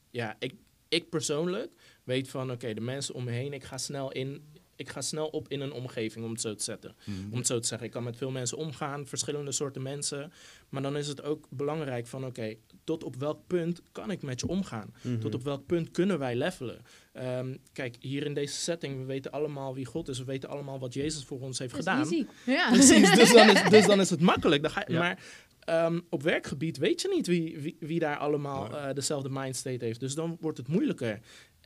Ja, 0.10 0.36
ik, 0.39 0.54
ik 0.89 1.10
persoonlijk 1.10 1.71
weet 2.04 2.30
van... 2.30 2.52
Oké, 2.52 2.74
de 2.74 2.82
mensen 2.82 3.15
om 3.15 3.24
me 3.24 3.32
heen, 3.32 3.54
ik 3.54 3.63
ga 3.63 3.78
snel 3.78 4.12
in... 4.12 4.50
Ik 4.82 4.89
ga 4.89 5.02
snel 5.02 5.28
op 5.28 5.48
in 5.50 5.62
een 5.62 5.72
omgeving, 5.72 6.26
om 6.26 6.32
het 6.32 6.41
zo 6.41 6.56
te 6.56 6.63
zetten. 6.63 6.96
Mhm. 7.04 7.32
Om 7.32 7.38
het 7.38 7.48
zo 7.48 7.60
te 7.60 7.67
zeggen, 7.67 7.88
ik 7.88 7.94
kan 7.94 8.04
met 8.04 8.17
veel 8.17 8.32
mensen 8.32 8.58
omgaan, 8.58 9.08
verschillende 9.08 9.52
soorten 9.52 9.82
mensen. 9.82 10.32
Maar 10.70 10.82
dan 10.82 10.98
is 10.98 11.08
het 11.08 11.24
ook 11.24 11.48
belangrijk 11.50 12.08
van, 12.08 12.26
oké, 12.26 12.56
tot 12.84 13.04
op 13.04 13.15
welk 13.15 13.39
punt 13.48 13.82
kan 13.91 14.12
ik 14.12 14.22
met 14.22 14.39
je 14.39 14.48
omgaan? 14.48 14.94
Mhm. 15.02 15.20
Tot 15.20 15.34
op 15.36 15.44
welk 15.44 15.65
punt 15.65 15.91
kunnen 15.91 16.20
wij 16.20 16.36
levelen? 16.36 16.82
Ehm, 17.13 17.56
kijk, 17.74 17.96
hier 18.00 18.26
in 18.26 18.34
deze 18.34 18.54
setting, 18.56 18.98
we 19.00 19.06
weten 19.06 19.32
allemaal 19.32 19.74
wie 19.74 19.86
God 19.86 20.08
is. 20.08 20.17
We 20.20 20.26
weten 20.26 20.50
allemaal 20.50 20.80
wat 20.80 20.94
Jezus 20.94 21.24
voor 21.24 21.39
ons 21.39 21.60
heeft 21.60 21.74
gedaan. 21.74 22.00
easy. 22.00 22.26
Ja. 22.46 22.70
Precies, 22.74 23.12
dus 23.15 23.34
dan 23.34 23.50
is, 23.50 23.70
dus 23.70 23.86
dan 23.86 24.00
is 24.00 24.10
het 24.10 24.22
makkelijk. 24.22 24.62
Dan 24.62 24.72
ga 24.72 24.84
je, 24.88 24.94
Ja. 24.94 25.00
Maar 25.00 25.20
ehm, 25.60 26.00
op 26.10 26.24
werkgebied 26.24 26.78
weet 26.78 27.02
je 27.02 27.08
niet 27.08 27.28
wie, 27.28 27.60
wie, 27.60 27.78
wie 27.80 28.00
daar 28.00 28.17
allemaal 28.17 28.78
eh, 28.78 28.94
dezelfde 28.94 29.30
mindstate 29.30 29.86
heeft. 29.86 30.00
Dus 30.00 30.15
dan 30.15 30.38
wordt 30.39 30.58
het 30.58 30.67
moeilijker. 30.67 31.20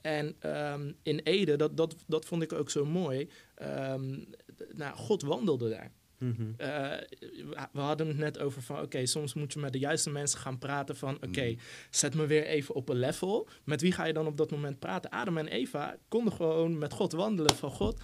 En 0.05 0.35
ehm, 0.39 0.91
in 1.03 1.19
Ede, 1.19 1.55
dat, 1.55 1.77
dat, 1.77 1.95
dat 2.07 2.25
vond 2.25 2.41
ik 2.41 2.53
ook 2.53 2.69
zo 2.69 2.85
mooi. 2.85 3.29
Ehm, 3.55 4.19
nou, 4.73 4.95
God 4.95 5.21
wandelde 5.21 5.69
daar. 5.69 5.91
Mhm. 6.17 6.41
Eh, 6.57 6.67
we- 7.29 7.67
we 7.71 7.79
hadden 7.79 8.07
het 8.07 8.17
net 8.17 8.39
over 8.39 8.61
van, 8.61 8.81
oké, 8.81 9.05
soms 9.05 9.33
moet 9.33 9.53
je 9.53 9.59
met 9.59 9.73
de 9.73 9.79
juiste 9.79 10.09
mensen 10.09 10.39
gaan 10.39 10.57
praten 10.57 10.95
van, 10.97 11.15
oké, 11.15 11.45
Mhm. 11.45 11.59
zet 11.89 12.15
me 12.15 12.25
weer 12.25 12.45
even 12.45 12.75
op 12.75 12.89
een 12.89 12.97
level. 12.99 13.47
Met 13.63 13.81
wie 13.81 13.91
ga 13.91 14.03
je 14.05 14.13
dan 14.13 14.27
op 14.27 14.37
dat 14.37 14.51
moment 14.51 14.79
praten? 14.79 15.09
Adam 15.11 15.37
en 15.37 15.47
Eva 15.47 15.97
konden 16.07 16.33
gewoon 16.33 16.77
met 16.77 16.93
God 16.93 17.11
wandelen 17.11 17.55
van, 17.55 17.71
God, 17.71 17.99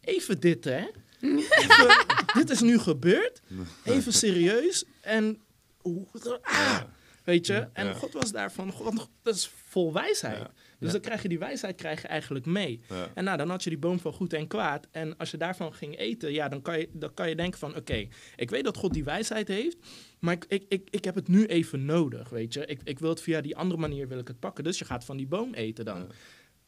even 0.00 0.40
dit 0.40 0.64
hè. 0.64 0.84
Even, 1.60 2.06
dit 2.34 2.50
is 2.50 2.60
nu 2.60 2.78
gebeurd. 2.78 3.40
Even 3.84 4.12
serieus. 4.12 4.84
En, 5.00 5.40
hoe- 5.78 6.06
ah, 6.42 6.80
weet 7.24 7.46
je, 7.46 7.68
en. 7.72 7.94
God 7.94 8.12
was 8.12 8.32
daarvan, 8.32 8.72
God, 8.72 9.08
dat 9.22 9.34
is 9.34 9.50
vol 9.66 9.92
wijsheid. 9.92 10.38
Ja. 10.38 10.50
Dus 10.78 10.92
dan 10.92 11.00
krijg 11.00 11.22
je 11.22 11.28
die 11.28 11.38
wijsheid 11.38 11.76
krijg 11.76 12.02
je 12.02 12.08
eigenlijk 12.08 12.46
mee. 12.46 12.80
En 13.14 13.24
nou, 13.24 13.36
dan 13.36 13.50
had 13.50 13.64
je 13.64 13.70
die 13.70 13.78
boom 13.78 14.00
van 14.00 14.12
goed 14.12 14.32
en 14.32 14.46
kwaad. 14.46 14.88
En 14.90 15.16
als 15.16 15.30
je 15.30 15.36
daarvan 15.36 15.74
ging 15.74 15.98
eten, 15.98 16.32
ja, 16.32 16.48
dan 16.48 16.62
kan 16.62 16.78
je, 16.78 16.88
dan 16.92 17.14
kan 17.14 17.28
je 17.28 17.36
denken 17.36 17.58
van... 17.58 17.76
oké, 17.76 18.06
ik 18.36 18.50
weet 18.50 18.64
dat 18.64 18.76
God 18.76 18.92
die 18.92 19.04
wijsheid 19.04 19.48
heeft... 19.48 19.76
maar 20.18 20.34
ik, 20.34 20.44
ik, 20.48 20.64
ik, 20.68 20.88
ik 20.90 21.04
heb 21.04 21.14
het 21.14 21.28
nu 21.28 21.46
even 21.46 21.84
nodig, 21.84 22.28
weet 22.28 22.54
je. 22.54 22.66
Ik, 22.66 22.80
ik 22.84 22.98
wil 22.98 23.10
het 23.10 23.20
via 23.20 23.40
die 23.40 23.56
andere 23.56 23.80
manier 23.80 24.08
wil 24.08 24.18
ik 24.18 24.28
het 24.28 24.40
pakken. 24.40 24.64
Dus 24.64 24.78
je 24.78 24.84
gaat 24.84 25.04
van 25.04 25.16
die 25.16 25.26
boom 25.26 25.54
eten 25.54 25.84
dan. 25.84 25.98
Ja. 25.98 26.06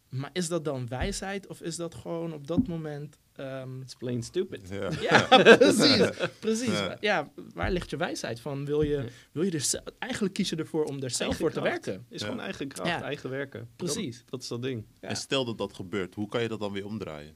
Maar 0.08 0.30
is 0.32 0.48
dat 0.48 0.64
dan 0.64 0.88
wijsheid 0.88 1.46
of 1.46 1.60
is 1.60 1.76
dat 1.76 1.94
gewoon 1.94 2.32
op 2.32 2.46
dat 2.46 2.68
moment... 2.68 3.18
ehm, 3.36 3.80
It's 3.80 3.94
plain 3.94 4.22
stupid. 4.22 4.68
Ja. 4.68 4.90
ja, 5.10 5.26
precies. 5.56 6.08
precies. 6.40 6.68
Ja. 6.68 6.96
Ja. 7.00 7.30
waar 7.54 7.70
ligt 7.70 7.90
je 7.90 7.96
wijsheid 7.96 8.40
van? 8.40 8.64
Wil 8.64 8.82
je, 8.82 9.04
wil 9.32 9.42
je 9.42 9.50
er 9.50 9.60
zelf, 9.60 9.84
eigenlijk 9.98 10.34
kies 10.34 10.48
je 10.48 10.56
ervoor 10.56 10.84
om 10.84 11.02
er 11.02 11.10
zelf 11.10 11.20
Eigen 11.20 11.36
voor 11.38 11.50
te 11.52 11.60
werken. 11.60 12.06
Is 12.08 12.20
Ja. 12.20 12.26
gewoon 12.26 12.42
eigen 12.42 12.68
kracht, 12.68 12.88
Ja. 12.88 13.02
eigen 13.02 13.30
werken. 13.30 13.68
Precies. 13.76 14.18
Dat, 14.18 14.30
dat 14.30 14.42
is 14.42 14.48
dat 14.48 14.62
ding. 14.62 14.86
Ja. 15.00 15.08
En 15.08 15.16
stel 15.16 15.44
dat 15.44 15.58
dat 15.58 15.72
gebeurt, 15.74 16.14
hoe 16.14 16.28
kan 16.28 16.42
je 16.42 16.48
dat 16.48 16.60
dan 16.60 16.72
weer 16.72 16.86
omdraaien? 16.86 17.34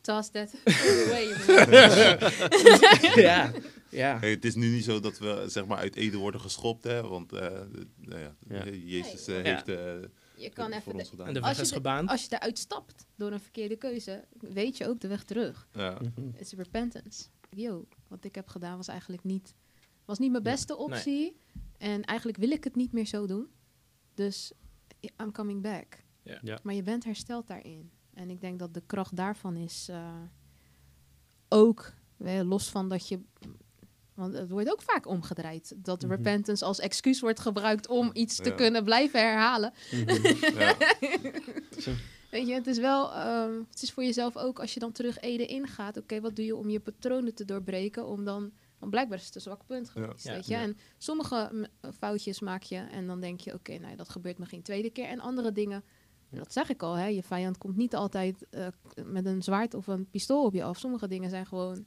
Toss 0.00 0.30
that 0.30 0.54
away. 0.64 1.26
ja, 3.22 3.52
ja. 3.88 4.18
Hey, 4.18 4.30
het 4.30 4.44
is 4.44 4.54
nu 4.54 4.68
niet 4.68 4.84
zo 4.84 5.00
dat 5.00 5.18
we 5.18 5.44
zeg 5.46 5.66
maar 5.66 5.78
uit 5.78 5.96
Ede 5.96 6.16
worden 6.16 6.40
geschopt, 6.40 6.84
hè? 6.84 7.02
Want 7.08 7.32
eh, 7.32 7.40
nou 7.96 8.20
ja, 8.20 8.34
Ja. 8.48 8.64
Jezus 8.70 9.26
eh, 9.26 9.42
heeft 9.42 9.68
eh, 9.68 9.92
Je 10.42 10.50
kan 10.50 10.72
even... 10.72 10.96
de- 10.96 11.04
gedaan. 11.04 11.26
En 11.26 11.32
de 11.34 11.38
Als 11.40 11.48
weg 11.48 11.56
je 11.56 11.62
is 11.62 11.68
de- 11.68 11.74
gebaand. 11.74 12.08
als 12.08 12.22
je 12.24 12.34
eruit 12.34 12.58
stapt 12.58 13.06
door 13.16 13.32
een 13.32 13.40
verkeerde 13.40 13.76
keuze, 13.76 14.24
weet 14.40 14.76
je 14.76 14.88
ook 14.88 15.00
de 15.00 15.08
weg 15.08 15.24
terug. 15.24 15.68
Ja. 15.72 15.98
Mhm. 16.00 16.26
Het 16.32 16.40
is 16.40 16.52
repentance. 16.52 17.24
Yo, 17.50 17.86
wat 18.08 18.24
ik 18.24 18.34
heb 18.34 18.48
gedaan 18.48 18.76
was 18.76 18.88
eigenlijk 18.88 19.24
niet, 19.24 19.54
was 20.04 20.18
niet 20.18 20.30
mijn 20.30 20.42
beste 20.42 20.76
optie. 20.76 21.36
En 21.78 22.02
eigenlijk 22.04 22.38
wil 22.38 22.50
ik 22.50 22.64
het 22.64 22.76
niet 22.76 22.92
meer 22.92 23.06
zo 23.06 23.26
doen. 23.26 23.48
Dus 24.14 24.52
I'm 25.20 25.32
coming 25.32 25.62
back. 25.62 26.04
Ja. 26.22 26.38
Ja. 26.42 26.58
Maar 26.62 26.74
je 26.74 26.82
bent 26.82 27.04
hersteld 27.04 27.46
daarin. 27.46 27.90
En 28.14 28.30
ik 28.30 28.40
denk 28.40 28.58
dat 28.58 28.74
de 28.74 28.82
kracht 28.86 29.16
daarvan 29.16 29.56
is 29.56 29.88
eh, 29.88 30.14
ook, 31.48 31.92
los 32.42 32.70
van 32.70 32.88
dat 32.88 33.08
je... 33.08 33.20
Want 34.22 34.34
het 34.34 34.50
wordt 34.50 34.70
ook 34.72 34.82
vaak 34.82 35.06
omgedraaid. 35.06 35.72
Dat 35.76 36.02
Mhm. 36.02 36.10
repentance 36.10 36.64
als 36.64 36.78
excuus 36.78 37.20
wordt 37.20 37.40
gebruikt 37.40 37.88
om 37.88 38.10
iets 38.12 38.36
te 38.36 38.48
Ja. 38.48 38.54
kunnen 38.54 38.84
blijven 38.84 39.20
herhalen. 39.20 39.72
Mhm. 39.90 40.58
Ja. 40.58 40.76
Weet 42.30 42.46
je, 42.46 42.54
het 42.54 42.66
is 42.66 42.78
wel, 42.78 43.12
ehm, 43.12 43.52
het 43.70 43.82
is 43.82 43.92
voor 43.92 44.02
jezelf 44.04 44.36
ook 44.36 44.60
als 44.60 44.74
je 44.74 44.80
dan 44.80 44.92
terug 44.92 45.18
Ede 45.20 45.46
ingaat. 45.46 45.96
Oké, 45.96 46.20
wat 46.20 46.36
doe 46.36 46.44
je 46.44 46.56
om 46.56 46.70
je 46.70 46.80
patronen 46.80 47.34
te 47.34 47.44
doorbreken? 47.44 48.06
Om 48.06 48.24
dan, 48.24 48.50
want 48.78 48.90
blijkbaar 48.90 49.18
is 49.18 49.24
het 49.26 49.34
een 49.34 49.40
zwak 49.40 49.66
punt 49.66 49.86
Ja. 49.94 50.00
geweest, 50.02 50.24
Ja. 50.24 50.32
weet 50.32 50.46
je. 50.46 50.52
Ja. 50.54 50.60
En 50.60 50.76
sommige 50.98 51.48
mm, 51.52 51.66
foutjes 51.98 52.40
maak 52.40 52.62
je 52.62 52.76
en 52.76 53.06
dan 53.06 53.20
denk 53.20 53.40
je, 53.40 53.54
oké, 53.54 53.78
nou 53.78 53.96
dat 53.96 54.08
gebeurt 54.08 54.38
me 54.38 54.46
geen 54.46 54.62
tweede 54.62 54.90
keer. 54.90 55.04
En 55.06 55.20
andere 55.20 55.52
dingen 55.52 55.82
Dat 56.34 56.52
zeg 56.52 56.68
ik 56.70 56.82
al, 56.82 56.94
hè. 56.94 57.06
Je 57.06 57.22
vijand 57.22 57.58
komt 57.58 57.76
niet 57.76 57.94
altijd 57.94 58.46
eh, 58.50 58.66
met 59.04 59.26
een 59.26 59.42
zwaard 59.42 59.74
of 59.74 59.86
een 59.86 60.06
pistool 60.10 60.44
op 60.44 60.54
je 60.54 60.64
af. 60.64 60.78
Sommige 60.78 61.08
dingen 61.08 61.30
zijn 61.30 61.46
gewoon 61.46 61.84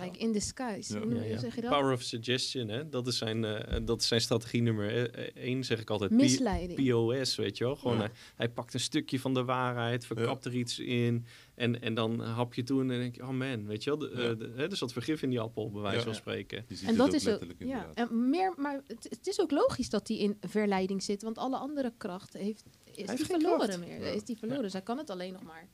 like 0.00 0.18
in 0.18 0.32
disguise. 0.32 0.94
Ja. 0.94 1.00
Hoe 1.04 1.14
Ja, 1.14 1.22
ja. 1.22 1.38
zeg 1.38 1.54
je 1.54 1.60
dat? 1.60 1.70
Power 1.70 1.92
of 1.92 2.02
suggestion, 2.02 2.68
hè? 2.68 2.88
Dat 2.88 3.06
is 3.06 3.18
zijn, 3.18 3.44
eh, 3.44 3.80
dat 3.84 4.00
is 4.00 4.08
zijn 4.08 4.20
strategie 4.20 4.62
nummer 4.62 5.10
één, 5.36 5.64
zeg 5.64 5.80
ik 5.80 5.90
altijd. 5.90 6.10
P- 6.10 6.14
Misleiding. 6.14 6.88
POS, 6.90 7.34
weet 7.36 7.58
je 7.58 7.64
wel. 7.64 7.76
Gewoon, 7.76 7.96
Ja. 7.96 8.02
hij, 8.02 8.10
hij 8.36 8.48
pakt 8.48 8.74
een 8.74 8.80
stukje 8.80 9.20
van 9.20 9.34
de 9.34 9.44
waarheid, 9.44 10.06
verkapt 10.06 10.44
er 10.44 10.54
iets 10.54 10.78
in. 10.78 11.26
En, 11.54 11.82
en 11.82 11.94
dan 11.94 12.20
hap 12.20 12.54
je 12.54 12.62
toe 12.62 12.80
en 12.80 12.88
dan 12.88 12.98
denk 12.98 13.14
je, 13.16 13.22
oh 13.22 13.28
man, 13.28 13.66
weet 13.66 13.84
je 13.84 13.90
wel. 13.90 13.98
De, 13.98 14.10
eh, 14.10 14.22
Ja. 14.22 14.34
de- 14.34 14.52
hè, 14.56 14.70
er 14.70 14.76
zat 14.76 14.92
vergif 14.92 15.22
in 15.22 15.30
die 15.30 15.40
appel, 15.40 15.70
bij 15.70 15.80
wijze 15.82 15.96
Ja. 15.98 16.04
van 16.04 16.14
spreken. 16.14 16.64
Je 16.68 16.74
ziet 16.74 16.88
En 16.88 16.96
dat 16.96 17.12
is 17.12 17.28
ook, 17.28 17.42
ja, 17.58 17.90
en 17.94 18.28
meer, 18.30 18.54
maar 18.56 18.82
het, 18.86 19.06
het 19.10 19.26
is 19.26 19.40
ook 19.40 19.50
logisch 19.50 19.88
dat 19.90 20.08
hij 20.08 20.16
in 20.16 20.36
verleiding 20.40 21.02
zit, 21.02 21.22
want 21.22 21.38
alle 21.38 21.56
andere 21.56 21.92
kracht 21.96 22.32
heeft, 22.32 22.64
is 22.94 23.06
die 23.06 23.26
verloren 23.26 23.58
kracht. 23.68 23.78
meer. 23.78 24.00
Ja. 24.00 24.06
Is 24.06 24.24
die 24.24 24.38
verloren. 24.38 24.70
Zij 24.70 24.82
kan 24.82 24.98
het 24.98 25.10
alleen 25.10 25.32
nog 25.32 25.42
maar 25.42 25.68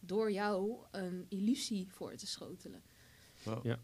door 0.00 0.32
jou 0.32 0.76
een 0.90 1.26
illusie 1.28 1.86
voor 1.90 2.14
te 2.16 2.26
schotelen. 2.26 2.82
Ja. 3.44 3.60
Ja. 3.62 3.78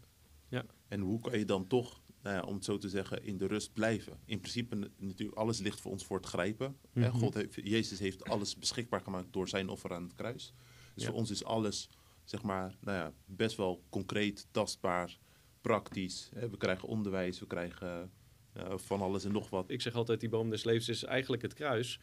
Ja. 0.49 0.65
En 0.87 0.99
hoe 1.01 1.19
kan 1.19 1.39
je 1.39 1.45
dan 1.45 1.67
toch, 1.67 2.01
nou 2.21 2.35
ja, 2.35 2.41
om 2.43 2.53
het 2.55 2.65
zo 2.65 2.77
te 2.77 2.89
zeggen, 2.89 3.23
in 3.23 3.37
de 3.37 3.47
rust 3.47 3.73
blijven? 3.73 4.19
In 4.25 4.39
principe 4.39 4.75
natuurlijk, 4.97 5.37
alles 5.37 5.59
ligt 5.59 5.81
voor 5.81 5.91
ons 5.91 6.05
voor 6.05 6.17
het 6.17 6.25
grijpen. 6.25 6.77
hè. 6.93 7.07
Mhm. 7.09 7.17
God 7.17 7.33
heeft, 7.33 7.55
Jezus 7.63 7.99
heeft 7.99 8.23
alles 8.29 8.57
beschikbaar 8.57 9.01
gemaakt 9.01 9.33
door 9.33 9.47
zijn 9.47 9.69
offer 9.69 9.93
aan 9.93 10.03
het 10.03 10.13
kruis. 10.13 10.53
Dus 10.93 11.03
Ja. 11.03 11.09
voor 11.09 11.19
ons 11.19 11.29
is 11.31 11.43
alles, 11.43 11.89
zeg 12.23 12.41
maar, 12.41 12.77
nou 12.81 12.97
ja, 12.97 13.13
best 13.25 13.57
wel 13.57 13.83
concreet, 13.89 14.47
tastbaar, 14.51 15.17
praktisch. 15.61 16.29
Hè. 16.35 16.49
We 16.49 16.57
krijgen 16.57 16.87
onderwijs, 16.87 17.39
we 17.39 17.47
krijgen 17.47 18.11
eh, 18.53 18.77
van 18.77 19.01
alles 19.01 19.23
en 19.25 19.31
nog 19.31 19.49
wat. 19.49 19.69
Ik 19.69 19.81
zeg 19.81 19.93
altijd, 19.95 20.19
die 20.19 20.29
boom 20.29 20.49
des 20.49 20.63
levens 20.63 20.89
is 20.89 21.03
eigenlijk 21.03 21.41
het 21.41 21.53
kruis. 21.53 21.99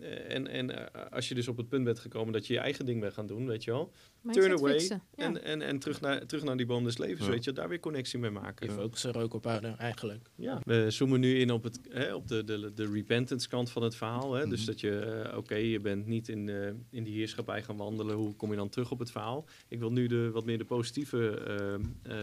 Eh, 0.00 0.34
en 0.34 0.46
en 0.48 0.92
eh, 0.92 1.02
als 1.12 1.28
je 1.28 1.34
dus 1.34 1.48
op 1.48 1.56
het 1.56 1.68
punt 1.68 1.84
bent 1.84 1.98
gekomen 1.98 2.32
dat 2.32 2.46
je 2.46 2.52
je 2.52 2.58
eigen 2.58 2.86
ding 2.86 3.00
bent 3.00 3.12
gaan 3.12 3.26
doen, 3.26 3.46
weet 3.46 3.64
je 3.64 3.70
wel. 3.70 3.92
Mindset 4.20 4.44
Turn 4.44 4.58
away 4.58 4.72
fixen, 4.72 5.02
ja. 5.16 5.24
En, 5.24 5.42
en, 5.42 5.62
en 5.62 5.78
terug, 5.78 6.00
naar, 6.00 6.26
terug 6.26 6.44
naar 6.44 6.56
die 6.56 6.66
boom 6.66 6.84
des 6.84 6.98
levens, 6.98 7.26
Ja. 7.26 7.30
weet 7.32 7.44
je. 7.44 7.52
Daar 7.52 7.68
weer 7.68 7.80
connectie 7.80 8.18
mee 8.18 8.30
maken. 8.30 8.66
Je 8.66 8.72
focus 8.72 9.04
er 9.04 9.18
ook 9.18 9.34
op 9.34 9.44
houden, 9.44 9.78
eigenlijk. 9.78 10.30
Ja. 10.34 10.60
We 10.64 10.90
zoomen 10.90 11.20
nu 11.20 11.38
in 11.38 11.50
op, 11.50 11.62
het, 11.62 11.80
hè, 11.88 12.14
op 12.14 12.28
de, 12.28 12.44
de, 12.44 12.72
de 12.74 12.90
repentance 12.92 13.48
kant 13.48 13.70
van 13.70 13.82
het 13.82 13.94
verhaal. 13.96 14.32
Hè? 14.32 14.46
Dus 14.48 14.58
Mhm. 14.58 14.66
dat 14.66 14.80
je, 14.80 14.98
eh, 14.98 15.36
oké, 15.38 15.54
je 15.54 15.80
bent 15.80 16.06
niet 16.06 16.28
in, 16.28 16.48
eh, 16.48 16.66
in 16.90 17.04
die 17.04 17.14
heerschappij 17.14 17.62
gaan 17.62 17.76
wandelen. 17.76 18.14
Hoe 18.16 18.34
kom 18.36 18.50
je 18.50 18.56
dan 18.56 18.68
terug 18.68 18.90
op 18.90 18.98
het 18.98 19.10
verhaal? 19.10 19.44
Ik 19.68 19.78
wil 19.78 19.92
nu 19.92 20.06
de, 20.06 20.30
wat 20.30 20.44
meer 20.44 20.58
de 20.58 20.64
positieve 20.64 21.30
eh, 21.40 21.74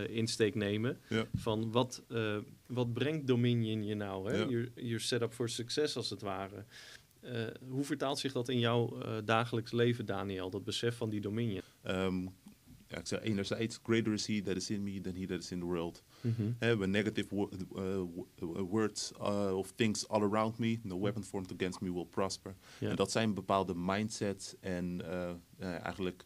eh, 0.04 0.10
insteek 0.10 0.56
nemen. 0.56 0.98
Ja. 1.10 1.26
Van 1.36 1.72
wat, 1.72 2.04
eh, 2.10 2.38
wat 2.68 2.94
brengt 2.94 3.28
Dominion 3.28 3.86
je 3.86 3.96
nou? 3.96 4.32
Hè? 4.32 4.38
Ja. 4.38 4.50
Je, 4.50 4.72
je 4.76 5.00
set 5.00 5.22
up 5.22 5.34
for 5.34 5.50
success 5.50 5.96
als 5.96 6.10
het 6.10 6.22
ware. 6.22 6.64
Eh, 7.24 7.48
hoe 7.70 7.84
vertaalt 7.84 8.20
zich 8.20 8.32
dat 8.32 8.50
in 8.50 8.60
jouw 8.60 9.02
eh, 9.02 9.18
dagelijks 9.26 9.72
leven, 9.72 10.06
Daniel? 10.06 10.50
Dat 10.50 10.64
besef 10.64 10.98
van 10.98 11.10
die 11.10 11.22
Dominion? 11.22 11.62
Ehm, 11.82 12.22
ja, 12.88 12.98
ik 13.00 13.08
zeg 13.08 13.22
enerzijds, 13.22 13.80
greater 13.84 14.14
is 14.14 14.28
he 14.28 14.42
that 14.42 14.56
is 14.56 14.70
in 14.70 14.84
me 14.84 15.02
than 15.02 15.16
he 15.16 15.26
that 15.26 15.40
is 15.40 15.52
in 15.52 15.60
the 15.60 15.66
world. 15.66 16.04
Mhm. 16.22 16.52
Hè, 16.60 16.78
when 16.78 16.90
negative 16.92 17.36
wo- 17.36 17.50
uh, 17.76 17.98
uh, 18.44 18.60
words 18.70 19.14
of 19.54 19.72
things 19.76 20.08
all 20.08 20.22
around 20.24 20.58
me, 20.58 20.80
no 20.84 21.00
weapon 21.00 21.24
formed 21.24 21.52
against 21.54 21.82
me 21.82 21.94
will 21.94 22.06
prosper. 22.06 22.56
Ja. 22.80 22.90
En 22.90 22.96
dat 22.96 23.12
zijn 23.12 23.34
bepaalde 23.34 23.76
mindsets 23.76 24.56
en 24.60 25.02
eh, 25.12 25.30
eh, 25.30 25.36
eigenlijk, 25.84 26.26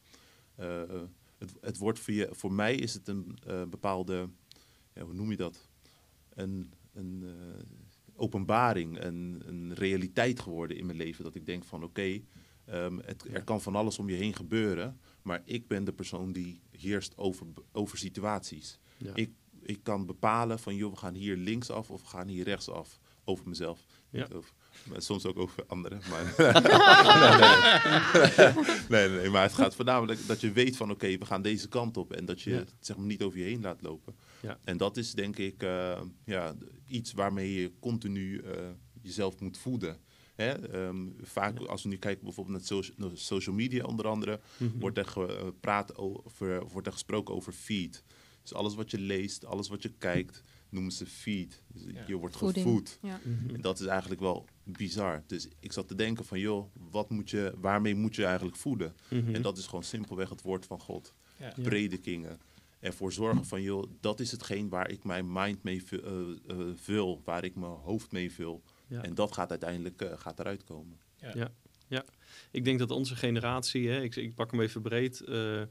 eh, 0.55 0.81
het, 1.37 1.53
het 1.61 1.77
wordt 1.77 1.99
voor, 1.99 2.13
je, 2.13 2.27
voor 2.31 2.53
mij 2.53 2.75
is 2.75 2.93
het 2.93 3.07
een 3.07 3.37
eh, 3.47 3.63
bepaalde, 3.63 4.29
ja, 4.93 5.01
hoe 5.03 5.13
noem 5.13 5.29
je 5.31 5.37
dat? 5.37 5.67
Een, 6.33 6.73
een 6.93 7.23
eh, 7.25 7.63
openbaring, 8.17 9.03
een, 9.03 9.41
een 9.45 9.73
realiteit 9.73 10.39
geworden 10.39 10.77
in 10.77 10.85
mijn 10.85 10.97
leven. 10.97 11.23
Dat 11.23 11.35
ik 11.35 11.45
denk 11.45 11.63
van 11.63 11.83
oké, 11.83 12.21
ehm, 12.65 12.99
er 13.31 13.43
kan 13.43 13.61
van 13.61 13.75
alles 13.75 13.99
om 13.99 14.09
je 14.09 14.15
heen 14.15 14.33
gebeuren, 14.35 14.99
maar 15.21 15.41
ik 15.45 15.67
ben 15.67 15.83
de 15.83 15.93
persoon 15.93 16.31
die 16.31 16.61
heerst 16.71 17.17
over, 17.17 17.47
over 17.71 17.97
situaties. 17.97 18.79
Ja. 18.97 19.11
Ik, 19.15 19.29
ik 19.61 19.79
kan 19.83 20.05
bepalen 20.05 20.59
van, 20.59 20.75
joh, 20.75 20.91
we 20.91 20.97
gaan 20.97 21.13
hier 21.13 21.35
linksaf 21.35 21.89
of 21.89 22.01
we 22.01 22.07
gaan 22.07 22.27
hier 22.27 22.43
rechtsaf. 22.43 22.99
Over 23.29 23.47
mezelf. 23.47 23.85
Ja. 24.09 24.21
Niet 24.21 24.33
over, 24.33 24.51
maar 24.89 25.01
soms 25.01 25.25
ook 25.25 25.37
over 25.39 25.63
anderen. 25.67 26.01
Maar 26.09 26.35
nee, 28.89 29.09
nee, 29.09 29.29
maar 29.29 29.41
het 29.41 29.53
gaat 29.53 29.75
voornamelijk 29.75 30.27
dat 30.27 30.41
je 30.41 30.51
weet 30.51 30.77
van, 30.77 30.91
oké, 30.91 31.17
we 31.17 31.25
gaan 31.25 31.41
deze 31.41 31.67
kant 31.67 31.97
op. 31.97 32.13
En 32.13 32.25
dat 32.25 32.41
je 32.41 32.49
Ja. 32.49 32.57
het 32.57 32.73
zeg 32.79 32.97
maar, 32.97 33.05
niet 33.05 33.21
over 33.21 33.37
je 33.39 33.43
heen 33.43 33.61
laat 33.61 33.81
lopen. 33.81 34.15
Ja. 34.41 34.59
En 34.63 34.77
dat 34.77 34.97
is 34.97 35.13
denk 35.13 35.37
ik 35.37 35.63
eh, 35.63 36.01
ja, 36.25 36.55
iets 36.87 37.13
waarmee 37.13 37.53
je 37.53 37.71
continu 37.79 38.39
eh, 38.39 38.69
jezelf 39.01 39.39
moet 39.39 39.57
voeden. 39.57 39.97
Hè? 40.35 40.51
Ehm, 40.71 41.07
vaak 41.21 41.59
als 41.59 41.83
we 41.83 41.89
nu 41.89 41.97
kijken 41.97 42.23
bijvoorbeeld 42.23 42.57
naar 42.57 42.65
socia- 42.67 42.93
naar 42.97 43.09
social 43.13 43.55
media 43.55 43.83
onder 43.85 44.07
andere, 44.07 44.39
Mhm. 44.57 44.79
wordt 44.79 44.97
er 44.97 45.05
gepraat 45.05 45.95
over, 45.97 46.63
of 46.63 46.71
wordt 46.71 46.87
er 46.87 46.93
gesproken 46.93 47.33
over 47.35 47.53
feed. 47.53 48.03
Dus 48.41 48.53
alles 48.53 48.75
wat 48.75 48.91
je 48.91 48.99
leest, 48.99 49.45
alles 49.45 49.67
wat 49.67 49.81
je 49.83 49.89
kijkt, 49.97 50.43
noemen 50.69 50.91
ze 50.91 51.05
feed. 51.05 51.61
Dus 51.67 51.83
Ja. 51.93 52.03
je 52.07 52.15
wordt 52.15 52.37
Voeding. 52.37 52.65
gevoed. 52.65 52.99
Ja. 53.01 53.19
Mhm. 53.23 53.55
En 53.55 53.61
dat 53.61 53.79
is 53.79 53.85
eigenlijk 53.85 54.21
wel 54.21 54.45
bizar. 54.63 55.23
Dus 55.27 55.47
ik 55.59 55.71
zat 55.73 55.87
te 55.87 55.95
denken 55.95 56.25
van, 56.25 56.39
joh, 56.39 56.71
wat 56.91 57.09
moet 57.09 57.29
je, 57.29 57.53
waarmee 57.57 57.95
moet 57.95 58.15
je 58.15 58.25
eigenlijk 58.25 58.57
voeden? 58.57 58.95
Mhm. 59.09 59.35
En 59.35 59.41
dat 59.41 59.57
is 59.57 59.65
gewoon 59.65 59.83
simpelweg 59.83 60.29
het 60.29 60.41
woord 60.41 60.65
van 60.65 60.79
God. 60.79 61.13
Ja. 61.39 61.45
Ja. 61.55 61.63
Predikingen. 61.63 62.39
Ervoor 62.87 63.13
zorgen 63.13 63.45
van, 63.45 63.61
joh, 63.61 63.83
dat 63.99 64.19
is 64.19 64.31
hetgeen 64.31 64.69
waar 64.69 64.91
ik 64.91 65.03
mijn 65.03 65.31
mind 65.31 65.63
mee 65.63 65.83
vu- 65.83 66.01
eh, 66.03 66.11
eh, 66.47 66.67
vul, 66.75 67.21
waar 67.23 67.43
ik 67.43 67.55
mijn 67.55 67.71
hoofd 67.71 68.11
mee 68.11 68.31
vul. 68.31 68.63
Ja. 68.87 69.01
En 69.01 69.15
dat 69.15 69.33
gaat 69.33 69.49
uiteindelijk 69.49 70.01
eh, 70.01 70.11
gaat 70.15 70.39
eruit 70.39 70.63
komen. 70.63 70.97
Ik 72.51 72.63
denk 72.63 72.79
dat 72.79 72.91
onze 72.91 73.15
generatie, 73.15 73.89
hè, 73.89 74.01
ik, 74.01 74.15
ik 74.15 74.35
pak 74.35 74.51
hem 74.51 74.61
even 74.61 74.81
breed, 74.81 75.21
eh, 75.21 75.61
eh, 75.61 75.67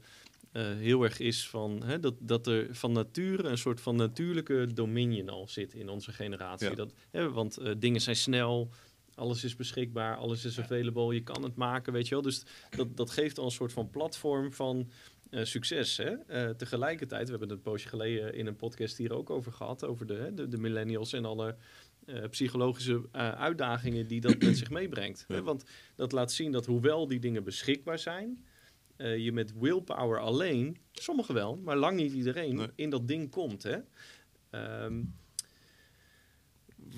heel 0.51 1.03
erg 1.03 1.19
is 1.19 1.49
van 1.49 1.83
hè, 1.83 1.99
dat, 1.99 2.13
dat 2.19 2.47
er 2.47 2.75
van 2.75 2.91
nature 2.91 3.47
een 3.47 3.57
soort 3.57 3.81
van 3.81 3.95
natuurlijke 3.95 4.69
dominion 4.73 5.29
al 5.29 5.47
zit 5.47 5.73
in 5.73 5.89
onze 5.89 6.11
generatie. 6.11 6.69
Ja. 6.69 6.75
Dat, 6.75 6.93
hè, 7.11 7.31
want 7.31 7.57
eh, 7.57 7.73
dingen 7.77 8.01
zijn 8.01 8.15
snel, 8.15 8.69
alles 9.15 9.43
is 9.43 9.55
beschikbaar, 9.55 10.15
alles 10.15 10.45
is 10.45 10.59
available, 10.59 11.13
je 11.13 11.23
kan 11.23 11.43
het 11.43 11.55
maken, 11.55 11.93
weet 11.93 12.07
je 12.07 12.13
wel. 12.13 12.23
Dus 12.23 12.43
dat, 12.69 12.97
dat 12.97 13.09
geeft 13.09 13.37
al 13.37 13.45
een 13.45 13.51
soort 13.51 13.73
van 13.73 13.89
platform 13.89 14.53
van 14.53 14.89
eh, 15.29 15.43
succes. 15.43 15.97
Hè? 15.97 16.09
Eh, 16.09 16.49
tegelijkertijd, 16.49 17.23
we 17.23 17.29
hebben 17.29 17.49
het 17.49 17.57
een 17.57 17.63
poosje 17.63 17.87
geleden 17.87 18.33
in 18.33 18.47
een 18.47 18.55
podcast 18.55 18.97
hier 18.97 19.13
ook 19.13 19.29
over 19.29 19.51
gehad, 19.51 19.83
over 19.83 20.05
de, 20.05 20.13
hè, 20.13 20.33
de, 20.33 20.47
de 20.47 20.57
millennials 20.57 21.13
en 21.13 21.25
alle 21.25 21.55
eh, 22.05 22.23
psychologische 22.29 23.01
uitdagingen 23.11 24.07
die 24.07 24.21
dat 24.21 24.41
met 24.41 24.57
zich 24.57 24.69
meebrengt. 24.69 25.25
Ja. 25.27 25.35
Hè? 25.35 25.43
Want 25.43 25.63
dat 25.95 26.11
laat 26.11 26.31
zien 26.31 26.51
dat 26.51 26.65
hoewel 26.65 27.07
die 27.07 27.19
dingen 27.19 27.43
beschikbaar 27.43 27.99
zijn, 27.99 28.45
je 28.97 29.31
met 29.31 29.53
willpower 29.59 30.19
alleen, 30.19 30.77
sommigen 30.91 31.33
wel, 31.33 31.57
maar 31.57 31.77
lang 31.77 31.97
niet 31.97 32.13
iedereen, 32.13 32.55
Nee. 32.55 32.67
in 32.75 32.89
dat 32.89 33.07
ding 33.07 33.31
komt. 33.31 33.63
Hè? 33.63 33.77
Ehm, 34.49 35.03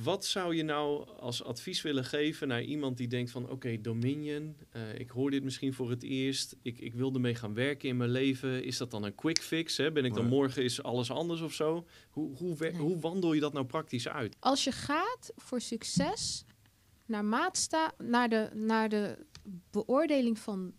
wat 0.04 0.26
zou 0.26 0.56
je 0.56 0.64
nou 0.64 1.10
als 1.20 1.44
advies 1.44 1.82
willen 1.82 2.06
geven 2.06 2.48
naar 2.48 2.64
iemand 2.64 2.98
die 2.98 3.08
denkt 3.08 3.32
van... 3.32 3.50
oké, 3.50 3.82
Dominion, 3.82 4.56
eh, 4.70 5.00
ik 5.00 5.10
hoor 5.10 5.32
dit 5.32 5.44
misschien 5.44 5.74
voor 5.74 5.90
het 5.90 6.04
eerst. 6.04 6.56
Ik, 6.62 6.80
ik 6.80 6.94
wil 6.94 7.14
ermee 7.14 7.36
gaan 7.36 7.54
werken 7.54 7.90
in 7.90 7.98
mijn 7.98 8.10
leven. 8.10 8.64
Is 8.64 8.78
dat 8.78 8.92
dan 8.92 9.04
een 9.04 9.16
quick 9.16 9.42
fix? 9.42 9.78
Hè? 9.78 9.92
Ben 9.92 10.06
ik 10.06 10.14
dan 10.14 10.28
morgen 10.28 10.64
is 10.64 10.84
alles 10.84 11.12
anders 11.12 11.42
of 11.42 11.54
zo? 11.54 11.86
Hoe, 12.10 12.38
hoe, 12.38 12.56
Nee. 12.60 12.76
hoe 12.76 13.00
wandel 13.00 13.34
je 13.34 13.40
dat 13.40 13.54
nou 13.54 13.66
praktisch 13.66 14.08
uit? 14.08 14.36
Als 14.40 14.64
je 14.64 14.72
gaat 14.72 15.32
voor 15.36 15.62
succes 15.62 16.46
naar, 17.06 17.26
maatsta 17.26 17.94
naar, 17.98 18.30
de, 18.30 18.50
naar 18.54 18.90
de 18.90 19.26
beoordeling 19.72 20.40
van 20.40 20.74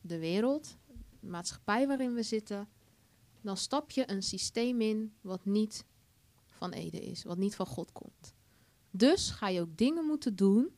de 0.00 0.18
wereld, 0.18 0.76
de 1.20 1.26
maatschappij 1.26 1.86
waarin 1.86 2.14
we 2.14 2.22
zitten, 2.22 2.68
dan 3.42 3.56
stap 3.56 3.90
je 3.90 4.10
een 4.10 4.22
systeem 4.22 4.80
in 4.80 5.12
wat 5.20 5.44
niet 5.44 5.84
van 6.58 6.72
Ede 6.72 7.00
is, 7.00 7.22
wat 7.24 7.38
niet 7.38 7.54
van 7.56 7.66
God 7.66 7.92
komt. 7.92 8.34
Dus 8.90 9.30
ga 9.30 9.48
je 9.48 9.60
ook 9.60 9.76
dingen 9.76 10.04
moeten 10.04 10.36
doen 10.36 10.70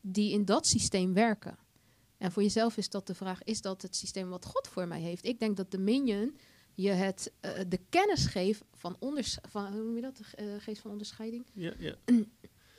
die 0.00 0.32
in 0.32 0.44
dat 0.44 0.66
systeem 0.66 1.12
werken. 1.14 1.58
En 2.18 2.32
voor 2.32 2.42
jezelf 2.42 2.76
is 2.76 2.88
dat 2.88 3.06
de 3.06 3.14
vraag: 3.14 3.42
is 3.42 3.60
dat 3.60 3.82
het 3.82 3.96
systeem 3.96 4.28
wat 4.28 4.44
God 4.44 4.68
voor 4.68 4.86
mij 4.88 5.00
heeft? 5.00 5.24
Ik 5.24 5.38
denk 5.38 5.56
dat 5.56 5.70
de 5.70 5.78
minion 5.78 6.36
je 6.74 6.90
het, 6.90 7.32
eh, 7.40 7.60
de 7.68 7.80
kennis 7.88 8.26
geeft 8.26 8.64
van, 8.72 8.96
onders 8.98 9.38
van 9.48 9.72
hoe 9.72 9.82
noem 9.82 9.96
je 9.96 10.02
dat? 10.02 10.16
De 10.16 10.24
eh, 10.36 10.46
geest 10.58 10.80
van 10.80 10.90
onderscheiding. 10.90 11.46
Ja, 11.52 11.72
ja. 11.78 11.94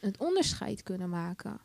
Het 0.01 0.17
onderscheid 0.17 0.83
kunnen 0.83 1.09
maken. 1.09 1.61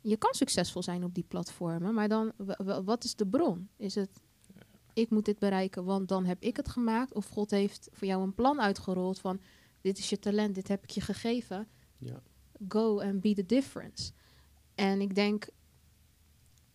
Je 0.00 0.16
kan 0.16 0.34
succesvol 0.34 0.82
zijn 0.82 1.04
op 1.04 1.14
die 1.14 1.24
platformen, 1.28 1.94
maar 1.94 2.08
dan, 2.08 2.32
wa- 2.36 2.58
wa- 2.64 2.82
wat 2.82 3.04
is 3.04 3.14
de 3.14 3.26
bron? 3.26 3.68
Is 3.76 3.94
het, 3.94 4.20
ik 4.94 5.10
moet 5.10 5.24
dit 5.24 5.38
bereiken, 5.38 5.84
want 5.84 6.08
dan 6.08 6.24
heb 6.24 6.42
ik 6.42 6.56
het 6.56 6.68
gemaakt? 6.68 7.14
Of 7.14 7.28
God 7.28 7.50
heeft 7.50 7.88
voor 7.92 8.06
jou 8.06 8.22
een 8.22 8.34
plan 8.34 8.60
uitgerold 8.60 9.18
van, 9.18 9.40
dit 9.80 9.98
is 9.98 10.10
je 10.10 10.18
talent, 10.18 10.54
dit 10.54 10.68
heb 10.68 10.82
ik 10.82 10.90
je 10.90 11.00
gegeven. 11.00 11.68
Ja. 11.98 12.22
Go 12.68 13.00
and 13.00 13.20
be 13.20 13.34
the 13.34 13.46
difference. 13.46 14.12
En 14.74 15.00
ik 15.00 15.14
denk 15.14 15.48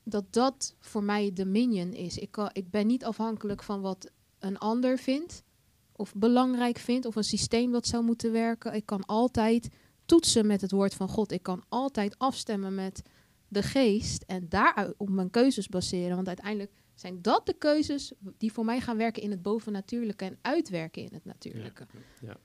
dat 0.04 0.34
dat 0.34 0.76
voor 0.80 1.04
mij 1.04 1.34
de 1.34 1.46
minion 1.46 1.94
is. 1.94 2.18
Ik, 2.18 2.32
kan, 2.32 2.50
ik 2.54 2.70
ben 2.70 2.88
niet 2.88 3.06
afhankelijk 3.06 3.64
van 3.64 3.82
wat 3.82 4.12
een 4.40 4.58
ander 4.58 4.98
vindt 4.98 5.44
of 5.92 6.14
belangrijk 6.16 6.78
vindt 6.78 7.06
of 7.06 7.16
een 7.16 7.24
systeem 7.24 7.72
dat 7.72 7.88
zou 7.88 8.04
moeten 8.04 8.32
werken. 8.32 8.74
Ik 8.74 8.86
kan 8.86 9.06
altijd 9.06 9.70
toetsen 10.06 10.48
met 10.48 10.62
het 10.62 10.72
woord 10.72 10.94
van 10.94 11.10
God. 11.10 11.32
Ik 11.32 11.44
kan 11.44 11.64
altijd 11.70 12.18
afstemmen 12.18 12.76
met 12.76 13.02
de 13.48 13.64
geest 13.64 14.24
en 14.24 14.50
daaruit 14.50 14.94
op 14.98 15.10
mijn 15.10 15.30
keuzes 15.30 15.68
baseren. 15.68 16.16
Want 16.16 16.28
uiteindelijk 16.28 16.72
zijn 17.00 17.22
dat 17.22 17.46
de 17.46 17.54
keuzes 17.54 18.12
die 18.38 18.52
voor 18.52 18.66
mij 18.66 18.82
gaan 18.82 18.98
werken 18.98 19.22
in 19.22 19.32
het 19.32 19.42
bovennatuurlijke 19.42 20.26
en 20.26 20.38
uitwerken 20.42 21.02
in 21.02 21.14
het 21.14 21.26
natuurlijke. 21.26 21.88
Ja. 22.22 22.38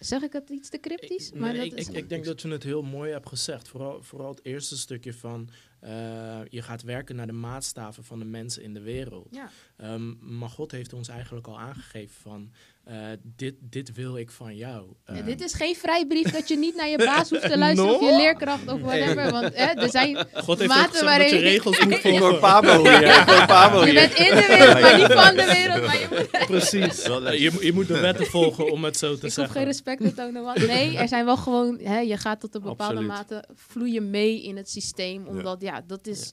Zeg 0.00 0.22
ik 0.22 0.32
het 0.32 0.50
iets 0.50 0.68
te 0.68 0.80
cryptisch? 0.80 1.28
Ik, 1.28 1.38
maar 1.38 1.52
nee, 1.52 1.70
dat 1.70 1.72
ik, 1.72 1.78
is, 1.78 1.88
ik, 1.88 1.96
ik 1.96 2.08
denk 2.08 2.24
dat 2.24 2.42
je 2.42 2.48
het 2.48 2.62
heel 2.62 2.82
mooi 2.82 3.12
hebt 3.12 3.28
gezegd. 3.28 3.68
Vooral, 3.68 4.02
vooral 4.02 4.28
het 4.28 4.44
eerste 4.44 4.78
stukje 4.78 5.14
van 5.14 5.48
eh, 5.80 6.40
je 6.48 6.62
gaat 6.62 6.82
werken 6.82 7.16
naar 7.16 7.26
de 7.26 7.32
maatstaven 7.32 8.04
van 8.04 8.18
de 8.18 8.24
mensen 8.24 8.62
in 8.62 8.74
de 8.74 8.80
wereld. 8.80 9.28
ja. 9.30 9.50
Ehm, 9.76 10.38
maar 10.38 10.48
God 10.48 10.70
heeft 10.70 10.92
ons 10.92 11.08
eigenlijk 11.08 11.46
al 11.46 11.58
aangegeven 11.58 12.20
van 12.20 12.52
eh, 12.88 12.96
dit, 13.36 13.54
dit 13.60 13.92
wil 13.94 14.16
ik 14.16 14.30
van 14.30 14.56
jou. 14.56 14.86
Ja, 15.06 15.14
Ehm, 15.14 15.24
dit 15.24 15.40
is 15.40 15.52
geen 15.54 15.74
vrijbrief 15.76 16.30
dat 16.30 16.48
je 16.48 16.56
niet 16.56 16.76
naar 16.76 16.88
je 16.88 16.96
baas 16.96 17.30
hoeft 17.30 17.50
te 17.50 17.58
luisteren 17.64 17.94
of 17.94 18.00
je 18.00 18.16
leerkracht 18.16 18.68
of 18.72 18.80
whatever. 18.80 19.30
Want 19.30 19.54
hè, 19.54 19.64
er 19.64 19.90
zijn 19.90 20.26
God 20.34 20.58
heeft 20.58 20.70
maten 20.70 20.90
dat 20.92 20.98
je 21.00 21.04
waarin 21.04 21.36
regels 21.38 21.84
moet 21.84 21.94
volgen. 22.00 22.10
Hier. 22.10 22.20
Voor 23.26 23.46
Pabo 23.46 23.84
je 23.84 23.92
bent 23.92 24.14
in 24.14 24.24
de 24.24 24.44
wereld, 24.48 24.80
maar 24.80 24.96
niet 24.98 25.12
van 25.12 25.36
de 25.36 25.44
wereld. 25.44 25.86
Maar 25.86 25.98
je 26.00 26.06
moet, 26.10 26.46
Precies. 26.56 27.02
Eh, 27.02 27.38
je, 27.40 27.50
moet- 27.52 27.62
je 27.62 27.72
moet 27.72 27.88
de 27.88 28.00
wetten 28.00 28.26
volgen 28.26 28.72
om 28.72 28.84
het 28.84 28.96
zo 28.96 29.08
te 29.10 29.14
ik 29.16 29.22
hoef 29.22 29.32
zeggen. 29.32 29.54
geen 29.54 29.64
respect 29.64 30.02
te 30.02 30.14
tonen. 30.14 30.42
Want 30.42 30.66
nee, 30.66 30.96
er 30.98 31.08
zijn 31.08 31.24
wel 31.24 31.36
gewoon, 31.36 31.78
hè, 31.82 31.98
je 31.98 32.16
gaat 32.16 32.40
tot 32.40 32.54
een 32.54 32.62
bepaalde 32.62 32.94
Absoluut. 32.94 33.16
mate 33.30 33.44
vloeien 33.54 34.10
mee 34.10 34.42
in 34.42 34.56
het 34.56 34.70
systeem. 34.70 35.26
Omdat 35.26 35.60
ja, 35.60 35.82
dat 35.86 36.06
is 36.06 36.30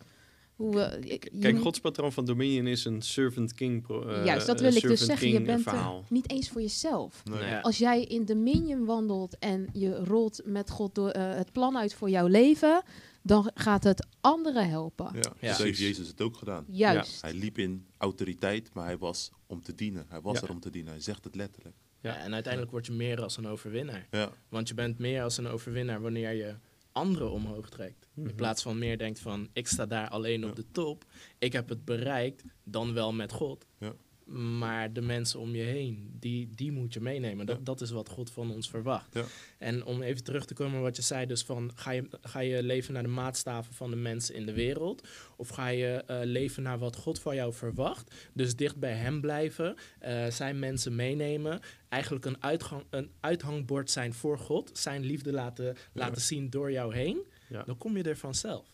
hoe 0.56 0.74
we. 0.76 0.98
je- 1.02 1.08
je 1.32 1.39
Kijk, 1.39 1.54
moet- 1.54 1.63
Gods 1.63 1.80
patroon 1.80 2.12
van 2.12 2.26
Dominion 2.26 2.68
is 2.68 2.86
een 2.86 3.02
servant 3.02 3.54
king 3.54 3.88
eh, 3.89 4.26
Juist, 4.26 4.48
dat 4.48 4.56
eh, 4.56 4.62
wil 4.68 4.76
ik 4.76 4.82
dus 4.82 5.06
zeggen. 5.06 5.30
Je 5.30 5.41
bent 5.41 5.65
er 5.65 6.02
niet 6.10 6.32
eens 6.32 6.50
voor 6.50 6.62
jezelf. 6.62 7.24
Nee. 7.24 7.39
Nee. 7.39 7.60
Als 7.60 7.78
jij 7.78 8.04
in 8.04 8.26
Dominion 8.26 8.86
wandelt 8.86 9.38
en 9.39 9.68
je 9.74 9.96
rolt 10.04 10.41
met 10.46 10.70
God 10.70 10.96
door, 10.96 11.10
eh, 11.10 11.34
het 11.36 11.52
plan 11.52 11.78
uit 11.78 11.94
voor 11.94 12.10
jouw 12.10 12.28
leven, 12.28 12.84
dan 13.24 13.52
gaat 13.54 13.84
het 13.84 14.08
anderen 14.22 14.70
helpen. 14.70 15.10
Ja, 15.13 15.20
Ja. 15.22 15.24
zo 15.30 15.34
heeft 15.41 15.58
Precies. 15.58 15.80
Jezus 15.80 16.08
het 16.08 16.22
ook 16.22 16.38
gedaan. 16.38 16.65
Juist. 16.68 17.22
Hij 17.22 17.34
liep 17.34 17.58
in 17.58 17.86
autoriteit, 17.98 18.74
maar 18.74 18.86
hij 18.86 18.98
was 18.98 19.32
om 19.48 19.62
te 19.62 19.76
dienen. 19.76 20.06
Hij 20.10 20.22
was 20.22 20.36
Ja. 20.39 20.41
er 20.44 20.50
om 20.50 20.60
te 20.60 20.70
dienen. 20.70 20.91
Hij 20.91 21.02
zegt 21.02 21.24
het 21.24 21.36
letterlijk. 21.36 21.76
Ja, 22.02 22.18
en 22.18 22.34
uiteindelijk 22.34 22.72
word 22.72 22.86
je 22.86 22.91
meer 22.91 23.22
als 23.24 23.38
een 23.38 23.48
overwinnaar. 23.48 24.08
Ja, 24.12 24.30
Want 24.50 24.68
je 24.68 24.74
bent 24.74 24.98
meer 25.00 25.24
als 25.24 25.38
een 25.38 25.48
overwinnaar 25.48 26.02
wanneer 26.02 26.32
je 26.34 26.56
anderen 26.95 27.31
omhoog 27.31 27.69
trekt. 27.69 28.10
Mhm. 28.13 28.27
In 28.27 28.36
plaats 28.36 28.62
van 28.62 28.77
meer 28.77 28.97
denkt 28.97 29.19
van, 29.19 29.49
ik 29.53 29.67
sta 29.67 29.86
daar 29.86 30.10
alleen 30.10 30.45
op 30.45 30.55
de 30.55 30.71
top. 30.71 31.05
Ik 31.39 31.53
heb 31.53 31.69
het 31.69 31.86
bereikt, 31.86 32.43
dan 32.63 32.93
wel 32.93 33.13
met 33.13 33.31
God. 33.31 33.65
Ja. 33.79 33.93
Maar 34.25 34.93
de 34.93 35.01
mensen 35.01 35.39
om 35.39 35.55
je 35.55 35.63
heen, 35.63 36.15
die, 36.19 36.49
die 36.55 36.71
moet 36.71 36.93
je 36.93 37.01
meenemen. 37.01 37.45
Dat, 37.45 37.57
Ja. 37.57 37.63
dat 37.63 37.81
is 37.81 37.91
wat 37.91 38.09
God 38.09 38.31
van 38.31 38.51
ons 38.51 38.69
verwacht. 38.69 39.13
Ja. 39.13 39.23
En 39.57 39.85
om 39.85 40.01
even 40.01 40.23
terug 40.23 40.45
te 40.45 40.53
komen 40.53 40.77
op 40.77 40.83
wat 40.83 40.95
je 40.95 41.01
zei, 41.01 41.25
dus 41.25 41.43
van 41.43 41.71
ga 41.75 41.91
je, 41.91 42.07
ga 42.21 42.39
je 42.39 42.63
leven 42.63 42.93
naar 42.93 43.03
de 43.03 43.09
maatstaven 43.09 43.73
van 43.73 43.89
de 43.89 43.95
mensen 43.95 44.35
in 44.35 44.45
de 44.45 44.53
wereld? 44.53 45.07
Of 45.38 45.49
ga 45.49 45.67
je 45.67 46.03
eh, 46.07 46.19
leven 46.23 46.63
naar 46.63 46.79
wat 46.79 46.95
God 46.95 47.19
van 47.19 47.35
jou 47.35 47.53
verwacht? 47.53 48.15
Dus 48.33 48.55
dicht 48.55 48.77
bij 48.77 48.93
hem 48.93 49.21
blijven, 49.21 49.75
eh, 49.99 50.27
zijn 50.27 50.59
mensen 50.59 50.95
meenemen. 50.95 51.59
Eigenlijk 51.89 52.25
een, 52.25 52.43
uitgang, 52.43 52.83
een 52.89 53.11
uithangbord 53.19 53.91
zijn 53.91 54.13
voor 54.13 54.39
God. 54.39 54.77
Zijn 54.77 55.03
liefde 55.03 55.31
laten, 55.31 55.75
laten 55.93 56.21
zien 56.21 56.49
door 56.49 56.71
jou 56.71 56.95
heen. 56.95 57.19
Ja. 57.49 57.63
Dan 57.63 57.77
kom 57.77 57.97
je 57.97 58.03
er 58.03 58.17
vanzelf. 58.17 58.67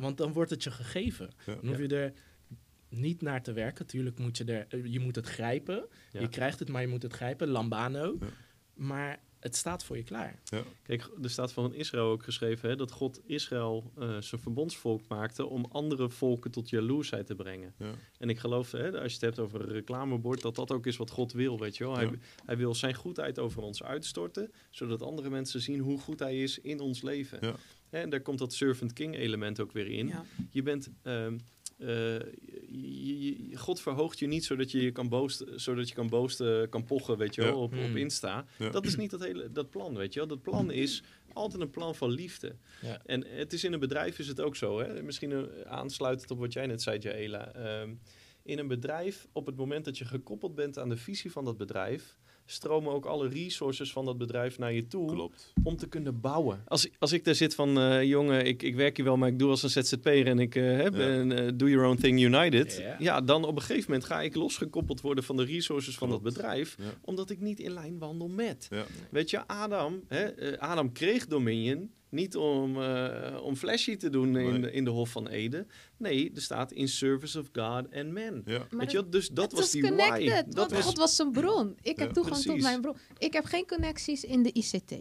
Want 0.00 0.16
dan 0.16 0.32
wordt 0.32 0.50
het 0.50 0.62
je 0.64 0.70
gegeven. 0.70 1.30
Ja. 1.46 1.54
Dan 1.54 1.66
hoef 1.66 1.78
je 1.78 1.88
er 1.88 2.12
niet 2.88 3.22
naar 3.22 3.42
te 3.42 3.52
werken. 3.52 3.86
Tuurlijk 3.86 4.18
moet 4.18 4.36
je 4.36 4.44
er, 4.44 4.66
eh, 4.68 4.92
je 4.92 5.00
moet 5.00 5.16
het 5.16 5.26
grijpen. 5.26 5.86
Ja. 6.12 6.20
Je 6.20 6.28
krijgt 6.28 6.58
het, 6.58 6.68
maar 6.68 6.82
je 6.82 6.88
moet 6.88 7.02
het 7.02 7.12
grijpen. 7.12 7.48
Lambano. 7.48 8.16
Ja. 8.20 8.26
Maar 8.74 9.20
het 9.40 9.56
staat 9.56 9.84
voor 9.84 9.96
je 9.96 10.02
klaar. 10.02 10.38
Kijk, 10.82 11.10
er 11.22 11.30
staat 11.30 11.52
van 11.52 11.74
Israël 11.74 12.04
ook 12.10 12.24
geschreven 12.24 12.68
hè, 12.68 12.76
dat 12.76 12.90
God 12.90 13.20
Israël 13.26 13.92
eh, 13.98 14.16
zijn 14.20 14.40
verbondsvolk 14.40 15.08
maakte 15.08 15.46
om 15.46 15.64
andere 15.70 16.10
volken 16.10 16.50
tot 16.50 16.68
jaloersheid 16.68 17.26
te 17.26 17.34
brengen. 17.34 17.74
Ja. 17.78 17.90
En 18.18 18.28
ik 18.28 18.38
geloof, 18.38 18.70
hè, 18.72 18.90
als 19.00 19.08
je 19.12 19.12
het 19.12 19.20
hebt 19.20 19.38
over 19.38 19.60
een 19.60 19.68
reclamebord, 19.72 20.42
dat 20.42 20.54
dat 20.54 20.70
ook 20.72 20.86
is 20.86 20.96
wat 20.96 21.10
God 21.10 21.32
wil, 21.32 21.58
weet 21.58 21.76
je 21.76 21.84
wel. 21.84 21.94
Hij, 21.96 22.04
Ja. 22.04 22.10
hij 22.44 22.56
wil 22.56 22.74
zijn 22.74 22.94
goedheid 22.94 23.38
over 23.38 23.62
ons 23.62 23.82
uitstorten, 23.82 24.52
zodat 24.70 25.02
andere 25.02 25.30
mensen 25.30 25.60
zien 25.60 25.80
hoe 25.80 25.98
goed 25.98 26.18
hij 26.18 26.42
is 26.42 26.58
in 26.58 26.80
ons 26.80 27.02
leven. 27.02 27.38
Ja. 27.40 27.54
En 27.90 28.10
daar 28.10 28.20
komt 28.20 28.38
dat 28.38 28.52
servant 28.52 28.92
king 28.92 29.16
element 29.16 29.60
ook 29.60 29.72
weer 29.72 29.86
in. 29.88 30.06
Ja. 30.06 30.24
Je 30.50 30.62
bent... 30.62 30.90
ehm, 31.02 31.38
eh, 31.78 31.86
je- 31.86 33.06
je- 33.06 33.48
je- 33.50 33.56
God 33.56 33.80
verhoogt 33.80 34.18
je 34.18 34.26
niet 34.26 34.44
zodat 34.44 34.70
je 34.70 34.82
je 34.82 34.92
kan 34.92 35.08
boosten, 35.08 35.60
zodat 35.60 35.88
je 35.88 35.94
kan 35.94 36.08
boosten, 36.08 36.68
kan 36.68 36.84
pochen, 36.84 37.16
weet 37.16 37.34
je 37.34 37.40
wel, 37.42 37.50
Ja. 37.50 37.56
op, 37.56 37.72
op 37.72 37.78
Hmm. 37.78 37.96
Insta. 37.96 38.44
Ja. 38.58 38.70
Dat 38.70 38.86
is 38.86 38.96
niet 38.96 39.10
dat 39.10 39.20
hele 39.24 39.52
dat 39.52 39.70
plan, 39.70 39.96
weet 39.96 40.12
je 40.12 40.18
wel. 40.18 40.28
Dat 40.28 40.42
plan 40.42 40.70
is 40.70 41.02
altijd 41.32 41.62
een 41.62 41.70
plan 41.70 41.94
van 41.94 42.10
liefde. 42.10 42.56
Ja. 42.82 43.00
En 43.06 43.26
het 43.26 43.52
is 43.52 43.64
in 43.64 43.72
een 43.72 43.80
bedrijf 43.80 44.18
is 44.18 44.28
het 44.28 44.40
ook 44.40 44.56
zo, 44.56 44.78
hè. 44.80 45.02
Misschien 45.02 45.32
eh, 45.32 45.42
aansluitend 45.70 46.30
op 46.30 46.38
wat 46.38 46.52
jij 46.52 46.66
net 46.66 46.82
zei, 46.82 46.98
Jaela. 46.98 47.52
Ehm, 47.52 47.94
in 48.42 48.58
een 48.58 48.68
bedrijf, 48.68 49.26
op 49.32 49.46
het 49.46 49.56
moment 49.56 49.84
dat 49.84 49.98
je 49.98 50.04
gekoppeld 50.04 50.54
bent 50.54 50.78
aan 50.78 50.88
de 50.88 50.96
visie 50.96 51.32
van 51.32 51.44
dat 51.44 51.56
bedrijf, 51.56 52.16
stromen 52.50 52.92
ook 52.92 53.04
alle 53.04 53.28
resources 53.28 53.92
van 53.92 54.04
dat 54.04 54.18
bedrijf 54.18 54.58
naar 54.58 54.72
je 54.72 54.86
toe 54.86 55.12
Klopt. 55.12 55.52
om 55.62 55.76
te 55.76 55.88
kunnen 55.88 56.20
bouwen. 56.20 56.62
Als, 56.66 56.88
als 56.98 57.12
ik 57.12 57.24
daar 57.24 57.34
zit 57.34 57.54
van, 57.54 57.78
eh, 57.78 58.02
jongen, 58.02 58.46
ik, 58.46 58.62
ik 58.62 58.74
werk 58.74 58.96
hier 58.96 59.04
wel, 59.04 59.16
maar 59.16 59.28
ik 59.28 59.38
doe 59.38 59.50
als 59.50 59.62
een 59.62 59.70
ZZP'er 59.84 60.26
en 60.26 60.38
ik 60.38 60.54
eh, 60.54 60.76
heb 60.76 60.94
Ja. 60.94 61.06
een 61.08 61.32
eh, 61.32 61.50
do 61.54 61.68
your 61.68 61.86
own 61.88 62.00
thing 62.00 62.20
united. 62.20 62.76
Ja. 62.80 62.96
Ja. 62.98 63.20
dan 63.20 63.44
op 63.44 63.56
een 63.56 63.62
gegeven 63.62 63.90
moment 63.90 64.04
ga 64.08 64.20
ik 64.22 64.34
losgekoppeld 64.34 65.00
worden 65.00 65.24
van 65.24 65.36
de 65.36 65.44
resources 65.44 65.94
van 65.96 66.08
dat 66.08 66.22
bedrijf, 66.22 66.76
Ja. 66.78 66.84
omdat 67.04 67.30
ik 67.30 67.40
niet 67.40 67.60
in 67.60 67.72
lijn 67.72 67.98
wandel 67.98 68.28
met. 68.28 68.66
Ja. 68.70 68.84
Weet 69.10 69.30
je, 69.30 69.46
Adam, 69.46 70.00
hè, 70.08 70.58
Adam 70.60 70.92
kreeg 70.92 71.26
Dominion 71.26 71.90
niet 72.08 72.36
om, 72.36 72.82
eh, 72.82 73.40
om 73.42 73.56
flashy 73.56 73.96
te 73.96 74.10
doen 74.10 74.26
in, 74.26 74.32
Nee. 74.52 74.60
de, 74.60 74.72
in 74.72 74.84
de 74.84 74.90
Hof 74.90 75.10
van 75.10 75.28
Ede. 75.28 75.66
Nee, 75.96 76.32
er 76.34 76.42
staat 76.42 76.72
in 76.72 76.88
service 76.88 77.38
of 77.38 77.46
God 77.52 77.94
and 77.94 78.12
man. 78.12 78.42
Ja. 78.44 78.66
Weet 78.70 78.90
je, 78.90 79.08
dus 79.08 79.28
dat 79.28 79.52
was 79.52 79.70
die 79.70 79.82
connected, 79.82 80.26
why. 80.28 80.34
want 80.42 80.54
Dat 80.54 80.70
was, 80.72 80.84
God 80.84 80.96
was 80.96 81.16
zijn 81.16 81.32
bron. 81.32 81.76
Ik 81.82 81.98
heb 81.98 82.12
toegang 82.12 82.36
tot 82.42 82.60
mijn 82.60 82.80
bron. 82.80 82.96
Ik 83.18 83.32
heb 83.32 83.44
geen 83.44 83.66
connecties 83.66 84.24
in 84.24 84.42
de 84.42 84.52
ICT. 84.52 84.92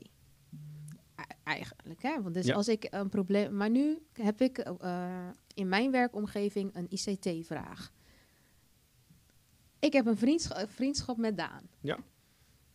Eigenlijk, 1.43 2.01
hè? 2.01 2.21
Want 2.21 2.33
dus 2.33 2.45
Ja. 2.45 2.55
als 2.55 2.67
ik 2.67 2.87
een 2.89 3.09
probleem... 3.09 3.55
Maar 3.55 3.69
nu 3.69 3.99
heb 4.13 4.41
ik 4.41 4.57
eh, 4.57 5.29
in 5.53 5.67
mijn 5.67 5.91
werkomgeving 5.91 6.75
een 6.75 6.87
ICT-vraag. 6.89 7.91
Ik 9.79 9.93
heb 9.93 10.05
een 10.05 10.17
vriendschap, 10.17 10.69
vriendschap 10.71 11.17
met 11.17 11.37
Daan. 11.37 11.69
Ja. 11.81 11.97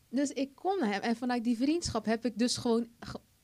Dus 0.09 0.31
ik 0.31 0.55
kom 0.55 0.79
naar 0.79 0.93
hem 0.93 1.01
en 1.01 1.17
vanuit 1.17 1.45
die 1.45 1.57
vriendschap 1.57 2.05
heb 2.05 2.25
ik 2.25 2.39
dus 2.39 2.57
gewoon... 2.57 2.89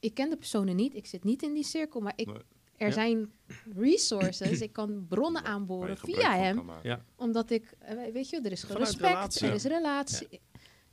Ik 0.01 0.15
ken 0.15 0.31
de 0.31 0.37
personen 0.37 0.77
niet, 0.77 0.95
ik 0.95 1.07
zit 1.07 1.25
niet 1.25 1.43
in 1.43 1.53
die 1.55 1.65
cirkel, 1.65 2.01
maar 2.01 2.13
ik, 2.17 2.27
Nee. 2.27 2.37
er 2.77 2.87
Ja. 2.87 2.93
zijn 2.93 3.33
resources. 3.77 4.61
ik 4.61 4.73
kan 4.73 5.07
bronnen 5.09 5.45
aanboren 5.45 5.97
via 5.99 6.37
hem. 6.37 6.71
Ja. 6.83 7.05
omdat 7.17 7.51
ik, 7.51 7.75
eh, 7.79 8.13
weet 8.13 8.29
je, 8.31 8.41
er 8.41 8.53
is 8.53 8.61
Vanuit 8.61 8.79
respect, 8.85 9.09
relatie. 9.13 9.49
er 9.49 9.55
is 9.55 9.65
relatie. 9.65 10.41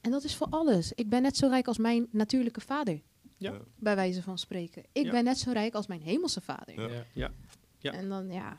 En 0.01 0.11
dat 0.11 0.23
is 0.23 0.35
voor 0.35 0.47
alles. 0.49 0.91
Ik 0.93 1.09
ben 1.09 1.21
net 1.21 1.37
zo 1.37 1.47
rijk 1.47 1.67
als 1.67 1.77
mijn 1.77 2.07
natuurlijke 2.11 2.61
vader, 2.61 3.01
bij 3.79 3.95
wijze 3.95 4.21
van 4.21 4.37
spreken. 4.37 4.83
Ik 4.91 5.05
Ja. 5.05 5.11
ben 5.11 5.23
net 5.23 5.37
zo 5.39 5.51
rijk 5.51 5.73
als 5.73 5.87
mijn 5.87 6.01
hemelse 6.01 6.41
vader. 6.41 6.81
Ja. 6.91 7.03
Ja. 7.13 7.31
Ja. 7.79 7.91
En 7.91 8.09
dan, 8.09 8.31
ja. 8.31 8.57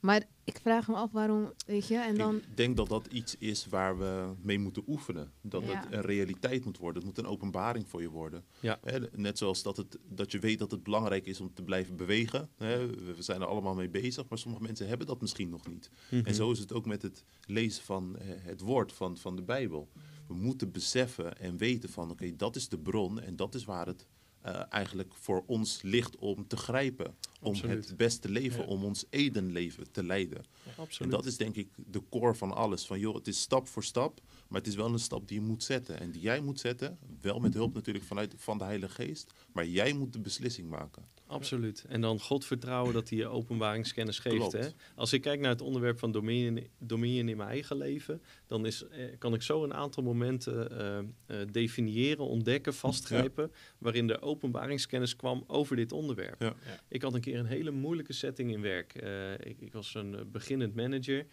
Maar 0.00 0.24
ik 0.44 0.58
vraag 0.62 0.88
me 0.88 0.94
af 0.94 1.10
waarom, 1.12 1.52
weet 1.66 1.86
je, 1.88 1.96
en 1.98 2.16
dan... 2.16 2.36
Ik 2.36 2.56
denk 2.56 2.76
dat 2.76 2.88
dat 2.88 3.06
iets 3.06 3.36
is 3.38 3.66
waar 3.66 3.98
we 3.98 4.34
mee 4.42 4.58
moeten 4.58 4.82
oefenen. 4.86 5.32
Dat 5.40 5.62
Ja. 5.66 5.80
het 5.80 5.92
een 5.92 6.00
realiteit 6.00 6.64
moet 6.64 6.78
worden. 6.78 7.02
Het 7.02 7.04
moet 7.16 7.24
een 7.24 7.30
openbaring 7.32 7.88
voor 7.88 8.00
je 8.00 8.08
worden. 8.10 8.44
Ja. 8.60 8.78
Hè, 8.82 8.98
net 9.12 9.38
zoals 9.38 9.62
dat, 9.62 9.76
het, 9.76 9.98
dat 10.08 10.32
je 10.32 10.38
weet 10.38 10.58
dat 10.58 10.70
het 10.70 10.82
belangrijk 10.82 11.26
is 11.26 11.40
om 11.40 11.54
te 11.54 11.62
blijven 11.62 11.96
bewegen. 11.96 12.48
Hè, 12.56 12.86
we 12.86 13.14
we 13.14 13.22
zijn 13.22 13.40
er 13.40 13.46
allemaal 13.46 13.74
mee 13.74 13.88
bezig, 13.88 14.28
maar 14.28 14.38
sommige 14.38 14.62
mensen 14.62 14.88
hebben 14.88 15.06
dat 15.06 15.20
misschien 15.20 15.48
nog 15.48 15.66
niet. 15.66 15.90
Mhm. 16.10 16.24
En 16.26 16.34
zo 16.34 16.50
is 16.50 16.58
het 16.58 16.72
ook 16.72 16.86
met 16.86 17.02
het 17.02 17.24
lezen 17.46 17.84
van 17.84 18.16
eh, 18.18 18.28
het 18.38 18.60
woord 18.60 18.92
van, 18.92 19.16
van 19.16 19.36
de 19.36 19.42
Bijbel. 19.42 19.88
We 20.26 20.34
moeten 20.34 20.70
beseffen 20.72 21.38
en 21.38 21.56
weten 21.56 21.88
van, 21.88 22.10
oké, 22.10 22.36
dat 22.36 22.56
is 22.56 22.68
de 22.68 22.78
bron 22.78 23.20
en 23.20 23.36
dat 23.36 23.54
is 23.54 23.64
waar 23.64 23.86
het 23.86 24.06
eh, 24.46 24.62
eigenlijk 24.68 25.14
voor 25.14 25.42
ons 25.46 25.82
ligt 25.82 26.16
om 26.16 26.46
te 26.46 26.56
grijpen. 26.56 27.14
Om 27.40 27.48
Absoluut. 27.52 27.88
het 27.88 27.96
beste 27.96 28.28
leven, 28.28 28.60
Ja. 28.62 28.66
om 28.66 28.84
ons 28.84 29.04
Edenleven 29.10 29.90
te 29.92 30.04
leiden. 30.04 30.38
En 30.64 30.72
Absoluut. 30.76 31.12
dat 31.12 31.24
is 31.26 31.36
denk 31.36 31.56
ik 31.56 31.68
de 31.76 32.02
core 32.10 32.34
van 32.34 32.52
alles. 32.54 32.86
Van 32.86 32.98
joh, 32.98 33.14
het 33.14 33.26
is 33.26 33.40
stap 33.40 33.68
voor 33.68 33.84
stap, 33.84 34.20
maar 34.48 34.58
het 34.60 34.68
is 34.68 34.74
wel 34.74 34.92
een 34.92 34.98
stap 34.98 35.28
die 35.28 35.40
je 35.40 35.46
moet 35.46 35.62
zetten. 35.62 36.00
En 36.00 36.10
die 36.10 36.20
jij 36.20 36.40
moet 36.40 36.60
zetten, 36.60 36.98
wel 37.20 37.38
met 37.38 37.54
hulp 37.54 37.74
natuurlijk 37.74 38.04
vanuit 38.04 38.34
van 38.36 38.58
de 38.58 38.64
Heilige 38.64 38.94
Geest. 38.94 39.32
Maar 39.52 39.66
jij 39.66 39.92
moet 39.92 40.12
de 40.12 40.20
beslissing 40.20 40.68
maken. 40.68 41.04
Absoluut. 41.26 41.84
En 41.88 42.00
dan 42.00 42.20
God 42.20 42.44
vertrouwen 42.44 42.92
dat 42.92 43.08
hij 43.08 43.18
je 43.18 43.26
openbaringskennis 43.26 44.18
geeft. 44.18 44.36
Klopt. 44.36 44.52
Hè? 44.52 44.68
Als 44.94 45.12
ik 45.12 45.22
kijk 45.22 45.40
naar 45.40 45.50
het 45.50 45.60
onderwerp 45.60 45.98
van 45.98 46.12
dominion, 46.12 46.66
dominion 46.78 47.28
in 47.28 47.36
mijn 47.36 47.48
eigen 47.48 47.76
leven, 47.76 48.22
dan 48.46 48.66
is, 48.66 48.88
eh, 48.88 49.04
kan 49.18 49.34
ik 49.34 49.42
zo 49.42 49.64
een 49.64 49.74
aantal 49.74 50.02
momenten 50.02 50.70
eh, 50.70 50.98
eh, 50.98 51.48
definiëren, 51.52 52.26
ontdekken, 52.26 52.74
vastgrijpen, 52.74 53.52
waarin 53.78 54.06
de 54.06 54.20
openbaringskennis 54.20 55.16
kwam 55.16 55.44
over 55.46 55.76
dit 55.76 55.92
onderwerp. 55.92 56.40
Ja. 56.40 56.46
Ja. 56.46 56.80
Ik 56.88 57.02
had 57.02 57.14
een 57.14 57.20
keer 57.20 57.38
een 57.38 57.46
hele 57.46 57.70
moeilijke 57.70 58.12
setting 58.12 58.52
in 58.52 58.60
werk. 58.60 58.94
Eh, 58.94 59.32
ik, 59.32 59.60
ik 59.60 59.72
was 59.72 59.94
een 59.94 60.28
beginnend 60.32 60.74
manager. 60.74 61.26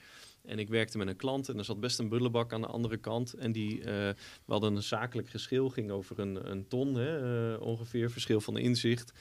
En 0.44 0.60
ik 0.60 0.70
werkte 0.70 0.98
met 0.98 1.08
een 1.08 1.16
klant 1.16 1.50
en 1.50 1.58
er 1.58 1.66
zat 1.66 1.80
best 1.80 2.00
een 2.00 2.10
bullenbak 2.10 2.54
aan 2.54 2.62
de 2.62 2.68
andere 2.68 2.98
kant. 2.98 3.34
En 3.34 3.52
die, 3.52 3.80
eh, 3.80 3.86
we 4.46 4.52
hadden 4.52 4.76
een 4.76 4.84
zakelijk 4.84 5.30
geschil, 5.30 5.70
ging 5.70 5.92
over 5.92 6.20
een, 6.20 6.52
een 6.52 6.68
ton 6.68 6.96
hè, 6.96 7.56
ongeveer, 7.56 8.12
verschil 8.12 8.42
van 8.42 8.58
inzicht. 8.58 9.14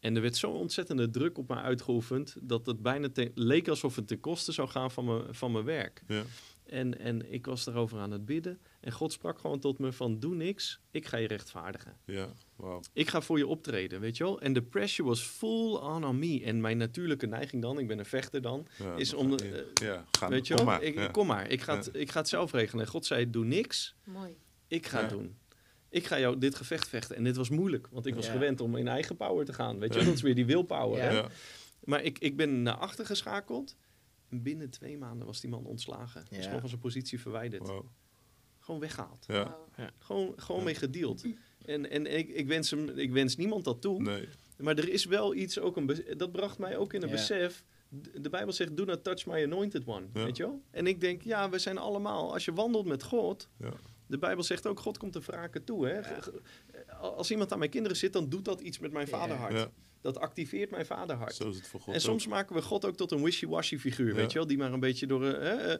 En 0.00 0.16
er 0.16 0.22
werd 0.22 0.36
zo'n 0.36 0.54
ontzettende 0.54 1.10
druk 1.10 1.38
op 1.38 1.48
me 1.48 1.54
uitgeoefend 1.54 2.36
dat 2.40 2.66
het 2.66 2.82
bijna 2.82 3.08
te- 3.08 3.30
leek 3.34 3.68
alsof 3.68 3.96
het 3.96 4.06
ten 4.08 4.20
koste 4.20 4.52
zou 4.52 4.68
gaan 4.68 4.90
van 4.90 5.04
mijn, 5.04 5.34
van 5.34 5.52
mijn 5.52 5.64
werk. 5.64 6.02
Ja. 6.06 6.22
En, 6.66 6.98
en 6.98 7.32
ik 7.32 7.46
was 7.46 7.64
daarover 7.64 7.98
aan 7.98 8.10
het 8.10 8.24
bidden. 8.24 8.58
En 8.80 8.92
God 8.92 9.12
sprak 9.12 9.38
gewoon 9.38 9.58
tot 9.58 9.78
me 9.78 9.92
van 9.92 10.18
doe 10.18 10.34
niks, 10.34 10.80
ik 10.90 11.06
ga 11.06 11.16
je 11.16 11.26
rechtvaardigen. 11.26 11.96
Ja, 12.04 12.28
wauw. 12.56 12.80
Ik 12.92 13.08
ga 13.08 13.20
voor 13.20 13.38
je 13.38 13.46
optreden, 13.46 14.00
weet 14.00 14.16
je 14.16 14.24
wel. 14.24 14.40
En 14.40 14.52
de 14.52 14.62
pressure 14.62 15.08
was 15.08 15.20
full 15.22 15.74
on 15.74 16.04
on 16.04 16.18
me. 16.18 16.42
En 16.44 16.60
mijn 16.60 16.76
natuurlijke 16.76 17.26
neiging 17.26 17.62
dan, 17.62 17.78
ik 17.78 17.86
ben 17.86 17.98
een 17.98 18.04
vechter 18.04 18.42
dan, 18.42 18.66
Ja, 18.78 18.94
is 18.96 19.14
om... 19.14 19.34
eh, 19.34 19.48
ja, 19.74 20.04
weet 20.28 20.46
je 20.46 20.54
kom 20.54 20.64
wel, 20.64 20.74
maar. 20.74 20.82
ik, 20.82 20.94
ja. 20.94 21.06
kom 21.06 21.26
maar, 21.26 21.48
ik 21.50 21.60
ga, 21.60 21.76
het, 21.76 21.90
ik 21.92 22.10
ga 22.10 22.18
het 22.18 22.28
zelf 22.28 22.52
regelen. 22.52 22.84
En 22.84 22.90
God 22.90 23.06
zei, 23.06 23.30
doe 23.30 23.44
niks, 23.44 23.94
Mooi. 24.04 24.36
ik 24.66 24.86
ga 24.86 25.00
het 25.00 25.10
doen. 25.10 25.36
Ik 25.90 26.06
ga 26.06 26.18
jou 26.18 26.38
dit 26.38 26.54
gevecht 26.54 26.88
vechten. 26.88 27.16
En 27.16 27.24
dit 27.24 27.36
was 27.36 27.48
moeilijk, 27.48 27.88
want 27.90 28.06
ik 28.06 28.14
was 28.14 28.26
Ja. 28.26 28.32
gewend 28.32 28.60
om 28.60 28.76
in 28.76 28.88
eigen 28.88 29.16
power 29.16 29.44
te 29.44 29.52
gaan. 29.52 29.78
Weet 29.78 29.94
je, 29.94 30.04
dat 30.04 30.14
is 30.14 30.22
weer 30.22 30.34
die 30.34 30.46
willpower. 30.46 30.96
Ja. 30.98 31.04
Hè? 31.04 31.10
Ja. 31.16 31.28
Maar 31.84 32.02
ik, 32.02 32.18
ik 32.18 32.36
ben 32.36 32.62
naar 32.62 32.74
achter 32.76 33.06
geschakeld. 33.06 33.76
En 34.28 34.42
binnen 34.42 34.70
twee 34.70 34.98
maanden 34.98 35.26
was 35.26 35.40
die 35.40 35.50
man 35.50 35.64
ontslagen. 35.64 36.24
Is 36.30 36.36
Ja. 36.36 36.42
gewoon 36.44 36.60
van 36.60 36.68
zijn 36.68 36.80
positie 36.80 37.20
verwijderd. 37.20 37.66
Wauw. 37.66 37.90
Gewoon 38.58 38.80
weggehaald. 38.80 39.24
Ja. 39.28 39.56
Gewoon, 39.98 40.32
gewoon 40.36 40.58
Ja. 40.60 40.64
mee 40.66 40.74
gedeeld. 40.74 41.24
En, 41.64 41.90
en 41.90 42.18
ik, 42.18 42.28
ik, 42.28 42.46
wens 42.46 42.70
hem, 42.70 42.88
ik 42.88 43.10
wens 43.12 43.36
niemand 43.36 43.64
dat 43.64 43.80
toe. 43.82 44.02
Nee. 44.02 44.28
Maar 44.56 44.76
er 44.78 44.88
is 44.88 45.04
wel 45.04 45.34
iets, 45.34 45.58
ook 45.58 45.76
een 45.76 46.00
dat 46.16 46.32
bracht 46.32 46.58
mij 46.58 46.76
ook 46.76 46.92
in 46.92 47.02
een 47.02 47.08
Ja. 47.08 47.14
besef. 47.14 47.64
De 47.88 48.20
de 48.20 48.28
Bijbel 48.28 48.52
zegt, 48.52 48.76
do 48.76 48.84
not 48.84 49.04
touch 49.04 49.26
my 49.26 49.42
anointed 49.44 49.82
one. 49.86 50.06
Ja. 50.14 50.24
Weet 50.24 50.36
je 50.36 50.42
wel? 50.42 50.62
En 50.70 50.86
ik 50.86 51.00
denk, 51.00 51.22
ja, 51.22 51.50
we 51.50 51.58
zijn 51.58 51.78
allemaal, 51.78 52.32
als 52.32 52.44
je 52.44 52.52
wandelt 52.52 52.86
met 52.86 53.02
God. 53.02 53.48
Ja. 53.58 53.72
De 54.08 54.18
Bijbel 54.18 54.44
zegt 54.44 54.66
ook, 54.66 54.80
God 54.80 54.98
komt 54.98 55.12
te 55.12 55.20
wraken 55.20 55.64
toe. 55.64 55.86
Hè? 55.86 56.00
Als 57.00 57.30
iemand 57.30 57.52
aan 57.52 57.58
mijn 57.58 57.70
kinderen 57.70 57.96
zit, 57.96 58.12
dan 58.12 58.28
doet 58.28 58.44
dat 58.44 58.60
iets 58.60 58.78
met 58.78 58.92
mijn 58.92 59.08
vaderhart. 59.08 59.52
Ja. 59.52 59.70
Dat 60.00 60.18
activeert 60.18 60.70
mijn 60.70 60.86
vaderhart. 60.86 61.34
Zo 61.34 61.48
is 61.48 61.56
het 61.56 61.66
voor 61.66 61.80
God 61.80 61.88
En 61.94 62.00
ook. 62.00 62.06
soms 62.06 62.26
maken 62.26 62.54
we 62.54 62.62
God 62.62 62.84
ook 62.84 62.96
tot 62.96 63.10
een 63.12 63.22
wishy-washy 63.22 63.78
figuur, 63.78 64.08
Ja. 64.08 64.14
weet 64.14 64.32
je 64.32 64.38
wel? 64.38 64.46
Die 64.46 64.58
maar 64.58 64.72
een 64.72 64.80
beetje 64.80 65.06
door... 65.06 65.24
eh, 65.26 65.52
eh, 65.52 65.72
eh, 65.72 65.78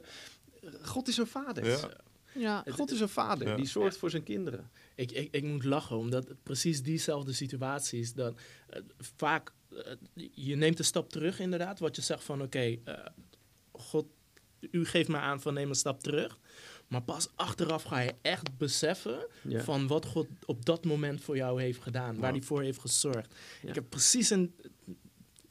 God 0.81 1.07
is 1.07 1.17
een 1.17 1.27
vader. 1.27 1.65
Ja. 1.67 1.89
Ja. 2.33 2.63
God 2.69 2.91
is 2.91 2.99
een 2.99 3.09
vader, 3.09 3.47
Ja. 3.47 3.55
die 3.55 3.65
zorgt 3.67 3.97
voor 3.97 4.09
zijn 4.09 4.23
kinderen. 4.23 4.71
Ik, 4.95 5.11
ik, 5.11 5.27
ik 5.35 5.43
moet 5.43 5.63
lachen, 5.63 5.97
omdat 5.97 6.27
precies 6.43 6.83
diezelfde 6.83 7.33
situaties 7.33 8.13
dan 8.13 8.37
vaak 8.97 9.51
je 10.31 10.55
neemt 10.55 10.79
een 10.79 10.85
stap 10.85 11.09
terug 11.09 11.39
inderdaad, 11.39 11.79
wat 11.79 11.95
je 11.95 12.01
zegt 12.01 12.23
van 12.23 12.41
oké, 12.41 12.77
God, 13.71 14.05
u 14.71 14.85
geeft 14.85 15.09
mij 15.09 15.19
aan 15.19 15.41
van 15.41 15.53
neem 15.53 15.69
een 15.69 15.75
stap 15.75 16.03
terug, 16.03 16.39
maar 16.89 17.01
pas 17.01 17.27
achteraf 17.35 17.83
ga 17.83 17.99
je 17.99 18.13
echt 18.21 18.57
beseffen 18.57 19.27
van 19.45 19.87
wat 19.87 20.05
God 20.05 20.27
op 20.45 20.65
dat 20.65 20.85
moment 20.85 21.21
voor 21.21 21.35
jou 21.35 21.61
heeft 21.61 21.81
gedaan, 21.81 22.19
waar 22.19 22.31
hij 22.31 22.41
voor 22.41 22.61
heeft 22.61 22.79
gezorgd. 22.79 23.35
Ik 23.61 23.75
heb 23.75 23.89
precies 23.89 24.29
een, 24.29 24.55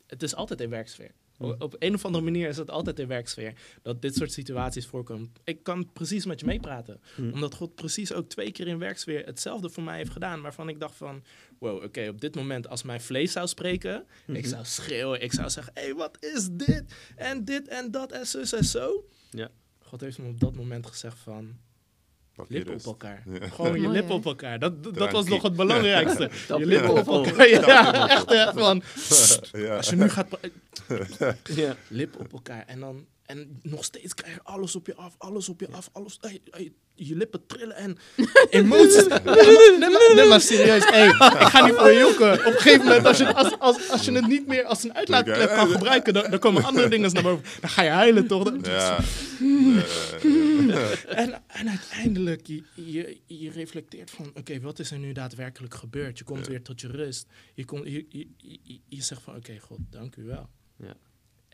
het 0.06 0.22
is 0.22 0.34
altijd 0.34 0.60
in 0.60 0.70
werksfeer. 0.70 1.12
Hm. 1.38 1.44
Op 1.58 1.76
een 1.78 1.94
of 1.94 2.04
andere 2.04 2.24
manier 2.24 2.48
is 2.48 2.56
het 2.56 2.70
altijd 2.70 2.98
in 2.98 3.06
werksfeer 3.06 3.52
dat 3.82 4.02
dit 4.02 4.14
soort 4.14 4.32
situaties 4.32 4.86
voorkomen. 4.86 5.32
Ik 5.44 5.62
kan 5.62 5.92
precies 5.92 6.26
met 6.26 6.40
je 6.40 6.46
meepraten. 6.46 7.00
Hm. 7.14 7.32
Omdat 7.32 7.54
God 7.54 7.74
precies 7.74 8.12
ook 8.12 8.28
twee 8.28 8.52
keer 8.52 8.66
in 8.66 8.78
werksfeer 8.78 9.26
hetzelfde 9.26 9.70
voor 9.70 9.82
mij 9.82 9.96
heeft 9.96 10.10
gedaan. 10.10 10.40
Waarvan 10.40 10.68
ik 10.68 10.80
dacht 10.80 10.96
van, 10.96 11.22
wow, 11.58 11.82
oké, 11.84 12.08
op 12.08 12.20
dit 12.20 12.34
moment 12.34 12.68
als 12.68 12.82
mijn 12.82 13.00
vlees 13.00 13.32
zou 13.32 13.46
spreken. 13.46 14.06
Mhm. 14.26 14.36
Ik 14.36 14.46
zou 14.46 14.64
schreeuwen, 14.64 15.22
ik 15.22 15.32
zou 15.32 15.50
zeggen, 15.50 15.72
hé, 15.74 15.82
hey, 15.82 15.94
wat 15.94 16.16
is 16.20 16.48
dit? 16.52 16.84
En 17.16 17.44
dit 17.44 17.68
en 17.68 17.90
dat 17.90 18.12
en 18.12 18.26
zus 18.26 18.52
en 18.52 18.64
zo. 18.64 19.04
Ja. 19.30 19.50
God 19.88 20.00
heeft 20.00 20.18
me 20.18 20.28
op 20.28 20.40
dat 20.40 20.54
moment 20.54 20.86
gezegd 20.86 21.18
van, 21.18 21.56
lippen 22.48 22.72
rust. 22.72 22.86
op 22.86 22.92
elkaar. 22.92 23.22
Ja. 23.26 23.48
Gewoon 23.48 23.80
je 23.80 23.88
lippen 23.88 24.14
op 24.14 24.24
elkaar. 24.24 24.58
Dat, 24.58 24.94
dat, 24.94 25.12
was 25.12 25.26
nog 25.26 25.42
het 25.42 25.56
belangrijkste. 25.56 26.30
Je 26.48 26.66
lippen 26.66 26.90
op 26.90 27.06
elkaar. 27.06 27.48
Ja, 27.48 28.08
echt 28.08 28.28
hè, 28.28 28.52
van, 28.52 28.82
Ja. 29.52 29.76
als 29.76 29.88
je 29.88 29.96
nu 29.96 30.08
gaat... 30.08 30.38
lippen 31.88 32.20
op 32.20 32.32
elkaar. 32.32 32.64
En 32.66 32.80
dan 32.80 33.06
en 33.28 33.58
nog 33.62 33.84
steeds 33.84 34.14
krijg 34.14 34.34
je 34.34 34.42
alles 34.42 34.76
op 34.76 34.86
je 34.86 34.94
af, 34.94 35.14
alles 35.18 35.48
op 35.48 35.60
je 35.60 35.68
af, 35.70 35.88
alles. 35.92 36.18
Je 36.94 37.16
lippen 37.16 37.46
trillen 37.46 37.76
en 37.76 37.96
emoties. 38.50 39.06
nee, 39.06 39.90
maar, 39.90 40.12
nee, 40.14 40.28
maar 40.28 40.40
serieus, 40.40 40.84
hey, 40.84 41.06
ik 41.06 41.14
ga 41.14 41.66
niet 41.66 41.74
voor 41.74 41.90
je 41.90 41.98
jokken. 41.98 42.32
Op 42.32 42.44
een 42.44 42.52
gegeven 42.52 42.84
moment, 42.86 43.06
als 43.06 43.18
je, 43.18 43.34
als, 43.34 43.58
als, 43.58 43.90
als 43.90 44.04
je 44.04 44.12
het 44.12 44.26
niet 44.26 44.46
meer 44.46 44.64
als 44.64 44.84
een 44.84 44.94
uitlaatklep 44.94 45.48
kan 45.48 45.68
gebruiken, 45.68 46.12
dan, 46.14 46.30
dan 46.30 46.38
komen 46.38 46.64
andere 46.64 46.88
dingen 46.88 47.12
naar 47.12 47.22
boven. 47.22 47.44
Dan 47.60 47.70
ga 47.70 47.82
je 47.82 47.90
huilen 47.90 48.26
toch? 48.26 48.52
Ja. 48.62 48.98
En, 51.08 51.42
en 51.46 51.68
uiteindelijk, 51.68 52.46
je, 52.46 52.62
je, 52.74 53.20
je 53.26 53.50
reflecteert 53.50 54.10
van, 54.10 54.30
oké, 54.34 54.60
wat 54.60 54.78
is 54.78 54.90
er 54.90 54.98
nu 54.98 55.12
daadwerkelijk 55.12 55.74
gebeurd? 55.74 56.18
Je 56.18 56.24
komt 56.24 56.44
Ja. 56.44 56.50
weer 56.50 56.62
tot 56.62 56.80
je 56.80 56.88
rust. 56.88 57.26
Je, 57.54 57.64
komt, 57.64 57.84
je, 57.86 58.06
je, 58.08 58.26
je, 58.36 58.80
je 58.88 59.02
zegt 59.02 59.22
van, 59.22 59.36
oké, 59.36 59.58
God, 59.58 59.78
dank 59.90 60.16
u 60.16 60.24
wel. 60.24 60.48
Ja. 60.76 60.94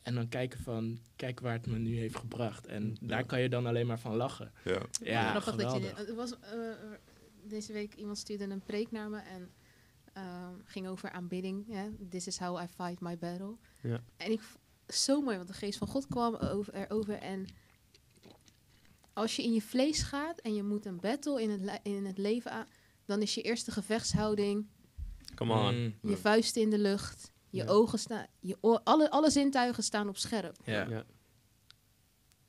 En 0.05 0.14
dan 0.14 0.29
kijken 0.29 0.61
van, 0.61 0.99
kijk 1.17 1.40
waar 1.40 1.53
het 1.53 1.67
me 1.67 1.79
nu 1.79 1.99
heeft 1.99 2.17
gebracht. 2.17 2.67
En 2.67 2.97
daar 3.01 3.27
kan 3.27 3.40
je 3.40 3.49
dan 3.49 3.67
alleen 3.67 3.87
maar 3.87 3.99
van 3.99 4.17
lachen. 4.17 4.53
Ja. 4.64 4.83
Ja, 5.03 5.31
Grappig 5.31 5.55
dat 5.57 5.73
je 5.73 5.81
geweldig. 5.81 6.09
er 6.09 6.14
was 6.14 6.40
eh, 6.40 6.51
deze 7.43 7.73
week 7.73 7.95
iemand 7.95 8.19
stuurde 8.19 8.45
een 8.45 8.62
preek 8.62 8.90
naar 8.90 9.11
me 9.11 9.19
en 9.19 9.51
ehm, 10.12 10.55
ging 10.64 10.88
over 10.88 11.11
aanbidding. 11.11 11.67
Hè? 11.73 11.88
This 12.09 12.27
is 12.27 12.38
how 12.38 12.62
I 12.62 12.67
fight 12.67 13.01
my 13.01 13.19
battle. 13.19 13.57
Ja. 13.81 14.01
En 14.17 14.31
ik 14.31 14.40
zo 14.88 15.21
mooi, 15.21 15.37
want 15.37 15.49
de 15.49 15.55
geest 15.55 15.79
van 15.79 15.88
God 15.88 16.07
kwam 16.07 16.35
over, 16.35 16.75
erover 16.75 17.14
en 17.14 17.47
als 19.12 19.37
je 19.37 19.43
in 19.43 19.53
je 19.53 19.62
vlees 19.62 20.03
gaat 20.03 20.38
en 20.38 20.55
je 20.55 20.62
moet 20.62 20.87
een 20.87 21.01
battle 21.01 21.43
in 21.43 21.51
het, 21.51 21.81
in 21.83 22.05
het 22.05 22.19
leven 22.19 22.51
aan, 22.51 22.67
dan 23.05 23.23
is 23.23 23.35
je 23.35 23.43
eerste 23.43 23.71
gevechtshouding 23.71 24.67
Come 25.35 25.53
on. 25.53 25.83
Mm, 25.83 25.95
je 26.11 26.17
vuisten 26.17 26.62
in 26.62 26.71
de 26.71 26.79
lucht, 26.79 27.33
je 27.55 27.62
Ja. 27.62 27.69
ogen 27.69 27.99
staan, 27.99 28.27
je 28.40 28.57
oor- 28.61 28.81
alle, 28.85 29.11
alle 29.11 29.31
zintuigen 29.31 29.83
staan 29.83 30.09
op 30.09 30.17
scherp. 30.17 30.57
ja. 30.64 30.87
Ja. 30.88 31.05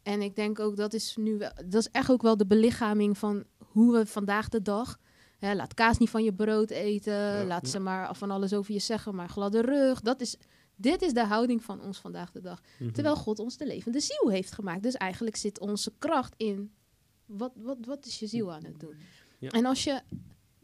En 0.03 0.21
ik 0.21 0.35
denk 0.35 0.59
ook 0.59 0.75
dat 0.75 0.93
is 0.93 1.15
nu 1.15 1.37
wel, 1.37 1.51
dat 1.65 1.73
is 1.81 1.89
echt 1.91 2.11
ook 2.11 2.21
wel 2.21 2.37
de 2.37 2.45
belichaming 2.45 3.17
van 3.17 3.43
hoe 3.57 3.97
we 3.97 4.05
vandaag 4.05 4.49
de 4.49 4.61
dag. 4.61 4.97
Hè, 5.37 5.55
laat 5.55 5.73
kaas 5.73 5.97
niet 5.97 6.09
van 6.09 6.23
je 6.23 6.33
brood 6.33 6.69
eten. 6.69 7.47
laat 7.47 7.67
ze 7.67 7.79
maar 7.79 8.15
van 8.15 8.31
alles 8.31 8.53
over 8.53 8.73
je 8.73 8.79
zeggen, 8.79 9.15
maar 9.15 9.29
gladde 9.29 9.61
rug. 9.61 10.01
Dat 10.01 10.21
is, 10.21 10.35
dit 10.75 11.01
is 11.01 11.13
de 11.13 11.25
houding 11.25 11.63
van 11.63 11.81
ons 11.81 11.97
vandaag 11.99 12.31
de 12.31 12.41
dag. 12.41 12.61
Mhm. 12.79 12.91
Terwijl 12.91 13.15
God 13.15 13.39
ons 13.39 13.57
de 13.57 13.65
levende 13.65 13.99
ziel 13.99 14.29
heeft 14.29 14.51
gemaakt. 14.51 14.83
Dus 14.83 14.93
eigenlijk 14.93 15.35
zit 15.35 15.59
onze 15.59 15.93
kracht 15.99 16.33
in. 16.37 16.73
Wat, 17.25 17.51
wat, 17.55 17.77
wat 17.85 18.05
is 18.05 18.19
je 18.19 18.27
ziel 18.27 18.53
aan 18.53 18.63
het 18.63 18.79
doen? 18.79 18.95
Ja. 19.39 19.49
En 19.49 19.65
als 19.65 19.83
je 19.83 20.01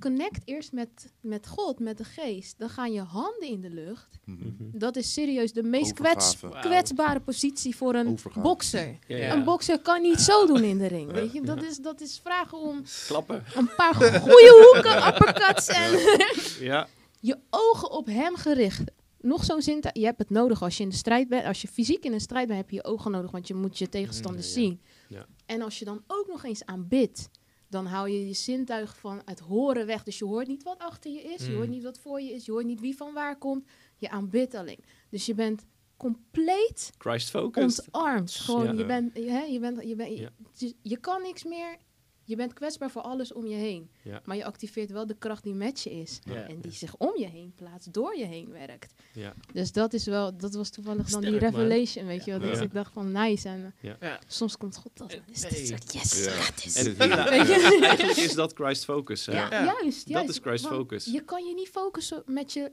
connect 0.02 0.42
eerst 0.46 0.72
met, 0.72 1.12
met 1.22 1.48
God, 1.48 1.80
met 1.80 1.98
de 1.98 2.04
geest, 2.04 2.56
dan 2.58 2.70
gaan 2.70 2.94
je 2.94 3.02
handen 3.02 3.48
in 3.48 3.62
de 3.62 3.70
lucht. 3.70 4.20
Mhm. 4.26 4.38
Mhm. 4.48 4.78
Dat 4.78 4.96
is 4.96 5.14
serieus 5.14 5.54
de 5.54 5.64
meest 5.64 5.94
kwets, 5.94 6.38
kwetsbare 6.62 7.20
positie 7.20 7.76
voor 7.76 7.96
een 7.96 8.08
Overgave. 8.08 8.42
bokser. 8.48 8.88
Ja, 8.88 8.98
Ja. 9.08 9.18
ja. 9.18 9.34
Een 9.34 9.44
bokser 9.44 9.80
kan 9.82 10.02
niet 10.02 10.20
zo 10.20 10.46
doen 10.46 10.64
in 10.64 10.78
de 10.78 10.88
ring, 10.88 11.12
weet 11.12 11.34
je. 11.34 11.42
Dat 11.42 11.64
is, 11.64 11.78
dat 11.78 12.02
is 12.02 12.20
vragen 12.24 12.58
om 12.58 12.84
Klappen. 13.08 13.44
een 13.56 13.70
paar 13.76 13.94
goede 13.94 14.72
hoeken, 14.74 14.98
uppercuts 15.08 15.68
en 15.68 15.92
Ja. 16.72 16.88
je 17.20 17.38
ogen 17.50 17.92
op 17.92 18.06
hem 18.06 18.36
gericht. 18.36 18.82
Nog 19.24 19.44
zo'n 19.44 19.62
zin, 19.62 19.84
je 19.94 20.06
hebt 20.06 20.20
het 20.20 20.30
nodig 20.30 20.62
als 20.64 20.78
je 20.78 20.84
in 20.84 20.90
de 20.90 20.96
strijd 20.96 21.28
bent. 21.30 21.46
Als 21.46 21.62
je 21.62 21.68
fysiek 21.68 22.04
in 22.06 22.14
een 22.14 22.20
strijd 22.22 22.48
bent, 22.48 22.60
heb 22.60 22.70
je 22.70 22.76
je 22.76 22.84
ogen 22.84 23.12
nodig, 23.12 23.32
want 23.32 23.48
je 23.48 23.54
moet 23.56 23.78
je 23.78 23.90
tegenstanders 23.90 24.56
Mm, 24.56 24.62
ja. 24.62 24.68
zien. 24.68 24.82
Ja. 25.08 25.26
En 25.46 25.62
als 25.62 25.80
je 25.80 25.86
dan 25.86 26.04
ook 26.08 26.28
nog 26.28 26.44
eens 26.44 26.66
aanbidt, 26.66 27.30
dan 27.72 27.86
hou 27.86 28.10
je 28.10 28.28
je 28.28 28.34
zintuigen 28.34 28.98
van 28.98 29.22
het 29.26 29.40
horen 29.40 29.86
weg. 29.86 30.04
Dus 30.04 30.18
je 30.18 30.26
hoort 30.26 30.48
niet 30.48 30.64
wat 30.64 30.80
achter 30.80 31.12
je 31.12 31.22
is, 31.22 31.46
je 31.46 31.50
Mm. 31.52 31.56
hoort 31.56 31.70
niet 31.70 31.84
wat 31.84 32.00
voor 32.00 32.22
je 32.22 32.32
is, 32.34 32.46
je 32.46 32.52
hoort 32.52 32.66
niet 32.66 32.80
wie 32.80 32.96
van 32.98 33.14
waar 33.14 33.38
komt. 33.38 33.68
Je 33.98 34.10
aanbidt 34.10 34.56
alleen. 34.56 34.80
Dus 35.10 35.26
je 35.26 35.34
bent 35.34 35.66
compleet 35.98 36.92
Christ 36.98 37.30
focused. 37.30 37.86
ontarmd. 37.92 38.32
Gewoon, 38.32 38.66
Ja. 38.66 38.72
je, 38.72 38.86
bent, 38.86 39.16
je, 39.16 39.30
hè, 39.30 39.42
je, 39.44 39.60
bent, 39.60 39.84
je, 39.84 39.96
bent, 39.96 40.18
Ja. 40.18 40.30
je, 40.54 40.76
je 40.82 40.98
kan 40.98 41.22
niks 41.22 41.44
meer. 41.44 41.78
Je 42.32 42.38
bent 42.38 42.54
kwetsbaar 42.54 42.92
voor 42.92 43.02
alles 43.02 43.34
om 43.34 43.46
je 43.48 43.56
heen. 43.56 43.90
Ja. 44.02 44.22
Maar 44.26 44.36
je 44.36 44.46
activeert 44.46 44.92
wel 44.92 45.06
de 45.08 45.16
kracht 45.18 45.44
die 45.44 45.54
met 45.54 45.82
je 45.82 45.92
is. 45.92 46.20
Ja. 46.24 46.34
En 46.48 46.62
die 46.62 46.72
zich 46.72 46.96
om 46.98 47.18
je 47.18 47.28
heen 47.28 47.54
plaatst, 47.56 47.94
door 47.94 48.18
je 48.18 48.26
heen 48.26 48.52
werkt. 48.52 48.94
Ja. 49.14 49.34
Dus 49.54 49.72
dat 49.72 49.94
is 49.94 50.06
wel, 50.06 50.38
dat 50.38 50.54
was 50.54 50.70
toevallig 50.70 51.10
dan 51.10 51.22
die 51.22 51.30
man. 51.32 51.40
revelation, 51.40 52.06
weet 52.06 52.26
je 52.26 52.32
wel. 52.32 52.40
Dus 52.40 52.58
Ja. 52.58 52.64
ik 52.64 52.74
dacht 52.74 52.94
van 52.94 53.12
nice. 53.12 53.48
En 53.48 53.74
Ja. 53.82 53.98
Ja. 54.00 54.20
soms 54.28 54.58
komt 54.58 54.78
God 54.78 54.92
dat. 54.98 55.12
Eh, 55.14 55.20
Is 55.32 55.42
dit 55.42 55.68
soort 55.68 55.94
yes. 55.94 56.26
En, 56.76 56.98
eigenlijk 56.98 58.18
is 58.18 58.34
dat 58.34 58.54
Christ 58.60 58.84
focus. 58.86 59.26
hè? 59.26 59.32
Ja, 59.34 59.48
Ja. 59.52 59.64
juist, 59.82 60.08
juist. 60.08 60.30
is 60.30 60.38
Christ 60.38 60.64
Want 60.64 60.76
focus. 60.76 61.06
Je 61.06 61.22
kan 61.24 61.46
je 61.46 61.54
niet 61.54 61.70
focussen 61.70 62.24
met 62.26 62.54
je... 62.54 62.72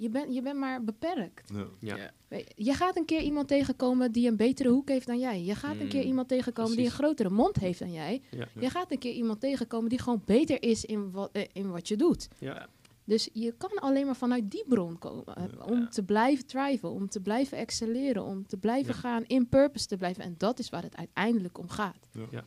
Je 0.00 0.08
bent, 0.10 0.34
je 0.34 0.42
bent 0.42 0.58
maar 0.58 0.84
beperkt. 0.84 1.50
Ja. 1.80 2.10
Je 2.54 2.74
gaat 2.74 2.96
een 2.96 3.04
keer 3.04 3.20
iemand 3.20 3.48
tegenkomen 3.48 4.12
die 4.12 4.28
een 4.28 4.36
betere 4.36 4.68
hoek 4.68 4.88
heeft 4.88 5.06
dan 5.06 5.18
jij. 5.18 5.42
Je 5.44 5.54
gaat 5.54 5.74
een 5.76 5.82
Mm, 5.82 5.88
keer 5.88 6.02
iemand 6.02 6.28
tegenkomen 6.28 6.76
die 6.76 6.84
een 6.84 6.90
grotere 6.90 7.30
mond 7.30 7.56
heeft 7.56 7.78
dan 7.78 7.92
jij. 7.92 8.22
Ja. 8.30 8.46
Je 8.60 8.70
gaat 8.70 8.92
een 8.92 8.98
keer 8.98 9.12
iemand 9.12 9.40
tegenkomen 9.40 9.88
die 9.88 9.98
gewoon 9.98 10.22
beter 10.24 10.62
is 10.62 10.84
in 10.84 11.10
wat, 11.10 11.30
eh, 11.32 11.42
in 11.52 11.70
wat 11.70 11.88
je 11.88 11.96
doet. 11.96 12.28
Ja. 12.38 12.68
Dus 13.04 13.28
je 13.32 13.52
kan 13.58 13.70
alleen 13.74 14.06
maar 14.06 14.16
vanuit 14.16 14.50
die 14.50 14.64
bron 14.68 14.98
komen. 14.98 15.24
eh, 15.36 15.44
Om 15.66 15.88
te 15.90 16.02
blijven 16.04 16.46
thriven, 16.46 16.90
om 16.90 17.08
te 17.08 17.20
blijven 17.20 17.58
excelleren, 17.58 18.24
om 18.24 18.46
te 18.46 18.56
blijven 18.56 18.94
Ja. 18.94 19.00
gaan, 19.00 19.24
in 19.26 19.48
purpose 19.48 19.86
te 19.86 19.96
blijven. 19.96 20.22
En 20.24 20.34
dat 20.38 20.58
is 20.58 20.70
waar 20.70 20.82
het 20.82 20.96
uiteindelijk 20.96 21.58
om 21.58 21.68
gaat. 21.68 22.08
Ja. 22.30 22.44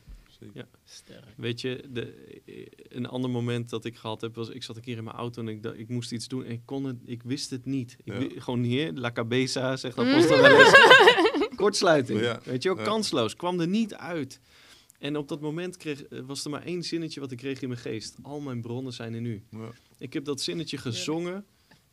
Ja. 0.54 0.66
Sterk. 0.84 1.24
Weet 1.36 1.60
je, 1.60 1.84
de, 1.90 2.14
een 2.88 3.06
ander 3.06 3.30
moment 3.30 3.70
dat 3.70 3.84
ik 3.84 3.96
gehad 3.96 4.20
heb 4.20 4.34
was, 4.34 4.48
ik 4.48 4.62
zat 4.62 4.76
een 4.76 4.82
keer 4.82 4.96
in 4.96 5.04
mijn 5.04 5.16
auto 5.16 5.42
en 5.42 5.48
ik, 5.48 5.64
ik 5.64 5.88
moest 5.88 6.12
iets 6.12 6.28
doen 6.28 6.44
en 6.44 6.50
ik 6.50 6.62
kon 6.64 6.84
het, 6.84 6.96
ik 7.04 7.22
wist 7.22 7.50
het 7.50 7.64
niet. 7.64 7.96
Ik 8.04 8.32
Ja. 8.32 8.40
gewoon 8.40 8.62
hier, 8.62 8.92
la 8.92 9.12
cabeza, 9.12 9.76
zegt 9.76 9.96
wel 9.96 10.06
eens. 10.06 10.26
Kortsluiting, 11.56 12.20
Ja. 12.20 12.40
weet 12.44 12.62
je 12.62 12.70
ook, 12.70 12.78
Ja. 12.78 12.84
kansloos, 12.84 13.36
kwam 13.36 13.60
er 13.60 13.68
niet 13.68 13.94
uit. 13.94 14.40
En 14.98 15.16
op 15.16 15.28
dat 15.28 15.40
moment 15.40 15.76
kreeg, 15.76 16.02
eh, 16.04 16.20
was 16.26 16.44
er 16.44 16.50
maar 16.50 16.62
één 16.62 16.82
zinnetje 16.82 17.20
wat 17.20 17.30
ik 17.32 17.38
kreeg 17.38 17.62
in 17.62 17.68
mijn 17.68 17.80
geest. 17.80 18.16
Al 18.22 18.40
mijn 18.40 18.60
bronnen 18.60 18.92
zijn 18.92 19.14
in 19.14 19.24
u. 19.24 19.42
Ja. 19.50 19.70
Ik 19.98 20.12
heb 20.12 20.24
dat 20.24 20.40
zinnetje 20.40 20.76
gezongen 20.78 21.44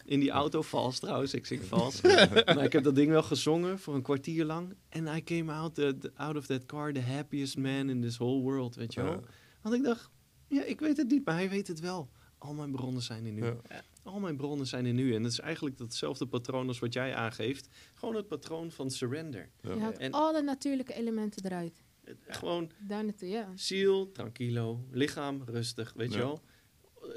in 0.06 0.20
die 0.20 0.30
auto, 0.32 0.62
vals 0.62 1.00
trouwens, 1.00 1.34
ik 1.34 1.45
zing 1.45 1.64
vals. 1.64 2.02
maar 2.56 2.64
ik 2.64 2.74
heb 2.74 2.84
dat 2.84 2.95
ding 2.95 3.10
wel 3.10 3.24
gezongen 3.24 3.80
voor 3.80 3.95
een 3.95 4.02
kwartier 4.02 4.45
lang. 4.45 4.74
En 4.89 5.08
I 5.16 5.24
came 5.24 5.52
out, 5.52 5.76
the- 5.76 5.97
the- 6.00 6.12
out 6.16 6.36
of 6.36 6.45
that 6.45 6.66
car 6.66 6.93
the 6.93 7.00
happiest 7.02 7.58
man 7.58 7.89
in 7.89 8.02
this 8.02 8.18
whole 8.18 8.41
world, 8.41 8.76
weet 8.76 8.93
je 8.93 9.02
wel. 9.02 9.12
Ja. 9.12 9.20
Want 9.62 9.76
ik 9.76 9.84
dacht, 9.84 10.10
ja, 10.47 10.64
ik 10.64 10.80
weet 10.80 10.97
het 10.97 11.10
niet, 11.10 11.26
maar 11.26 11.36
hij 11.36 11.50
weet 11.50 11.68
het 11.68 11.80
wel. 11.80 12.10
Al 12.38 12.54
mijn 12.54 12.72
bronnen 12.72 13.02
zijn 13.02 13.26
in 13.26 13.38
u. 13.38 13.43
Ja. 13.45 13.56
Al 14.04 14.20
mijn 14.20 14.38
bronnen 14.38 14.68
zijn 14.68 14.86
in 14.86 15.00
u. 15.00 15.14
En 15.16 15.24
het 15.24 15.32
is 15.32 15.39
eigenlijk 15.39 15.78
datzelfde 15.78 16.26
patroon 16.28 16.68
als 16.68 16.80
wat 16.80 16.93
jij 16.93 17.16
aangeeft. 17.16 17.68
Gewoon 17.93 18.16
het 18.16 18.28
patroon 18.28 18.72
van 18.72 18.91
surrender. 18.91 19.50
Ja. 19.62 19.74
Je 19.74 19.80
haalt 19.80 19.97
En- 19.97 20.12
alle 20.12 20.41
natuurlijke 20.41 20.93
elementen 20.93 21.45
eruit. 21.45 21.84
Gewoon 22.28 22.72
Daar 22.88 23.04
naartoe, 23.04 23.30
ja. 23.30 23.52
ziel, 23.56 24.12
tranquilo, 24.12 24.86
lichaam, 24.91 25.41
rustig, 25.45 25.93
weet 25.95 26.14
je 26.14 26.20
wel. 26.20 26.41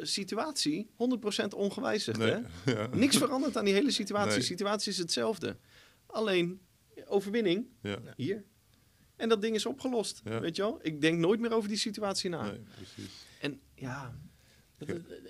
Situatie, 0.00 0.90
100% 0.96 1.54
ongewijzigd, 1.54 2.18
Nee. 2.18 2.30
hè? 2.30 2.40
Ja. 2.72 2.88
Niks 2.92 3.16
verandert 3.16 3.56
aan 3.56 3.64
die 3.64 3.74
hele 3.74 3.90
situatie. 3.90 4.30
Nee. 4.30 4.38
De 4.38 4.44
situatie 4.44 4.92
is 4.92 4.98
hetzelfde. 4.98 5.56
Alleen, 6.06 6.60
overwinning, 7.06 7.66
Ja. 7.82 7.98
hier. 8.16 8.44
En 9.16 9.28
dat 9.28 9.42
ding 9.42 9.54
is 9.54 9.66
opgelost, 9.66 10.20
Ja. 10.24 10.40
weet 10.40 10.56
je 10.56 10.62
wel. 10.62 10.78
Ik 10.82 11.00
denk 11.00 11.18
nooit 11.18 11.40
meer 11.40 11.52
over 11.52 11.68
die 11.68 11.78
situatie 11.78 12.30
na. 12.30 12.42
Nee, 12.42 12.60
precies. 12.76 13.12
En 13.40 13.60
ja, 13.74 14.14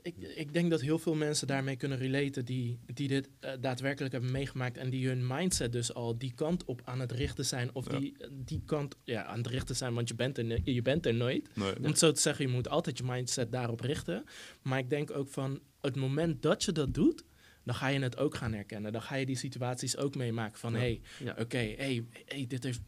Ik, 0.03 0.15
ik 0.37 0.53
denk 0.53 0.71
dat 0.71 0.81
heel 0.81 0.99
veel 0.99 1.15
mensen 1.15 1.47
daarmee 1.47 1.77
kunnen 1.77 1.99
relaten 1.99 2.45
die, 2.45 2.79
die 2.95 3.09
dit 3.09 3.29
eh, 3.41 3.53
daadwerkelijk 3.61 4.13
hebben 4.13 4.31
meegemaakt 4.33 4.77
en 4.77 4.91
die 4.91 5.07
hun 5.09 5.27
mindset 5.27 5.73
dus 5.73 5.95
al 5.95 6.19
die 6.19 6.33
kant 6.35 6.65
op 6.65 6.81
aan 6.85 7.01
het 7.01 7.13
richten 7.13 7.45
zijn. 7.45 7.75
Of 7.75 7.91
Ja. 7.93 7.99
die, 7.99 8.17
die 8.33 8.63
kant 8.67 8.97
ja, 9.05 9.25
aan 9.25 9.39
het 9.39 9.47
richten 9.47 9.77
zijn, 9.77 9.95
want 9.95 10.09
je 10.09 10.15
bent 10.15 10.39
er, 10.39 10.61
je 10.65 10.83
bent 10.83 11.07
er 11.07 11.15
nooit. 11.15 11.49
Nee. 11.57 11.77
Om 11.77 11.85
het 11.85 11.99
zo 11.99 12.13
te 12.13 12.21
zeggen, 12.21 12.47
je 12.47 12.53
moet 12.53 12.69
altijd 12.69 12.99
je 12.99 13.05
mindset 13.05 13.53
daarop 13.53 13.81
richten. 13.81 14.25
Maar 14.63 14.79
ik 14.79 14.91
denk 14.91 15.11
ook 15.11 15.29
van 15.29 15.61
het 15.81 15.97
moment 15.97 16.43
dat 16.43 16.65
je 16.65 16.73
dat 16.73 16.95
doet, 16.95 17.25
dan 17.65 17.75
ga 17.75 17.89
je 17.89 18.01
het 18.01 18.19
ook 18.19 18.35
gaan 18.35 18.53
herkennen. 18.53 18.93
Dan 18.93 19.03
ga 19.03 19.15
je 19.15 19.27
die 19.27 19.37
situaties 19.37 19.97
ook 19.97 20.15
meemaken 20.15 20.59
van, 20.59 20.73
Ja. 20.73 20.79
hé, 20.79 21.01
ja. 21.19 21.35
oké, 21.39 21.57
hey, 21.77 22.05
hey, 22.27 22.45
dit, 22.49 22.63
heeft, 22.65 22.81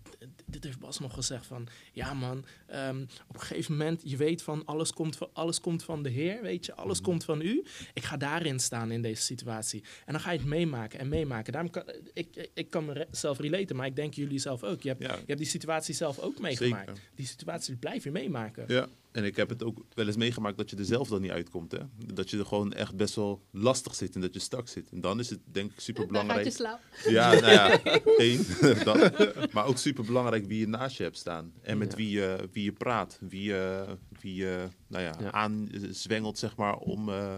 dit 0.47 0.65
heeft 0.65 0.79
Bas 0.79 0.99
nog 0.99 1.15
gezegd 1.15 1.47
van, 1.47 1.67
ja 1.93 2.15
man, 2.15 2.45
ehm, 2.67 3.03
op 3.29 3.35
een 3.35 3.41
gegeven 3.41 3.73
moment, 3.77 4.01
je 4.05 4.17
weet 4.17 4.43
van, 4.43 4.65
alles 4.65 4.93
komt 4.93 5.17
van, 5.17 5.29
alles 5.33 5.61
komt 5.61 5.83
van 5.85 6.03
de 6.03 6.11
Heer, 6.11 6.43
weet 6.43 6.67
je, 6.67 6.75
alles 6.75 7.01
Mhm. 7.01 7.09
komt 7.09 7.25
van 7.25 7.41
u. 7.41 7.65
Ik 7.95 8.03
ga 8.05 8.17
daarin 8.17 8.59
staan 8.61 8.91
in 8.91 9.03
deze 9.03 9.23
situatie. 9.23 9.83
En 10.07 10.13
dan 10.13 10.21
ga 10.23 10.31
je 10.33 10.39
het 10.39 10.47
meemaken 10.47 10.99
en 10.99 11.09
meemaken. 11.09 11.53
Daarom 11.53 11.71
kan, 11.71 11.83
ik, 12.13 12.49
ik 12.55 12.71
kan 12.71 12.85
mezelf 13.11 13.39
relaten, 13.39 13.77
maar 13.77 13.87
ik 13.87 13.97
denk 13.97 14.15
jullie 14.15 14.39
zelf 14.39 14.63
ook. 14.63 14.83
Je 14.83 14.89
hebt, 14.89 15.03
Ja. 15.03 15.13
je 15.15 15.23
hebt 15.27 15.39
die 15.39 15.49
situatie 15.49 15.95
zelf 15.95 16.19
ook 16.19 16.39
meegemaakt. 16.41 16.89
Zeker. 16.89 17.03
Die 17.15 17.27
situatie 17.27 17.77
blijf 17.77 18.05
je 18.05 18.11
meemaken. 18.11 18.65
Ja, 18.69 18.89
en 19.15 19.25
ik 19.25 19.37
heb 19.37 19.49
het 19.49 19.63
ook 19.63 19.85
wel 19.95 20.07
eens 20.07 20.17
meegemaakt 20.17 20.57
dat 20.59 20.71
je 20.71 20.77
er 20.77 20.85
zelf 20.85 21.09
dan 21.09 21.21
niet 21.21 21.31
uitkomt. 21.31 21.73
Hè? 21.73 21.79
Dat 22.15 22.31
je 22.31 22.39
er 22.39 22.47
gewoon 22.47 22.73
echt 22.73 22.97
best 22.97 23.15
wel 23.15 23.43
lastig 23.51 23.95
zit 23.95 24.15
en 24.15 24.21
dat 24.21 24.35
je 24.35 24.41
stak 24.41 24.69
zit. 24.69 24.91
En 24.91 25.01
dan 25.01 25.19
is 25.19 25.31
het 25.31 25.39
denk 25.45 25.73
ik 25.73 25.81
super 25.81 26.13
Daar 26.13 26.25
gaat 26.25 26.45
je 26.45 26.53
belangrijk. 26.53 26.57
slaap. 26.57 26.81
Ja, 27.15 27.33
nou 27.41 27.53
ja, 27.53 27.81
één. 28.19 28.45
dat. 28.85 29.53
Maar 29.53 29.67
ook 29.67 29.79
super 29.79 30.05
belangrijk 30.05 30.47
wie 30.47 30.59
je 30.59 30.69
naast 30.69 30.97
je 30.97 31.03
hebt 31.03 31.17
staan. 31.19 31.53
En 31.63 31.79
met 31.79 31.91
Ja. 31.91 31.97
wie, 31.97 32.11
je, 32.11 32.49
wie 32.53 32.65
je 32.65 32.73
praat. 32.73 33.19
Wie 33.21 33.43
je, 33.43 33.85
wie 34.21 34.35
je 34.35 34.69
nou 34.87 35.03
ja, 35.03 35.15
Ja. 35.21 35.31
aanzwengelt, 35.33 36.39
zeg 36.39 36.57
maar, 36.57 36.77
om, 36.77 37.09
eh, 37.09 37.37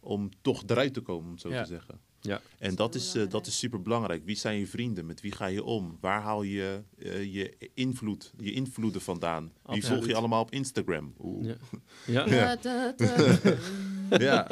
om 0.00 0.30
toch 0.42 0.62
eruit 0.66 0.94
te 0.94 1.00
komen, 1.00 1.30
om 1.30 1.38
zo 1.38 1.48
Ja. 1.50 1.62
te 1.62 1.68
zeggen. 1.68 2.00
Ja. 2.20 2.40
En 2.58 2.74
dat 2.74 2.94
is, 2.94 3.14
eh, 3.14 3.22
dat 3.28 3.46
is 3.46 3.58
super 3.58 3.82
belangrijk. 3.82 4.22
Wie 4.24 4.36
zijn 4.36 4.58
je 4.58 4.66
vrienden? 4.66 5.06
Met 5.06 5.20
wie 5.20 5.32
ga 5.32 5.46
je 5.46 5.64
om? 5.64 5.98
Waar 6.00 6.20
haal 6.20 6.42
je 6.42 6.80
eh, 6.98 7.34
je 7.34 7.70
invloed, 7.74 8.32
je 8.38 8.52
invloeden 8.52 9.00
vandaan? 9.00 9.42
Wie 9.42 9.52
Absoluut. 9.62 9.86
volg 9.86 10.06
je 10.06 10.14
allemaal 10.14 10.40
op 10.42 10.50
Instagram? 10.50 11.14
Oeh. 11.22 11.48
Ja. 12.06 12.26
Ja. 14.18 14.18
Ja. 14.18 14.46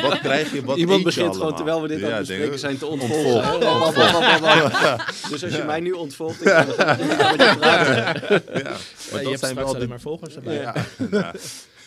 Wat 0.00 0.18
krijg 0.18 0.52
je? 0.52 0.64
Wat 0.64 0.76
Iemand 0.76 0.98
je 0.98 1.04
begint 1.04 1.36
gewoon, 1.36 1.56
terwijl 1.56 1.82
we 1.82 1.88
dit 1.88 2.04
aan 2.04 2.10
het 2.10 2.18
bespreken 2.26 2.58
zijn, 2.58 2.78
te 2.78 2.86
Ontvolgen. 2.86 3.60
Dus 5.30 5.44
als 5.44 5.56
je 5.56 5.62
mij 5.66 5.80
nu 5.80 5.92
ontvolgt, 5.92 6.40
ik. 6.40 6.46
Ja. 6.46 6.64
Ja, 6.66 8.12
Maar 8.12 8.42
je 8.52 8.76
dat 9.10 9.24
hebt 9.24 9.38
zijn 9.38 9.54
wel 9.54 9.78
de... 9.78 9.88
maar 9.88 10.00
volgers 10.00 10.34
erbij. 10.34 10.72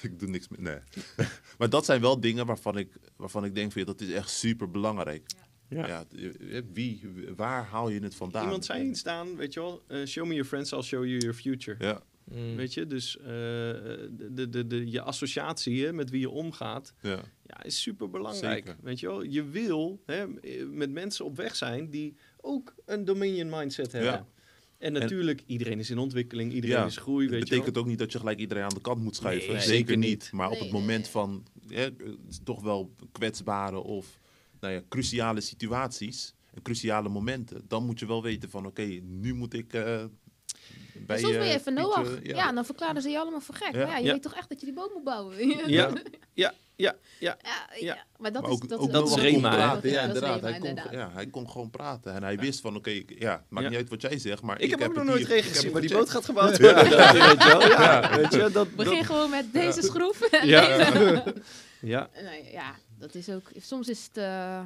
Ik 0.12 0.20
doe 0.20 0.30
niks 0.30 0.48
meer. 0.48 0.62
Nee. 0.62 1.28
Maar 1.58 1.70
dat 1.70 1.86
zijn 1.86 2.02
wel 2.02 2.20
dingen 2.20 2.46
waarvan 2.46 2.78
ik, 2.78 2.94
waarvan 3.16 3.46
ik 3.46 3.56
denk, 3.56 3.72
van, 3.72 3.86
dat 3.86 4.02
is 4.02 4.12
echt 4.12 4.30
super 4.30 4.72
belangrijk. 4.72 5.32
Ja. 5.70 5.88
Ja. 5.88 6.06
wie, 6.74 7.10
waar 7.36 7.64
haal 7.66 7.90
je 7.90 8.00
het 8.00 8.16
vandaan? 8.16 8.44
Iemand 8.44 8.66
zei 8.66 8.88
iets 8.88 9.00
staan, 9.00 9.36
weet 9.36 9.54
je 9.54 9.60
wel, 9.60 9.84
eh, 9.88 10.06
show 10.06 10.26
me 10.26 10.34
your 10.34 10.48
friends, 10.48 10.72
I'll 10.72 10.82
show 10.82 11.06
you 11.06 11.18
your 11.18 11.34
future. 11.34 11.76
Ja, 11.86 12.02
Mm. 12.32 12.56
Weet 12.56 12.74
je, 12.74 12.88
dus 12.88 13.18
eh, 13.18 13.26
de, 13.26 14.30
de, 14.32 14.50
de, 14.50 14.68
de, 14.68 14.92
je 14.92 15.02
associatie 15.02 15.86
hè, 15.86 15.94
met 15.94 16.10
wie 16.10 16.20
je 16.20 16.30
omgaat, 16.30 16.94
ja. 17.02 17.20
ja, 17.48 17.64
is 17.64 17.82
super 17.82 18.10
belangrijk. 18.10 18.76
Weet 18.82 19.00
je 19.00 19.08
wel, 19.08 19.24
je 19.24 19.44
wil 19.44 20.02
hè, 20.06 20.28
met 20.66 20.92
mensen 20.92 21.26
op 21.26 21.38
weg 21.38 21.56
zijn 21.56 21.90
die 21.90 22.16
ook 22.42 22.76
een 22.86 23.06
dominion 23.06 23.50
mindset 23.50 23.92
hebben. 23.92 24.12
Ja. 24.12 24.28
En 24.82 24.94
natuurlijk, 24.94 25.44
iedereen 25.46 25.80
is 25.80 25.90
in 25.90 25.98
ontwikkeling, 25.98 26.54
iedereen 26.54 26.76
Ja, 26.76 26.86
is 26.86 26.98
groei, 26.98 27.30
je 27.30 27.40
betekent 27.40 27.78
ook 27.78 27.86
niet 27.86 28.00
dat 28.00 28.12
je 28.12 28.20
gelijk 28.20 28.40
iedereen 28.40 28.64
aan 28.64 28.74
de 28.74 28.82
kant 28.82 29.04
moet 29.04 29.16
schuiven. 29.16 29.54
Nee, 29.54 29.62
zeker 29.62 29.76
zeker 29.76 29.98
niet. 29.98 30.10
niet. 30.10 30.32
Maar 30.32 30.50
op 30.50 30.60
het 30.60 30.72
moment 30.72 31.02
nee. 31.02 31.12
van 31.12 31.46
hè, 31.68 31.90
toch 32.44 32.62
wel 32.62 32.96
kwetsbare 33.12 33.78
of 33.78 34.20
nou 34.60 34.74
ja, 34.74 34.82
cruciale 34.90 35.42
situaties, 35.42 36.34
en 36.54 36.62
cruciale 36.62 37.10
momenten, 37.10 37.64
dan 37.68 37.86
moet 37.86 38.00
je 38.00 38.06
wel 38.06 38.24
weten 38.24 38.50
van 38.50 38.66
oké, 38.66 39.00
nu 39.04 39.34
moet 39.34 39.54
ik 39.54 39.74
eh 39.74 40.04
bij 41.06 41.20
Soms 41.20 41.34
ben 41.34 41.44
je 41.44 41.50
eh, 41.50 41.56
even 41.56 41.74
Noach. 41.74 42.20
Ja. 42.24 42.52
dan 42.52 42.66
verklaren 42.66 43.02
ze 43.02 43.10
je 43.10 43.20
allemaal 43.20 43.42
voor 43.42 43.56
gek. 43.56 43.74
Ja. 43.74 43.78
Maar 43.78 43.88
ja, 43.88 43.98
je 43.98 44.06
Ja. 44.06 44.12
weet 44.12 44.22
toch 44.22 44.34
echt 44.34 44.50
dat 44.50 44.60
je 44.60 44.66
die 44.66 44.76
boom 44.76 44.90
moet 44.94 45.04
bouwen. 45.04 45.48
Ja, 45.68 45.94
ja, 46.34 46.54
ja, 46.82 46.96
ja. 47.20 47.38
Ja, 47.80 48.06
maar 48.18 48.32
dat 48.32 48.42
Maar 48.42 48.52
is... 48.52 48.58
ook, 48.58 48.70
dat, 48.70 48.80
ook 48.80 48.92
dat 48.92 49.08
is 49.10 49.16
Rema, 49.16 49.50
praten. 49.56 49.90
Ja, 49.90 50.02
inderdaad. 50.02 50.42
Rema, 50.44 50.50
hij, 50.52 50.60
kon, 50.60 50.98
ja, 50.98 51.12
hij 51.14 51.28
kon 51.28 51.50
gewoon 51.50 51.70
praten. 51.70 52.14
En 52.14 52.24
hij 52.24 52.38
wist 52.38 52.62
van, 52.62 52.76
oké, 52.76 53.02
ja, 53.08 53.46
maakt 53.50 53.64
Ja. 53.64 53.70
niet 53.70 53.78
uit 53.78 53.90
wat 53.90 54.02
jij 54.02 54.20
zegt, 54.20 54.42
maar 54.42 54.62
Ik, 54.62 54.70
heb 54.70 54.82
ook 54.82 54.88
nog 54.88 54.98
het 54.98 55.28
nooit 55.30 55.44
gezien, 55.44 55.72
maar 55.72 55.82
die 55.82 55.92
boot 55.94 56.10
gaat 56.10 56.26
gebouwd 56.26 56.58
worden. 56.62 56.90
Ja. 56.90 57.12
Weet 57.14 57.44
je 57.44 57.48
wel? 57.50 57.62
Ja, 57.70 58.16
weet 58.18 58.34
je, 58.34 58.50
dat, 58.52 58.76
Begin 58.76 58.96
dat, 58.98 59.06
gewoon 59.06 59.30
met 59.30 59.54
deze 59.54 59.82
schroef. 59.82 60.28
Ja. 60.44 60.78
deze. 60.92 61.34
ja. 61.82 62.10
Nee, 62.22 62.52
ja, 62.52 62.76
dat 62.98 63.16
is 63.16 63.30
ook... 63.30 63.52
Soms 63.58 63.88
is 63.90 64.04
het... 64.04 64.18
eh, 64.18 64.64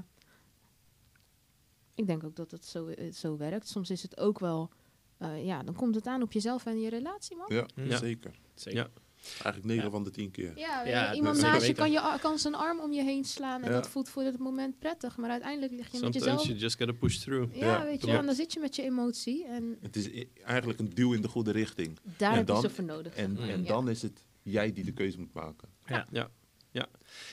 ik 1.96 2.08
denk 2.08 2.24
ook 2.24 2.36
dat 2.36 2.52
het 2.52 2.66
zo, 2.66 2.88
eh, 2.88 3.12
zo 3.14 3.38
werkt. 3.38 3.68
Soms 3.68 3.90
is 3.90 4.02
het 4.02 4.18
ook 4.20 4.40
wel... 4.40 4.70
eh, 5.18 5.46
ja, 5.46 5.64
dan 5.64 5.76
komt 5.76 5.96
het 5.96 6.08
aan 6.08 6.22
op 6.22 6.32
jezelf 6.32 6.66
en 6.66 6.80
je 6.82 6.90
relatie, 6.90 7.38
man. 7.38 7.46
Ja, 7.50 7.66
Ja. 7.76 7.98
zeker. 7.98 8.32
Zeker. 8.56 8.80
Ja. 8.80 8.88
Eigenlijk 9.28 9.66
9 9.66 9.84
Ja. 9.84 9.90
van 9.90 10.04
de 10.04 10.12
10 10.12 10.32
keer. 10.32 10.52
Ja, 10.56 10.84
Ja, 10.86 11.14
iemand 11.14 11.42
naast 11.42 11.66
je 11.68 11.74
kan, 11.74 11.92
je 11.92 12.18
kan 12.22 12.40
zijn 12.40 12.56
arm 12.56 12.80
om 12.80 12.94
je 12.94 13.04
heen 13.04 13.24
slaan 13.24 13.64
en 13.64 13.70
Ja. 13.70 13.76
dat 13.76 13.90
voelt 13.90 14.10
voor 14.10 14.24
het 14.24 14.38
moment 14.40 14.80
prettig. 14.80 15.18
Maar 15.18 15.30
uiteindelijk 15.30 15.72
lig 15.72 15.86
je 15.86 15.92
met 15.92 16.02
Sometimes 16.02 16.26
jezelf... 16.26 16.46
you 16.48 16.58
just 16.60 16.78
gotta 16.78 16.94
push 16.94 17.16
through. 17.18 17.56
Ja, 17.56 17.66
Ja, 17.66 17.84
weet 17.86 18.02
je 18.06 18.12
en 18.12 18.26
dan 18.26 18.36
zit 18.36 18.54
je 18.54 18.60
met 18.60 18.76
je 18.76 18.82
emotie 18.84 19.46
en 19.46 19.78
Het 19.82 19.96
is 19.96 20.10
eigenlijk 20.44 20.80
een 20.80 20.90
duw 20.94 21.14
in 21.14 21.22
de 21.22 21.28
goede 21.28 21.52
richting. 21.52 21.98
daar 22.18 22.32
En 22.32 22.38
heb 22.38 22.48
dan- 22.48 22.62
je 22.62 22.68
ze 22.68 22.74
voor 22.74 22.84
nodig. 22.84 23.14
En, 23.16 23.32
Mm. 23.32 23.38
en 23.38 23.62
Ja. 23.62 23.68
dan 23.68 23.90
is 23.90 24.02
het 24.02 24.20
jij 24.44 24.74
die 24.74 24.84
de 24.84 24.92
keuze 24.94 25.20
moet 25.20 25.34
maken. 25.34 25.70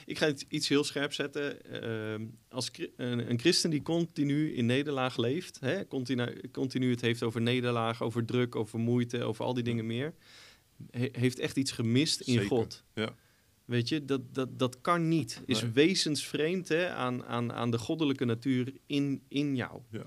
Ik 0.07 0.18
ga 0.18 0.26
het 0.26 0.45
iets 0.49 0.68
heel 0.68 0.84
scherp 0.84 1.12
zetten. 1.12 1.64
Ehm, 1.82 2.24
als 2.49 2.70
een, 2.97 3.30
een 3.30 3.38
christen 3.38 3.70
die 3.70 3.82
continu 3.82 4.55
in 4.55 4.66
nederlaag 4.66 5.16
leeft, 5.16 5.61
hè, 5.61 5.86
continu, 5.86 6.40
continu 6.53 6.90
het 6.90 7.01
heeft 7.01 7.22
over 7.22 7.40
nederlaag, 7.40 8.03
over 8.03 8.24
druk, 8.24 8.57
over 8.57 8.78
moeite, 8.78 9.22
over 9.22 9.45
al 9.45 9.55
die 9.55 9.62
dingen 9.64 9.86
meer, 9.86 10.14
he- 10.90 11.08
heeft 11.12 11.38
echt 11.38 11.56
iets 11.56 11.70
gemist 11.70 12.20
in 12.20 12.32
Zeker, 12.32 12.48
God. 12.48 12.84
ja. 12.94 13.14
Weet 13.64 13.88
je, 13.88 14.04
dat, 14.04 14.34
dat, 14.34 14.58
dat 14.58 14.80
kan 14.80 15.08
niet. 15.08 15.42
Is 15.46 15.62
Nee. 15.62 15.70
wezensvreemd 15.70 16.68
hè, 16.68 16.90
aan, 16.90 17.24
aan, 17.24 17.52
aan 17.52 17.70
de 17.70 17.78
goddelijke 17.78 18.24
natuur 18.24 18.72
in, 18.86 19.22
in 19.28 19.56
jou. 19.56 19.80
Ja. 19.90 20.04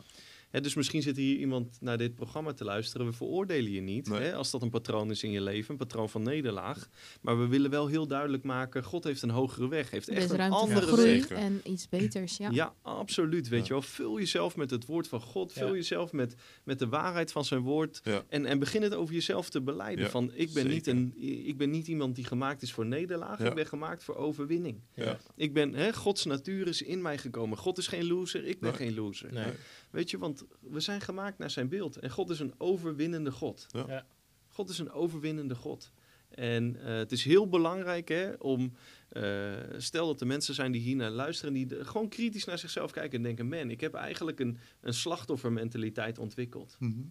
Hè, 0.55 0.61
dus 0.61 0.75
misschien 0.75 1.01
zit 1.01 1.17
hier 1.17 1.37
iemand 1.37 1.77
naar 1.81 1.97
dit 1.97 2.15
programma 2.15 2.53
te 2.53 2.63
luisteren. 2.63 3.05
We 3.05 3.13
veroordelen 3.13 3.71
je 3.71 3.81
niet 3.81 4.09
Nee. 4.09 4.19
hè, 4.21 4.33
als 4.35 4.51
dat 4.51 4.61
een 4.61 4.69
patroon 4.69 5.09
is 5.11 5.23
in 5.23 5.31
je 5.31 5.41
leven, 5.41 5.71
een 5.71 5.77
patroon 5.77 6.09
van 6.09 6.23
nederlaag. 6.23 6.89
Maar 7.21 7.39
we 7.39 7.47
willen 7.47 7.69
wel 7.69 7.87
heel 7.87 8.07
duidelijk 8.07 8.43
maken: 8.43 8.83
God 8.83 9.03
heeft 9.03 9.21
een 9.21 9.29
hogere 9.29 9.67
weg, 9.67 9.91
heeft 9.91 10.07
echt 10.09 10.29
een 10.29 10.39
andere 10.51 10.81
groei 10.87 11.19
weg. 11.19 11.29
En 11.29 11.61
iets 11.63 11.89
beters, 11.89 12.37
ja. 12.37 12.49
Ja, 12.51 12.73
absoluut. 12.81 13.47
Weet 13.47 13.59
Ja. 13.59 13.65
je 13.65 13.71
wel, 13.73 13.81
vul 13.81 14.19
jezelf 14.19 14.55
met 14.55 14.69
het 14.69 14.85
woord 14.85 15.07
van 15.07 15.21
God. 15.21 15.53
Vul 15.53 15.67
Ja. 15.67 15.73
jezelf 15.73 16.11
met, 16.11 16.35
met 16.63 16.79
de 16.79 16.87
waarheid 16.87 17.31
van 17.31 17.45
zijn 17.45 17.61
woord. 17.61 18.01
Ja. 18.03 18.23
En, 18.27 18.45
en 18.45 18.59
begin 18.59 18.81
het 18.81 18.93
over 18.95 19.13
jezelf 19.13 19.49
te 19.49 19.61
beleiden. 19.61 20.05
Ja, 20.05 20.11
van, 20.11 20.31
ik, 20.33 20.53
ben 20.53 20.67
niet 20.67 20.87
een, 20.87 21.13
ik 21.47 21.57
ben 21.57 21.69
niet 21.69 21.87
iemand 21.87 22.15
die 22.15 22.25
gemaakt 22.25 22.61
is 22.61 22.71
voor 22.73 22.85
nederlaag. 22.85 23.39
Ja. 23.39 23.45
Ik 23.49 23.55
ben 23.55 23.65
gemaakt 23.67 24.03
voor 24.03 24.15
overwinning. 24.15 24.79
Ja. 24.93 25.17
Ik 25.35 25.53
ben, 25.53 25.73
hè, 25.73 25.93
Gods 25.93 26.25
natuur 26.25 26.67
is 26.67 26.81
in 26.81 27.01
mij 27.01 27.17
gekomen. 27.17 27.57
God 27.57 27.77
is 27.77 27.87
geen 27.87 28.07
loser, 28.07 28.45
ik 28.45 28.59
ben 28.59 28.69
Nee. 28.69 28.77
geen 28.79 28.95
loser. 28.95 29.33
Nee. 29.33 29.51
Weet 29.95 30.09
je, 30.09 30.17
want 30.17 30.45
we 30.61 30.79
zijn 30.79 31.01
gemaakt 31.01 31.37
naar 31.37 31.49
zijn 31.49 31.69
beeld. 31.69 31.97
En 31.97 32.09
God 32.09 32.29
is 32.29 32.39
een 32.39 32.53
overwinnende 32.57 33.31
God. 33.31 33.65
Ja. 33.69 33.85
Ja. 33.87 34.05
God 34.49 34.69
is 34.69 34.79
een 34.79 34.91
overwinnende 34.91 35.55
God. 35.55 35.91
En 36.29 36.75
eh, 36.81 36.95
het 36.95 37.11
is 37.11 37.23
heel 37.23 37.49
belangrijk 37.49 38.07
hè, 38.07 38.33
om, 38.33 38.73
eh, 39.09 39.53
stel 39.77 40.07
dat 40.07 40.21
er 40.21 40.27
mensen 40.27 40.53
zijn 40.53 40.71
die 40.71 40.81
hier 40.81 40.95
naar 40.95 41.09
luisteren, 41.11 41.53
die 41.53 41.65
de- 41.65 41.85
gewoon 41.85 42.09
kritisch 42.09 42.45
naar 42.45 42.57
zichzelf 42.59 42.91
kijken 42.91 43.17
en 43.17 43.23
denken: 43.23 43.47
man, 43.47 43.69
ik 43.69 43.81
heb 43.81 43.93
eigenlijk 43.93 44.39
een, 44.39 44.57
een 44.81 44.93
slachtoffermentaliteit 44.93 46.17
ontwikkeld. 46.19 46.75
Mhm. 46.79 47.01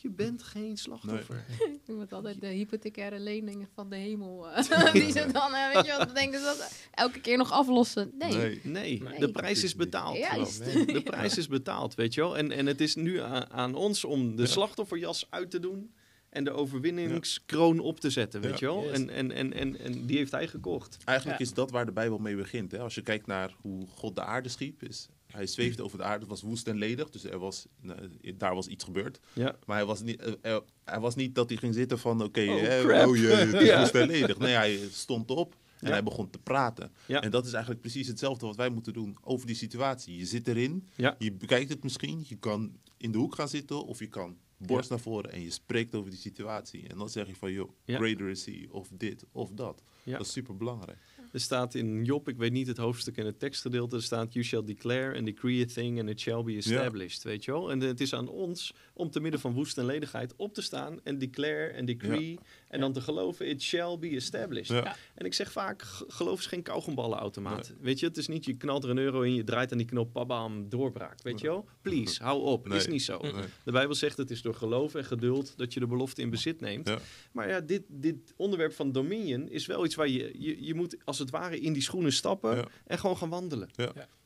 Je 0.00 0.10
bent 0.10 0.42
geen 0.42 0.76
slachtoffer. 0.76 1.44
Ik 1.58 1.80
noem 1.86 2.00
het 2.00 2.12
altijd 2.12 2.40
de 2.40 2.46
hypothecaire 2.46 3.18
leningen 3.18 3.68
van 3.74 3.90
de 3.90 3.96
hemel. 3.96 4.50
eh, 4.50 4.92
die 4.92 5.10
ze 5.12 5.26
dan, 5.32 5.54
eh, 5.54 5.72
weet 5.74 5.86
je 5.86 5.94
wat, 5.98 6.14
denken 6.14 6.38
ze 6.38 6.44
dat 6.44 6.74
elke 6.94 7.20
keer 7.20 7.36
nog 7.36 7.52
aflossen. 7.52 8.10
Nee. 8.18 8.32
Nee. 8.32 8.60
Nee, 8.62 9.02
Nee. 9.02 9.18
de 9.20 9.30
prijs 9.30 9.62
is 9.64 9.74
betaald. 9.76 10.16
Juist. 10.16 10.64
De 10.94 11.02
prijs 11.04 11.38
is 11.38 11.48
betaald, 11.48 11.94
weet 11.94 12.14
je 12.14 12.20
wel. 12.20 12.36
En, 12.38 12.50
en 12.52 12.66
het 12.66 12.80
is 12.80 12.94
nu 12.94 13.20
aan, 13.20 13.50
aan 13.50 13.74
ons 13.74 14.04
om 14.04 14.36
de 14.36 14.42
Ja. 14.42 14.48
slachtofferjas 14.48 15.26
uit 15.30 15.50
te 15.50 15.60
doen 15.60 15.92
en 16.28 16.44
de 16.44 16.50
overwinningskroon 16.50 17.78
op 17.80 18.00
te 18.00 18.10
zetten, 18.10 18.40
weet 18.40 18.58
Ja. 18.58 18.68
je 18.68 18.74
wel. 18.74 18.84
Yes. 18.84 18.92
En, 18.92 19.10
en, 19.10 19.32
en, 19.32 19.52
en, 19.52 19.78
en 19.78 20.06
die 20.06 20.16
heeft 20.16 20.32
hij 20.32 20.48
gekocht. 20.48 20.96
Eigenlijk 21.04 21.38
Ja. 21.38 21.44
is 21.44 21.54
dat 21.54 21.70
waar 21.70 21.86
de 21.86 21.92
Bijbel 21.92 22.18
mee 22.18 22.36
begint. 22.36 22.72
Hè? 22.72 22.78
Als 22.78 22.94
je 22.94 23.02
kijkt 23.02 23.26
naar 23.26 23.54
hoe 23.60 23.86
God 23.86 24.14
de 24.16 24.22
aarde 24.22 24.48
schiep, 24.48 24.82
is 24.82 25.08
hij 25.32 25.46
zweefde 25.46 25.82
over 25.82 25.98
de 25.98 26.04
aarde, 26.04 26.20
het 26.20 26.28
was 26.28 26.42
woest 26.42 26.66
en 26.66 26.76
ledig, 26.78 27.10
dus 27.10 27.24
er 27.24 27.38
was, 27.38 27.66
nou, 27.80 27.98
daar 28.36 28.54
was 28.54 28.66
iets 28.66 28.84
gebeurd. 28.84 29.20
Ja. 29.32 29.56
Maar 29.66 29.76
hij 29.76 29.86
was 29.86 30.02
niet, 30.02 30.20
eh, 30.20 30.54
eh, 30.54 30.60
hij 30.84 31.00
was 31.00 31.14
niet 31.14 31.34
dat 31.34 31.48
hij 31.48 31.58
ging 31.58 31.74
zitten 31.74 31.98
van, 31.98 32.22
oké, 32.22 32.40
Oh, 32.50 32.60
hè, 32.60 33.06
oh 33.06 33.16
je, 33.16 33.26
het 33.26 33.54
is 33.54 33.66
Ja. 33.68 33.80
woest 33.80 33.94
en 33.94 34.06
ledig. 34.06 34.38
Nee, 34.38 34.54
hij 34.54 34.78
stond 34.90 35.30
op 35.30 35.56
en 35.80 35.86
Ja. 35.86 35.92
hij 35.92 36.02
begon 36.02 36.30
te 36.30 36.38
praten. 36.38 36.92
Ja. 37.06 37.20
En 37.22 37.30
dat 37.30 37.46
is 37.46 37.52
eigenlijk 37.52 37.80
precies 37.82 38.06
hetzelfde 38.08 38.46
wat 38.46 38.56
wij 38.56 38.68
moeten 38.68 38.92
doen 38.92 39.16
over 39.22 39.46
die 39.46 39.56
situatie. 39.56 40.16
Je 40.16 40.26
zit 40.26 40.48
erin, 40.48 40.86
Ja. 40.94 41.16
je 41.18 41.32
bekijkt 41.32 41.68
het 41.70 41.82
misschien, 41.82 42.24
je 42.28 42.36
kan 42.36 42.76
in 42.96 43.12
de 43.12 43.18
hoek 43.18 43.34
gaan 43.34 43.48
zitten 43.48 43.84
of 43.84 43.98
je 43.98 44.06
kan 44.08 44.36
borst 44.56 44.90
naar 44.90 45.00
voren 45.00 45.32
en 45.32 45.40
je 45.42 45.50
spreekt 45.50 45.94
over 45.94 46.10
die 46.10 46.18
situatie. 46.18 46.88
En 46.88 46.98
dan 46.98 47.08
zeg 47.08 47.26
je 47.26 47.34
van, 47.36 47.52
joh, 47.52 47.70
greater 47.86 48.28
is 48.28 48.46
he, 48.46 48.66
of 48.70 48.88
dit, 48.92 49.24
of 49.32 49.50
dat. 49.50 49.82
Dat 50.04 50.20
is 50.20 50.32
super 50.32 50.56
belangrijk. 50.56 50.98
Er 51.32 51.40
staat 51.40 51.74
in 51.74 52.04
Job, 52.04 52.28
ik 52.28 52.36
weet 52.36 52.52
niet 52.52 52.66
het 52.66 52.76
hoofdstuk 52.76 53.16
en 53.16 53.26
het 53.26 53.38
tekstgedeelte, 53.38 53.96
er 53.96 54.02
staat 54.02 54.32
You 54.32 54.44
shall 54.44 54.64
declare 54.64 55.16
and 55.16 55.26
decree 55.26 55.62
a 55.62 55.66
thing 55.66 56.00
and 56.00 56.08
it 56.08 56.20
shall 56.20 56.42
be 56.42 56.56
established, 56.56 57.22
weet 57.22 57.44
je 57.44 57.50
wel. 57.50 57.70
En 57.70 57.80
het 57.80 58.00
is 58.00 58.14
aan 58.14 58.28
ons 58.28 58.74
om 58.92 59.10
te 59.10 59.20
midden 59.20 59.40
van 59.40 59.52
woest 59.52 59.78
en 59.78 59.84
ledigheid 59.84 60.36
op 60.36 60.54
te 60.54 60.62
staan 60.62 61.00
en 61.04 61.18
declare 61.18 61.66
en 61.66 61.84
decree 61.84 62.38
en 62.68 62.80
dan 62.80 62.92
te 62.92 63.00
geloven 63.00 63.48
it 63.48 63.62
shall 63.62 63.98
be 63.98 64.08
established. 64.08 64.76
Ja. 64.84 64.96
En 65.14 65.26
ik 65.26 65.34
zeg 65.34 65.52
vaak, 65.52 65.82
geloof 66.08 66.38
is 66.38 66.46
geen 66.46 66.62
kauwgomballenautomaat. 66.62 67.72
Weet 67.80 68.00
je, 68.00 68.06
het 68.06 68.16
is 68.16 68.28
niet 68.28 68.44
je 68.44 68.56
knalt 68.56 68.84
er 68.84 68.90
een 68.90 68.98
euro 68.98 69.20
in, 69.20 69.34
je 69.34 69.44
draait 69.44 69.72
aan 69.72 69.78
die 69.78 69.86
knop, 69.86 70.12
pabam, 70.12 70.68
doorbraak. 70.68 71.22
Weet 71.22 71.40
je 71.40 71.46
wel? 71.46 71.68
Please, 71.82 72.22
hou 72.22 72.42
op. 72.42 72.68
Is 72.68 72.84
Nee. 72.84 72.92
niet 72.92 73.02
zo. 73.02 73.18
Nee. 73.20 73.32
De 73.64 73.72
Bijbel 73.72 73.94
zegt 73.94 74.16
het 74.16 74.30
is 74.30 74.42
door 74.42 74.54
geloof 74.54 74.94
en 74.94 75.04
geduld 75.04 75.54
dat 75.56 75.72
je 75.74 75.80
de 75.80 75.86
belofte 75.86 76.20
in 76.22 76.30
bezit 76.30 76.60
neemt. 76.60 76.88
Ja. 76.88 76.98
Maar 77.32 77.48
ja, 77.48 77.60
dit, 77.60 77.82
dit 77.88 78.32
onderwerp 78.36 78.72
van 78.72 78.92
dominion 78.92 79.48
is 79.48 79.66
wel 79.66 79.84
iets 79.84 79.94
waar 79.94 80.08
je, 80.08 80.34
je, 80.38 80.64
je 80.64 80.74
moet 80.74 80.96
als 81.04 81.18
het 81.18 81.30
ware 81.30 81.60
in 81.60 81.72
die 81.72 81.82
schoenen 81.82 82.12
stappen 82.12 82.56
Ja. 82.56 82.64
en 82.86 82.98
gewoon 82.98 83.16
gaan 83.16 83.28
wandelen. 83.28 83.68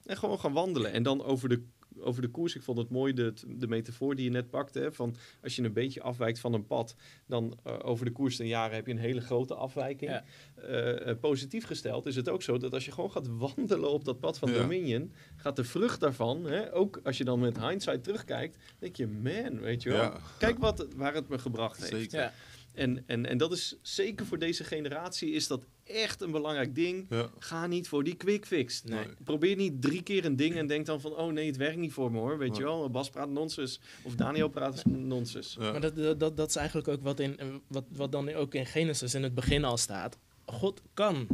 En 0.04 0.16
gewoon 0.16 0.38
gaan 0.40 0.52
wandelen. 0.52 0.92
En 0.92 1.02
dan 1.02 1.22
over 1.24 1.48
de, 1.48 1.62
over 1.98 2.22
de 2.22 2.28
koers, 2.28 2.54
ik 2.54 2.62
vond 2.62 2.78
het 2.78 2.90
mooi, 2.90 3.12
de, 3.12 3.32
de 3.46 3.68
metafoor 3.68 4.14
die 4.14 4.24
je 4.24 4.30
net 4.30 4.50
pakte. 4.50 4.78
Hè, 4.80 4.92
van 4.92 5.16
als 5.42 5.56
je 5.56 5.62
een 5.62 5.72
beetje 5.72 6.02
afwijkt 6.02 6.38
van 6.38 6.52
een 6.54 6.66
pad, 6.66 6.94
dan 7.26 7.58
eh, 7.64 7.74
over 7.82 8.04
de 8.04 8.12
koers 8.12 8.36
ten 8.36 8.46
jaren 8.46 8.74
heb 8.74 8.86
je 8.86 8.92
een 8.92 8.98
hele 8.98 9.20
grote 9.20 9.54
afwijking. 9.54 10.10
Ja. 10.10 10.24
Eh, 10.54 11.08
eh, 11.08 11.18
positief 11.18 11.64
gesteld 11.64 12.06
is 12.06 12.16
het 12.16 12.28
ook 12.28 12.42
zo 12.42 12.58
dat 12.58 12.74
als 12.74 12.84
je 12.84 12.92
gewoon 12.92 13.10
gaat 13.10 13.28
wandelen 13.28 13.90
op 13.90 14.04
dat 14.04 14.20
pad 14.20 14.38
van 14.38 14.50
Ja. 14.50 14.58
Dominion, 14.58 15.12
gaat 15.36 15.56
de 15.56 15.64
vrucht 15.64 16.00
daarvan, 16.00 16.44
hè, 16.44 16.74
ook 16.74 17.00
als 17.04 17.18
je 17.18 17.24
dan 17.24 17.40
met 17.40 17.60
hindsight 17.60 18.04
terugkijkt, 18.04 18.56
denk 18.78 18.96
je, 18.96 19.06
man, 19.06 19.60
weet 19.60 19.82
je 19.82 19.90
wel, 19.90 20.02
Ja. 20.02 20.20
kijk 20.38 20.58
wat, 20.58 20.86
waar 20.96 21.14
het 21.14 21.28
me 21.28 21.38
gebracht 21.38 21.80
heeft. 21.90 22.10
Zeker. 22.10 22.32
En, 22.72 23.02
en, 23.06 23.26
en 23.26 23.38
dat 23.38 23.52
is 23.52 23.76
zeker 23.82 24.26
voor 24.26 24.38
deze 24.38 24.64
generatie 24.64 25.30
is 25.30 25.46
dat 25.46 25.66
echt 25.84 26.20
een 26.20 26.30
belangrijk 26.30 26.74
ding. 26.74 27.06
Ja. 27.08 27.30
Ga 27.38 27.66
niet 27.66 27.88
voor 27.88 28.04
die 28.04 28.14
quick 28.16 28.46
fix. 28.46 28.82
Nee. 28.84 29.06
Probeer 29.24 29.56
niet 29.56 29.82
drie 29.82 30.02
keer 30.02 30.24
een 30.24 30.36
ding 30.36 30.54
en 30.54 30.66
denk 30.66 30.86
dan 30.86 31.00
van... 31.00 31.16
oh 31.16 31.32
nee, 31.32 31.46
het 31.46 31.56
werkt 31.56 31.76
niet 31.78 31.92
voor 31.92 32.12
me 32.12 32.18
hoor. 32.18 32.38
Weet 32.38 32.48
Nee. 32.50 32.58
je 32.58 32.64
wel, 32.64 32.90
Bas 32.90 33.10
praat 33.10 33.28
nonsens. 33.30 33.80
Of 34.02 34.14
Daniel 34.14 34.48
praat 34.48 34.84
nonsens. 34.86 35.56
Ja. 35.60 35.70
Maar 35.72 35.80
dat, 35.80 36.20
dat, 36.20 36.36
dat, 36.36 36.48
is 36.48 36.56
eigenlijk 36.56 36.88
ook 36.88 37.02
wat, 37.02 37.20
in, 37.20 37.62
wat, 37.66 37.84
wat 37.92 38.12
dan 38.12 38.34
ook 38.34 38.54
in 38.54 38.66
Genesis 38.66 39.14
in 39.14 39.22
het 39.22 39.34
begin 39.34 39.64
al 39.64 39.76
staat. 39.76 40.18
God 40.44 40.82
kan 40.94 41.26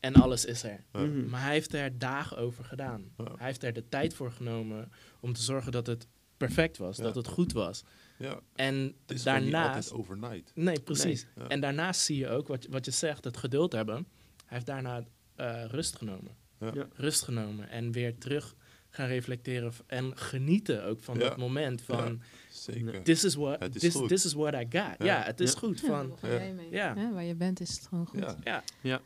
en 0.00 0.14
alles 0.14 0.44
is 0.44 0.62
er. 0.62 0.84
Ja. 0.92 1.00
Mhm. 1.00 1.28
Maar 1.28 1.42
hij 1.42 1.52
heeft 1.52 1.74
er 1.74 1.98
dagen 1.98 2.36
over 2.38 2.64
gedaan. 2.64 3.04
Ja. 3.16 3.24
Hij 3.36 3.46
heeft 3.46 3.62
er 3.62 3.72
de 3.72 3.88
tijd 3.88 4.14
voor 4.14 4.32
genomen 4.32 4.92
om 5.20 5.32
te 5.32 5.42
zorgen 5.42 5.72
dat 5.72 5.86
het 5.86 6.06
perfect 6.36 6.76
was, 6.78 6.96
Ja. 6.96 7.02
dat 7.02 7.14
het 7.14 7.26
goed 7.28 7.52
was. 7.52 7.82
Ja, 8.20 8.40
En 8.54 8.74
het 9.06 9.16
is 9.16 9.22
gewoon 9.22 9.42
niet 9.42 9.52
daarnaast... 9.52 9.92
overnight. 9.92 10.52
Nee, 10.54 10.80
precies. 10.80 11.26
Nee, 11.34 11.44
ja. 11.44 11.50
En 11.50 11.60
daarnaast 11.60 12.00
zie 12.00 12.16
je 12.16 12.28
ook, 12.28 12.48
wat, 12.48 12.66
wat 12.70 12.84
je 12.84 12.90
zegt, 12.90 13.24
het 13.24 13.36
geduld 13.36 13.72
hebben. 13.72 13.94
Hij 13.96 14.04
heeft 14.46 14.66
daarna 14.66 15.04
eh, 15.36 15.64
rust 15.64 15.96
genomen. 15.96 16.36
Ja. 16.60 16.70
Ja. 16.74 16.86
Rust 16.94 17.22
genomen 17.22 17.68
en 17.70 17.92
weer 17.92 18.18
terug 18.18 18.54
gaan 18.90 19.06
reflecteren 19.08 19.72
en 19.86 20.16
genieten 20.18 20.84
ook 20.84 21.00
van 21.00 21.18
Ja. 21.18 21.20
dat 21.28 21.36
moment 21.36 21.82
van... 21.82 22.20
Zeker. 22.50 23.02
This 23.02 23.24
is, 23.24 23.34
what, 23.34 23.74
is 23.74 23.92
this, 24.06 24.24
is 24.24 24.32
what 24.32 24.54
I 24.54 24.66
got. 24.78 24.94
Ja, 25.06 25.22
het 25.22 25.40
is 25.40 25.52
Ja. 25.52 25.58
goed. 25.58 25.80
Ja, 25.80 25.86
Van, 25.86 26.16
Ja. 26.70 26.94
waar 27.12 27.24
je 27.24 27.34
bent 27.34 27.60
is 27.60 27.70
het 27.76 27.86
gewoon 27.86 28.06
goed. 28.06 28.20
Ja. 28.20 28.36
ja, 28.44 28.62
Ja. 28.80 29.00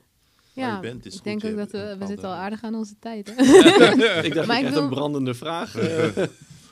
Ja, 0.53 0.67
Waar 0.67 0.75
je 0.75 0.81
bent 0.91 1.07
is 1.07 1.13
ik 1.15 1.21
goed. 1.21 1.25
denk 1.41 1.45
ook 1.45 1.57
dat 1.59 1.71
we, 1.71 1.97
we 1.99 2.07
zitten 2.07 2.29
al 2.29 2.35
aardig 2.35 2.63
aan 2.63 2.75
onze 2.75 2.95
tijd. 2.99 3.33
Hè? 3.37 3.43
ik 4.23 4.35
dacht, 4.35 4.47
Maar 4.47 4.63
ik 4.63 4.69
wil- 4.69 4.83
een 4.83 4.89
brandende 4.89 5.35
vraag. 5.35 5.75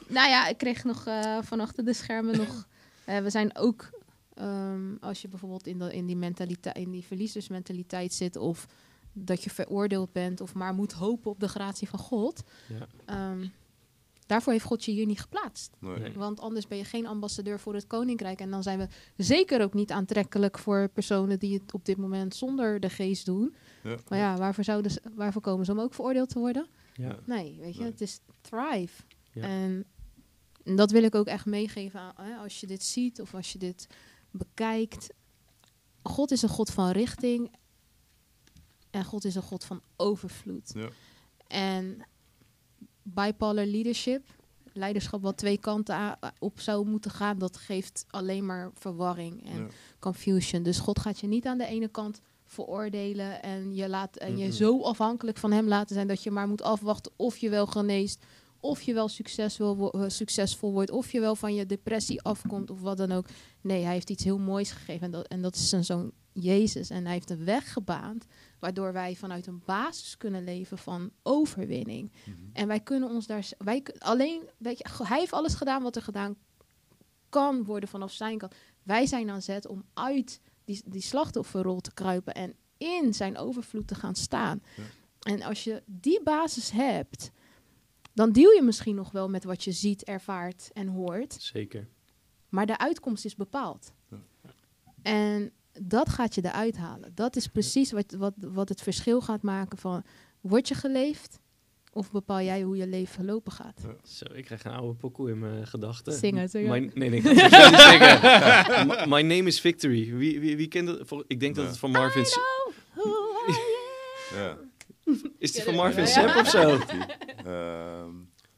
Nou 0.08 0.28
ja, 0.28 0.48
ik 0.48 0.58
kreeg 0.58 0.84
nog 0.84 1.06
eh, 1.06 1.38
van 1.42 1.60
achter 1.60 1.84
de 1.84 1.92
schermen 1.92 2.36
nog... 2.36 2.66
eh, 3.04 3.18
we 3.18 3.30
zijn 3.30 3.56
ook, 3.56 3.90
ehm, 4.34 4.96
als 5.00 5.22
je 5.22 5.28
bijvoorbeeld 5.28 5.66
in, 5.66 5.78
de, 5.78 5.94
in 5.94 6.06
die, 6.06 6.16
mentaliteit, 6.16 6.76
in 6.76 6.90
die 6.90 7.04
verliezersmentaliteit 7.04 8.12
zit... 8.12 8.36
of 8.36 8.66
dat 9.12 9.44
je 9.44 9.50
veroordeeld 9.50 10.12
bent 10.12 10.40
of 10.40 10.54
maar 10.54 10.74
moet 10.74 10.92
hopen 10.92 11.30
op 11.30 11.40
de 11.40 11.48
gratie 11.48 11.88
van 11.88 11.98
God... 11.98 12.42
ja. 12.68 12.86
ehm, 13.04 13.46
daarvoor 14.26 14.52
heeft 14.52 14.64
God 14.64 14.84
je 14.84 14.92
hier 14.92 15.06
niet 15.06 15.20
geplaatst. 15.20 15.76
Nee. 15.78 15.98
Nee. 15.98 16.12
Want 16.12 16.40
anders 16.40 16.66
ben 16.66 16.78
je 16.78 16.84
geen 16.84 17.06
ambassadeur 17.06 17.60
voor 17.60 17.74
het 17.74 17.86
koninkrijk. 17.86 18.40
En 18.40 18.50
dan 18.50 18.62
zijn 18.62 18.78
we 18.78 18.88
zeker 19.16 19.62
ook 19.62 19.74
niet 19.74 19.90
aantrekkelijk 19.90 20.58
voor 20.58 20.88
personen 20.88 21.38
die 21.38 21.58
het 21.58 21.74
op 21.74 21.84
dit 21.84 21.96
moment 21.96 22.34
zonder 22.34 22.80
de 22.80 22.90
geest 22.90 23.26
doen. 23.26 23.54
Ja. 23.82 23.96
Maar 24.08 24.18
ja, 24.18 24.36
waarvoor, 24.36 24.64
zouden 24.64 24.90
ze, 24.90 25.00
waarvoor 25.14 25.42
komen 25.42 25.64
ze 25.64 25.72
om 25.72 25.80
ook 25.80 25.94
veroordeeld 25.94 26.28
te 26.28 26.38
worden? 26.38 26.66
Ja. 26.94 27.16
Nee, 27.24 27.56
weet 27.60 27.74
je, 27.74 27.80
Nee. 27.80 27.90
het 27.90 28.00
is 28.00 28.20
thrive. 28.40 29.02
Ja. 29.32 29.42
En 29.42 29.84
dat 30.64 30.90
wil 30.90 31.02
ik 31.02 31.14
ook 31.14 31.26
echt 31.26 31.46
meegeven 31.46 32.00
aan, 32.00 32.14
hè, 32.16 32.36
als 32.36 32.60
je 32.60 32.66
dit 32.66 32.82
ziet 32.82 33.20
of 33.20 33.34
als 33.34 33.52
je 33.52 33.58
dit 33.58 33.86
bekijkt. 34.30 35.08
God 36.02 36.30
is 36.30 36.42
een 36.42 36.48
God 36.48 36.70
van 36.70 36.90
richting 36.90 37.50
en 38.90 39.04
God 39.04 39.24
is 39.24 39.34
een 39.34 39.42
God 39.42 39.64
van 39.64 39.82
overvloed. 39.96 40.72
Ja. 40.74 40.88
En 41.46 42.06
bipolar 43.02 43.66
leadership, 43.66 44.28
leiderschap 44.72 45.22
wat 45.22 45.36
twee 45.36 45.58
kanten 45.58 46.18
op 46.38 46.60
zou 46.60 46.86
moeten 46.86 47.10
gaan, 47.10 47.38
dat 47.38 47.56
geeft 47.56 48.04
alleen 48.10 48.46
maar 48.46 48.70
verwarring 48.74 49.46
en 49.46 49.58
Ja. 49.60 49.68
confusion. 49.98 50.62
Dus 50.62 50.78
God 50.78 50.98
gaat 50.98 51.20
je 51.20 51.26
niet 51.26 51.46
aan 51.46 51.58
de 51.58 51.66
ene 51.66 51.88
kant 51.88 52.20
veroordelen 52.44 53.42
en 53.42 53.74
je, 53.74 53.88
laat, 53.88 54.16
en 54.16 54.36
je 54.38 54.52
zo 54.52 54.82
afhankelijk 54.82 55.38
van 55.38 55.52
hem 55.52 55.68
laten 55.68 55.94
zijn 55.94 56.06
dat 56.06 56.22
je 56.22 56.30
maar 56.30 56.48
moet 56.48 56.62
afwachten 56.62 57.12
of 57.16 57.36
je 57.36 57.48
wel 57.50 57.66
geneest, 57.66 58.24
of 58.62 58.82
je 58.82 58.94
wel 58.94 59.08
succesvol, 59.08 59.76
wo- 59.76 59.88
eh, 59.88 60.04
succesvol 60.08 60.72
wordt, 60.72 60.90
of 60.90 61.12
je 61.12 61.20
wel 61.20 61.36
van 61.36 61.54
je 61.54 61.66
depressie 61.66 62.22
afkomt 62.22 62.70
of 62.70 62.80
wat 62.80 62.96
dan 62.96 63.12
ook. 63.12 63.26
Nee, 63.60 63.82
hij 63.84 63.92
heeft 63.92 64.10
iets 64.10 64.24
heel 64.24 64.38
moois 64.38 64.70
gegeven 64.70 65.02
en 65.06 65.10
dat, 65.10 65.26
en 65.28 65.42
dat 65.42 65.54
is 65.54 65.68
zijn 65.68 65.84
zoon 65.84 66.12
Jezus. 66.32 66.90
En 66.90 67.04
hij 67.04 67.12
heeft 67.12 67.30
een 67.30 67.44
weg 67.44 67.72
gebaand 67.72 68.26
waardoor 68.58 68.92
wij 68.92 69.14
vanuit 69.16 69.46
een 69.46 69.62
basis 69.64 70.16
kunnen 70.16 70.44
leven 70.44 70.78
van 70.78 71.10
overwinning. 71.22 72.12
Mhm. 72.24 72.36
En 72.52 72.66
wij 72.66 72.80
kunnen 72.80 73.08
ons 73.10 73.26
daar 73.26 73.48
wij 73.58 73.82
alleen, 73.98 74.42
weet 74.58 74.78
je, 74.78 74.84
hij 75.04 75.18
heeft 75.18 75.32
alles 75.32 75.54
gedaan 75.54 75.82
wat 75.82 75.96
er 75.96 76.02
gedaan 76.02 76.36
kan 77.28 77.64
worden 77.64 77.88
vanaf 77.88 78.12
zijn 78.12 78.38
kant. 78.38 78.54
Wij 78.82 79.06
zijn 79.06 79.30
aan 79.30 79.42
zet 79.42 79.66
om 79.66 79.84
uit 79.94 80.40
die, 80.64 80.82
die 80.86 81.02
slachtofferrol 81.02 81.80
te 81.80 81.94
kruipen 81.94 82.34
en 82.34 82.54
in 82.78 83.14
zijn 83.14 83.38
overvloed 83.38 83.88
te 83.88 83.94
gaan 83.94 84.14
staan. 84.14 84.62
Ja. 84.76 84.82
En 85.32 85.42
als 85.42 85.64
je 85.64 85.82
die 85.86 86.22
basis 86.22 86.70
hebt, 86.70 87.30
dan 88.14 88.32
deal 88.32 88.50
je 88.52 88.62
misschien 88.62 88.94
nog 88.94 89.10
wel 89.12 89.28
met 89.28 89.44
wat 89.44 89.64
je 89.64 89.72
ziet, 89.72 90.04
ervaart 90.04 90.70
en 90.72 90.88
hoort. 90.88 91.36
Zeker. 91.38 91.88
Maar 92.48 92.66
de 92.66 92.78
uitkomst 92.78 93.24
is 93.24 93.34
bepaald. 93.34 93.92
Ja. 94.10 94.16
En 95.02 95.52
dat 95.80 96.08
gaat 96.08 96.34
je 96.34 96.44
eruit 96.44 96.76
halen. 96.76 97.12
Dat 97.14 97.36
is 97.36 97.46
precies 97.46 97.92
wat, 97.92 98.12
wat, 98.18 98.32
wat 98.38 98.68
het 98.68 98.82
verschil 98.82 99.20
gaat 99.20 99.42
maken 99.42 99.78
van... 99.78 100.04
word 100.40 100.68
je 100.68 100.74
geleefd 100.74 101.40
of 101.92 102.10
bepaal 102.10 102.40
jij 102.40 102.62
hoe 102.62 102.76
je 102.76 102.86
leven 102.86 103.14
verlopen 103.14 103.52
gaat? 103.52 103.80
Zo, 104.04 104.24
ik 104.32 104.44
krijg 104.44 104.64
een 104.64 104.72
oude 104.72 104.94
pokoe 104.94 105.30
in 105.30 105.38
mijn 105.38 105.66
gedachten. 105.66 106.12
Zingen, 106.12 106.48
zingen. 106.48 106.68
Mijn- 106.68 106.90
nee, 106.94 107.10
nee, 107.10 107.18
ik 107.20 107.38
ga 107.38 107.70
niet 107.70 107.80
zingen. 107.80 108.86
My- 109.08 109.22
My 109.22 109.34
name 109.34 109.48
is 109.48 109.60
Victory. 109.60 110.14
Wie, 110.14 110.40
wie, 110.40 110.56
wie 110.56 110.68
kent 110.68 110.88
het? 110.88 111.08
Vol- 111.08 111.24
Ik 111.26 111.40
denk 111.40 111.54
dat 111.54 111.66
het 111.66 111.78
van 111.78 111.90
Marvin... 111.90 112.26
S- 112.26 112.38
Who 112.94 113.10
I 113.48 113.52
Ja. 114.36 114.58
Is 115.38 115.52
die 115.52 115.62
van 115.62 115.74
Marvin 115.74 116.04
ja. 116.04 116.08
Sapp 116.08 116.36
of 116.36 116.48
zo? 116.48 116.78
Ehm, 117.44 118.10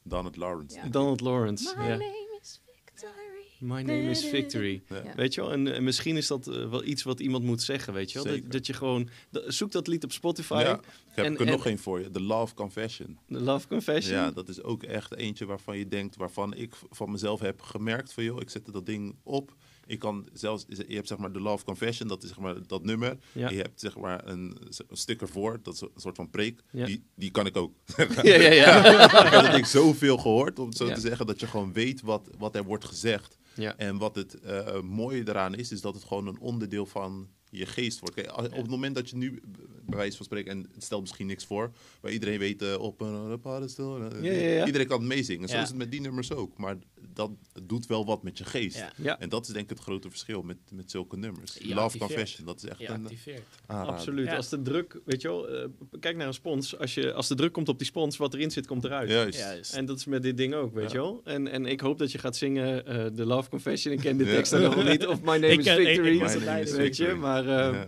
Donald 0.03 0.35
Lawrence. 0.35 0.75
Ja. 0.77 0.87
Donald 0.87 1.21
Lawrence. 1.21 1.73
My 1.77 1.83
name 1.87 2.37
is 2.41 2.61
Victory. 2.65 3.13
My 3.59 3.81
name 3.81 4.09
is 4.09 4.25
Victory. 4.25 4.83
Weet 5.15 5.33
je 5.33 5.41
wel? 5.41 5.51
En, 5.51 5.73
en 5.73 5.83
misschien 5.83 6.17
is 6.17 6.27
dat 6.27 6.47
eh, 6.47 6.69
wel 6.69 6.83
iets 6.83 7.03
wat 7.03 7.19
iemand 7.19 7.43
moet 7.43 7.61
zeggen, 7.61 7.93
weet 7.93 8.11
je 8.11 8.23
wel? 8.23 8.33
Dat, 8.33 8.51
dat 8.51 8.65
je 8.65 8.73
gewoon... 8.73 9.09
zoek 9.31 9.71
dat 9.71 9.87
lied 9.87 10.03
op 10.03 10.11
Spotify. 10.11 10.53
Ja, 10.65 10.73
ik 10.73 10.81
heb 11.15 11.25
En- 11.25 11.33
er 11.37 11.45
en- 11.45 11.51
nog 11.51 11.65
één 11.65 11.79
voor 11.79 11.99
je. 11.99 12.09
The 12.11 12.21
Love 12.21 12.53
Confession. 12.53 13.17
The 13.29 13.39
Love 13.39 13.67
Confession. 13.67 14.15
Ja, 14.17 14.31
dat 14.31 14.49
is 14.49 14.63
ook 14.63 14.83
echt 14.83 15.15
eentje 15.15 15.45
waarvan 15.45 15.77
je 15.77 15.87
denkt, 15.87 16.15
waarvan 16.15 16.53
ik 16.53 16.73
van 16.89 17.11
mezelf 17.11 17.39
heb 17.39 17.61
gemerkt 17.61 18.13
van 18.13 18.23
joh, 18.23 18.41
ik 18.41 18.49
zette 18.49 18.71
dat 18.71 18.85
ding 18.85 19.15
op. 19.23 19.55
Ik 19.87 19.99
kan 19.99 20.27
zelfs, 20.33 20.65
je 20.67 20.95
hebt 20.95 21.07
zeg 21.07 21.17
maar 21.17 21.31
de 21.31 21.39
Love 21.39 21.65
Confession, 21.65 22.07
dat 22.07 22.23
is 22.23 22.29
zeg 22.29 22.39
maar 22.39 22.67
dat 22.67 22.83
nummer. 22.83 23.17
Ja. 23.31 23.49
Je 23.49 23.57
hebt 23.57 23.79
zeg 23.79 23.97
maar 23.97 24.27
een, 24.27 24.57
een 24.87 24.97
stuk 24.97 25.21
ervoor, 25.21 25.59
dat 25.63 25.73
is 25.73 25.81
een 25.81 25.89
soort 25.95 26.15
van 26.15 26.29
preek. 26.29 26.61
Ja. 26.71 26.85
Die, 26.85 27.03
die 27.15 27.31
kan 27.31 27.45
ik 27.45 27.57
ook. 27.57 27.73
ja, 28.23 28.23
ja. 28.23 28.51
ja. 28.51 29.05
ik 29.25 29.31
heb 29.31 29.41
dat 29.43 29.51
ding 29.51 29.67
zoveel 29.81 30.17
gehoord, 30.17 30.59
om 30.59 30.67
het 30.67 30.77
zo 30.77 30.87
Ja. 30.87 30.93
te 30.93 30.99
zeggen, 31.01 31.25
dat 31.27 31.39
je 31.39 31.47
gewoon 31.47 31.73
weet 31.73 32.01
wat, 32.01 32.29
wat 32.37 32.55
er 32.55 32.63
wordt 32.63 32.85
gezegd. 32.85 33.37
ja. 33.55 33.77
En 33.77 33.97
wat 33.97 34.15
het 34.15 34.39
eh, 34.39 34.81
mooie 34.81 35.23
daaraan 35.23 35.55
is, 35.55 35.71
is 35.71 35.81
dat 35.81 35.93
het 35.95 36.03
gewoon 36.03 36.27
een 36.27 36.39
onderdeel 36.39 36.85
van 36.85 37.27
je 37.57 37.65
geest 37.65 37.99
wordt. 37.99 38.15
Kijk, 38.15 38.27
als- 38.27 38.47
op 38.47 38.53
het 38.55 38.69
moment 38.69 38.95
dat 38.95 39.09
je 39.09 39.15
nu, 39.15 39.41
bij 39.85 39.97
wijze 39.97 40.15
van 40.17 40.25
spreken, 40.25 40.51
en 40.51 40.69
het 40.73 40.83
stelt 40.83 41.01
misschien 41.01 41.27
niks 41.27 41.45
voor, 41.45 41.71
maar 42.01 42.11
iedereen 42.11 42.39
weet 42.39 42.61
eh, 42.61 42.79
op 42.79 43.01
een 43.01 43.27
uh, 43.29 43.33
paddenstoel, 43.41 43.97
eh, 43.97 44.23
Ja, 44.23 44.31
ja, 44.31 44.47
ja. 44.47 44.65
iedereen 44.65 44.87
kan 44.87 44.99
het 44.99 45.07
meezingen. 45.07 45.49
Zo 45.49 45.55
Ja. 45.55 45.61
is 45.61 45.67
het 45.67 45.77
met 45.77 45.91
die 45.91 46.01
nummers 46.01 46.31
ook. 46.31 46.57
Maar 46.57 46.75
dat 47.13 47.31
doet 47.63 47.85
wel 47.87 48.05
wat 48.05 48.23
met 48.23 48.37
je 48.37 48.43
geest. 48.45 48.77
Ja. 48.77 48.91
Ja. 48.97 49.19
En 49.19 49.29
dat 49.29 49.47
is 49.47 49.53
denk 49.53 49.63
ik 49.63 49.69
het 49.69 49.79
grote 49.79 50.09
verschil 50.09 50.41
met, 50.41 50.57
met 50.71 50.91
zulke 50.91 51.17
nummers. 51.17 51.53
Je 51.59 51.67
Love 51.67 51.79
activeert. 51.79 52.09
Confession, 52.11 52.45
dat 52.45 52.63
is 52.63 52.69
echt 52.69 52.79
Je 52.79 52.87
een 52.89 53.03
activeert. 53.03 53.41
aanrader. 53.65 53.93
Absoluut. 53.93 54.25
Ja. 54.25 54.35
Als 54.35 54.49
de 54.49 54.61
druk, 54.61 54.99
weet 55.05 55.21
je 55.21 55.27
wel, 55.27 55.49
eh, 55.49 55.65
kijk 55.99 56.15
naar 56.17 56.27
een 56.27 56.33
spons. 56.33 56.77
Als, 56.77 56.93
je, 56.93 57.13
als 57.13 57.27
de 57.27 57.35
druk 57.35 57.51
komt 57.53 57.69
op 57.69 57.77
die 57.77 57.87
spons, 57.87 58.17
wat 58.17 58.33
erin 58.33 58.51
zit, 58.51 58.67
komt 58.67 58.83
eruit. 58.83 59.09
Juist. 59.09 59.39
Juist. 59.39 59.73
En 59.73 59.85
dat 59.85 59.97
is 59.97 60.05
met 60.05 60.21
dit 60.23 60.37
ding 60.37 60.53
ook, 60.53 60.73
weet 60.73 60.91
Ja. 60.91 60.97
je 60.97 60.97
wel. 60.97 61.21
En, 61.23 61.47
en 61.47 61.65
ik 61.65 61.79
hoop 61.79 61.97
dat 61.97 62.11
je 62.11 62.17
gaat 62.17 62.35
zingen 62.35 62.85
eh 62.85 63.05
The 63.05 63.25
Love 63.25 63.49
Confession. 63.49 63.93
Ik 63.93 63.99
ken 63.99 64.17
de 64.23 64.23
tekst 64.25 64.51
dan 64.51 64.61
nog 64.61 64.83
niet. 64.83 65.05
Of 65.07 65.19
My 65.21 65.25
Name 65.27 65.47
Ik 65.47 65.59
is 65.59 65.65
ken- 65.65 65.79
ik- 65.79 65.85
Victory. 65.87 66.13
ik 66.13 66.19
was 66.19 66.31
My 66.33 66.37
het 66.37 66.45
name 66.45 66.61
is 66.61 66.69
leider. 66.71 66.77
weet 66.77 66.97
je, 66.97 67.03
Victory. 67.03 67.21
Maar 67.45 67.67
eh, 67.69 67.73
Ja. 67.73 67.87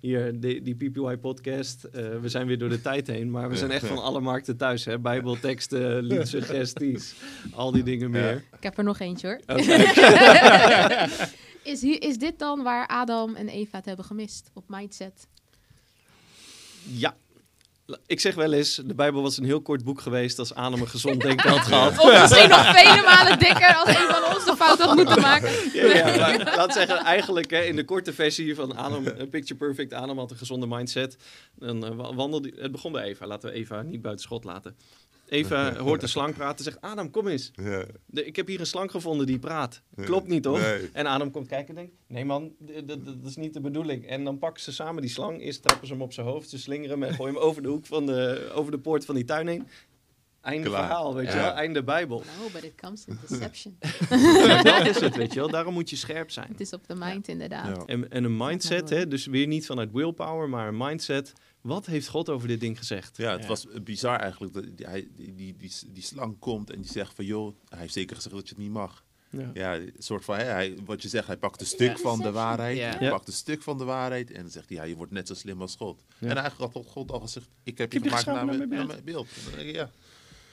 hier, 0.00 0.40
die, 0.40 0.62
die 0.62 0.74
PPY 0.74 1.16
podcast. 1.16 1.84
eh, 1.84 2.02
we 2.20 2.28
zijn 2.28 2.46
weer 2.46 2.58
door 2.58 2.68
de 2.68 2.80
tijd 2.80 3.06
heen. 3.06 3.30
Maar 3.30 3.48
we 3.48 3.56
zijn 3.56 3.70
echt 3.70 3.86
van 3.86 4.02
alle 4.02 4.20
markten 4.20 4.56
thuis. 4.56 4.84
Hè? 4.84 4.98
Bijbelteksten, 4.98 6.02
liedsuggesties. 6.02 7.14
Al 7.52 7.72
die 7.72 7.82
dingen 7.82 8.10
meer. 8.10 8.34
Ik 8.56 8.62
heb 8.62 8.78
er 8.78 8.84
nog 8.84 8.98
eentje 8.98 9.26
hoor. 9.26 9.56
Oké. 9.56 9.62
Is, 11.62 11.80
hier, 11.80 12.02
is 12.02 12.18
dit 12.18 12.38
dan 12.38 12.62
waar 12.62 12.86
Adam 12.86 13.34
en 13.34 13.48
Eva 13.48 13.76
het 13.76 13.86
hebben 13.86 14.04
gemist? 14.04 14.50
Op 14.54 14.64
mindset? 14.68 15.26
Ja. 16.82 17.16
Ik 18.06 18.20
zeg 18.20 18.34
wel 18.34 18.52
eens, 18.52 18.74
de 18.84 18.94
Bijbel 18.94 19.22
was 19.22 19.36
een 19.38 19.44
heel 19.44 19.60
kort 19.60 19.84
boek 19.84 20.00
geweest 20.00 20.38
als 20.38 20.54
Adam 20.54 20.80
een 20.80 20.88
gezond 20.88 21.20
denken 21.20 21.50
had 21.50 21.58
gehad. 21.66 21.98
Of 21.98 22.20
misschien 22.20 22.48
nog 22.48 22.76
vele 22.78 23.02
malen 23.02 23.38
dikker 23.38 23.74
als 23.74 23.88
een 23.88 24.08
van 24.08 24.34
ons 24.34 24.44
de 24.44 24.56
fout 24.56 24.78
had 24.78 24.96
moeten 24.96 25.20
maken. 25.20 25.50
Ja, 25.72 25.94
ja, 25.96 26.16
maar 26.16 26.56
laat 26.56 26.72
zeggen, 26.72 26.98
eigenlijk 26.98 27.50
hè, 27.50 27.60
in 27.62 27.76
de 27.76 27.84
korte 27.84 28.12
versie 28.12 28.54
van 28.54 28.76
Adam, 28.76 29.06
eh, 29.06 29.28
Picture 29.30 29.54
Perfect, 29.58 29.92
Adam 29.92 30.18
had 30.18 30.30
een 30.30 30.36
gezonde 30.36 30.66
mindset. 30.66 31.16
Dan 31.54 31.84
eh, 31.86 31.94
wa- 31.96 32.14
wandelde, 32.14 32.52
het 32.56 32.72
begon 32.72 32.92
bij 32.92 33.02
Eva, 33.04 33.26
laten 33.26 33.50
we 33.50 33.54
Eva 33.56 33.82
niet 33.82 34.02
buiten 34.02 34.24
schot 34.24 34.44
laten. 34.44 34.76
Eva 35.28 35.76
hoort 35.76 36.00
de 36.00 36.06
slang 36.06 36.34
praten, 36.34 36.64
zegt 36.64 36.80
Adam, 36.80 37.10
kom 37.10 37.28
eens. 37.28 37.50
Ja. 37.54 37.84
De- 38.06 38.24
ik 38.24 38.36
heb 38.36 38.46
hier 38.46 38.60
een 38.60 38.66
slang 38.66 38.90
gevonden 38.90 39.26
die 39.26 39.38
praat. 39.38 39.82
Klopt 40.04 40.28
niet, 40.28 40.42
toch? 40.42 40.60
Nee. 40.60 40.88
En 40.92 41.06
Adam 41.06 41.30
komt 41.30 41.46
kijken 41.46 41.68
en 41.68 41.74
denkt, 41.74 41.92
nee 42.06 42.24
man, 42.24 42.52
dat 42.84 42.98
is 43.24 43.36
niet 43.36 43.54
de 43.54 43.60
bedoeling. 43.60 44.06
En 44.06 44.24
dan 44.24 44.38
pakken 44.38 44.62
ze 44.62 44.72
samen 44.72 45.02
die 45.02 45.10
slang, 45.10 45.40
eerst 45.40 45.62
trappen 45.62 45.86
ze 45.86 45.92
hem 45.92 46.02
op 46.02 46.12
zijn 46.12 46.26
hoofd, 46.26 46.48
ze 46.48 46.58
slingeren 46.58 47.00
hem 47.00 47.08
en 47.10 47.14
gooien 47.14 47.34
hem 47.34 47.42
over 47.42 47.62
de 47.62 47.68
hoek 47.68 47.86
van 47.86 48.06
de, 48.06 48.50
over 48.54 48.70
de 48.72 48.78
poort 48.78 49.04
van 49.04 49.14
die 49.14 49.24
tuin 49.24 49.46
heen. 49.46 49.66
Einde 50.40 50.68
Klaar. 50.68 50.80
verhaal, 50.86 51.14
weet 51.14 51.32
je 51.32 51.38
wel, 51.38 51.50
einde 51.52 51.82
Bijbel. 51.84 52.18
No, 52.18 52.48
but 52.52 52.64
it 52.64 52.74
comes 52.74 53.04
in 53.06 53.18
deception. 53.28 53.78
Dat 54.62 54.86
is 54.86 55.00
het, 55.00 55.16
weet 55.16 55.32
je 55.32 55.40
wel, 55.40 55.50
daarom 55.50 55.74
moet 55.74 55.90
je 55.90 55.96
scherp 55.96 56.30
zijn. 56.30 56.48
Het 56.48 56.60
is 56.60 56.72
op 56.72 56.86
de 56.86 56.94
mind 56.94 57.28
inderdaad. 57.28 57.76
Ja. 57.76 57.82
En, 57.86 58.10
en 58.10 58.24
een 58.24 58.36
mindset, 58.36 58.90
hè, 58.90 59.08
dus 59.08 59.26
weer 59.26 59.46
niet 59.46 59.66
vanuit 59.66 59.92
willpower, 59.92 60.48
maar 60.48 60.68
een 60.68 60.76
mindset. 60.76 61.32
Wat 61.68 61.86
heeft 61.86 62.08
God 62.08 62.28
over 62.28 62.48
dit 62.48 62.60
ding 62.60 62.78
gezegd? 62.78 63.16
Ja, 63.16 63.30
het 63.32 63.42
Ja. 63.42 63.48
was 63.48 63.66
bizar 63.82 64.20
eigenlijk. 64.20 64.52
Dat 64.54 64.64
die, 64.76 64.86
hij, 64.86 65.08
die, 65.16 65.34
die, 65.34 65.56
die, 65.56 65.72
die 65.92 66.02
slang 66.02 66.38
komt 66.38 66.70
en 66.70 66.80
die 66.80 66.90
zegt 66.90 67.14
van... 67.14 67.24
joh, 67.24 67.56
hij 67.68 67.78
heeft 67.78 67.92
zeker 67.92 68.16
gezegd 68.16 68.34
dat 68.34 68.48
je 68.48 68.54
het 68.54 68.62
niet 68.64 68.72
mag. 68.72 69.04
Ja. 69.30 69.50
Ja, 69.54 69.80
soort 69.98 70.24
van, 70.24 70.36
hè, 70.36 70.44
hij, 70.44 70.76
wat 70.84 71.02
je 71.02 71.08
zegt, 71.08 71.26
hij 71.26 71.36
pakt 71.36 71.60
een 71.60 71.66
stuk 71.66 71.96
Ja. 71.96 72.02
van 72.02 72.18
de 72.20 72.30
waarheid. 72.32 72.76
Ja. 72.76 72.90
Hij 72.96 73.06
Ja. 73.06 73.10
pakt 73.10 73.26
een 73.26 73.32
stuk 73.32 73.62
van 73.62 73.78
de 73.78 73.84
waarheid 73.84 74.30
en 74.30 74.42
dan 74.42 74.50
zegt 74.50 74.68
hij, 74.68 74.78
ja, 74.78 74.82
je 74.84 74.96
wordt 74.96 75.12
net 75.12 75.26
zo 75.26 75.34
slim 75.34 75.60
als 75.60 75.76
God. 75.76 76.04
Ja. 76.18 76.28
En 76.28 76.36
eigenlijk 76.36 76.72
had 76.74 76.86
God 76.86 77.10
al 77.10 77.20
gezegd, 77.20 77.48
ik 77.62 77.78
heb 77.78 77.92
je 77.92 77.98
Ik 77.98 78.04
heb 78.04 78.12
je 78.12 78.18
gemaakt 78.18 78.46
naar 78.46 78.56
mijn, 78.68 78.86
naar 78.86 79.02
beeld. 79.04 79.28
Ja, 79.58 79.90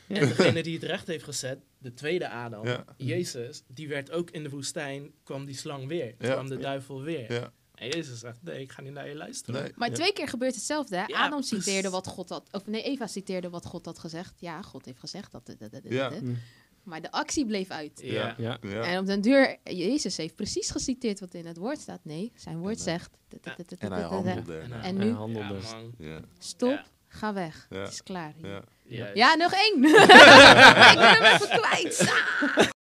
En 0.07 0.27
degene 0.27 0.63
die 0.63 0.73
het 0.73 0.83
recht 0.83 1.07
heeft 1.07 1.23
gezet, 1.23 1.59
de 1.77 1.93
tweede 1.93 2.29
Adam, 2.29 2.65
Ja. 2.67 2.85
Jezus, 2.97 3.63
die 3.67 3.87
werd 3.87 4.11
ook 4.11 4.29
in 4.31 4.43
de 4.43 4.49
woestijn, 4.49 5.11
kwam 5.23 5.45
die 5.45 5.55
slang 5.55 5.87
weer. 5.87 6.15
Ja. 6.19 6.33
kwam 6.33 6.49
de 6.49 6.57
duivel 6.57 7.01
weer. 7.01 7.51
Jezus 7.79 8.19
zegt, 8.19 8.37
nee, 8.41 8.61
ik 8.61 8.71
ga 8.71 8.81
niet 8.81 8.93
naar 8.93 9.07
je 9.07 9.15
luisteren. 9.15 9.61
nee. 9.63 9.71
Maar 9.75 9.89
Ja. 9.89 9.95
twee 9.95 10.13
keer 10.13 10.27
gebeurt 10.27 10.55
hetzelfde. 10.55 10.95
Hè? 10.95 11.03
Ja, 11.05 11.25
Adam 11.25 11.41
citeerde 11.41 11.89
wat 11.89 12.07
God 12.07 12.29
had, 12.29 12.47
of 12.51 12.65
nee, 12.65 12.81
Eva 12.83 13.07
citeerde 13.07 13.49
wat 13.49 13.65
God 13.65 13.85
had 13.85 13.99
gezegd. 13.99 14.33
Ja, 14.39 14.61
God 14.61 14.85
heeft 14.85 14.99
gezegd 14.99 15.31
dat. 15.31 15.45
dat- 15.45 15.59
dat- 15.59 15.71
dat- 15.71 15.81
Ja. 15.83 16.09
Mm. 16.21 16.37
Maar 16.83 17.01
de 17.01 17.11
actie 17.11 17.45
bleef 17.45 17.69
uit. 17.69 17.99
Ja. 18.03 18.35
Ja. 18.37 18.57
Ja. 18.61 18.83
En 18.83 18.99
op 18.99 19.05
den 19.05 19.21
duur, 19.21 19.57
Jezus 19.63 20.17
heeft 20.17 20.35
precies 20.35 20.69
geciteerd 20.69 21.19
wat 21.19 21.33
in 21.33 21.45
het 21.45 21.57
woord 21.57 21.79
staat. 21.79 21.99
Nee, 22.03 22.31
zijn 22.35 22.57
woord 22.57 22.79
zegt. 22.79 23.11
dat- 23.29 23.43
dat- 23.43 23.57
dat- 23.57 23.69
dat- 23.69 23.79
En 23.79 23.91
hij 23.91 24.01
handelde. 24.01 24.57
En, 24.81 24.97
nu, 24.97 25.11
handelde. 25.11 25.53
Ja, 25.53 25.71
man. 25.73 25.91
Ja, 25.97 26.19
stop, 26.39 26.69
Ja. 26.69 26.85
ga 27.07 27.33
weg. 27.33 27.67
Ja. 27.69 27.79
Het 27.79 27.91
is 27.91 28.03
klaar. 28.03 28.33
Ja, 29.13 29.35
nog 29.35 29.51
één. 29.53 29.83
ik 29.85 30.97
ben 30.97 31.13
hem 31.13 31.23
even 31.35 31.61
kwijt. 31.61 32.13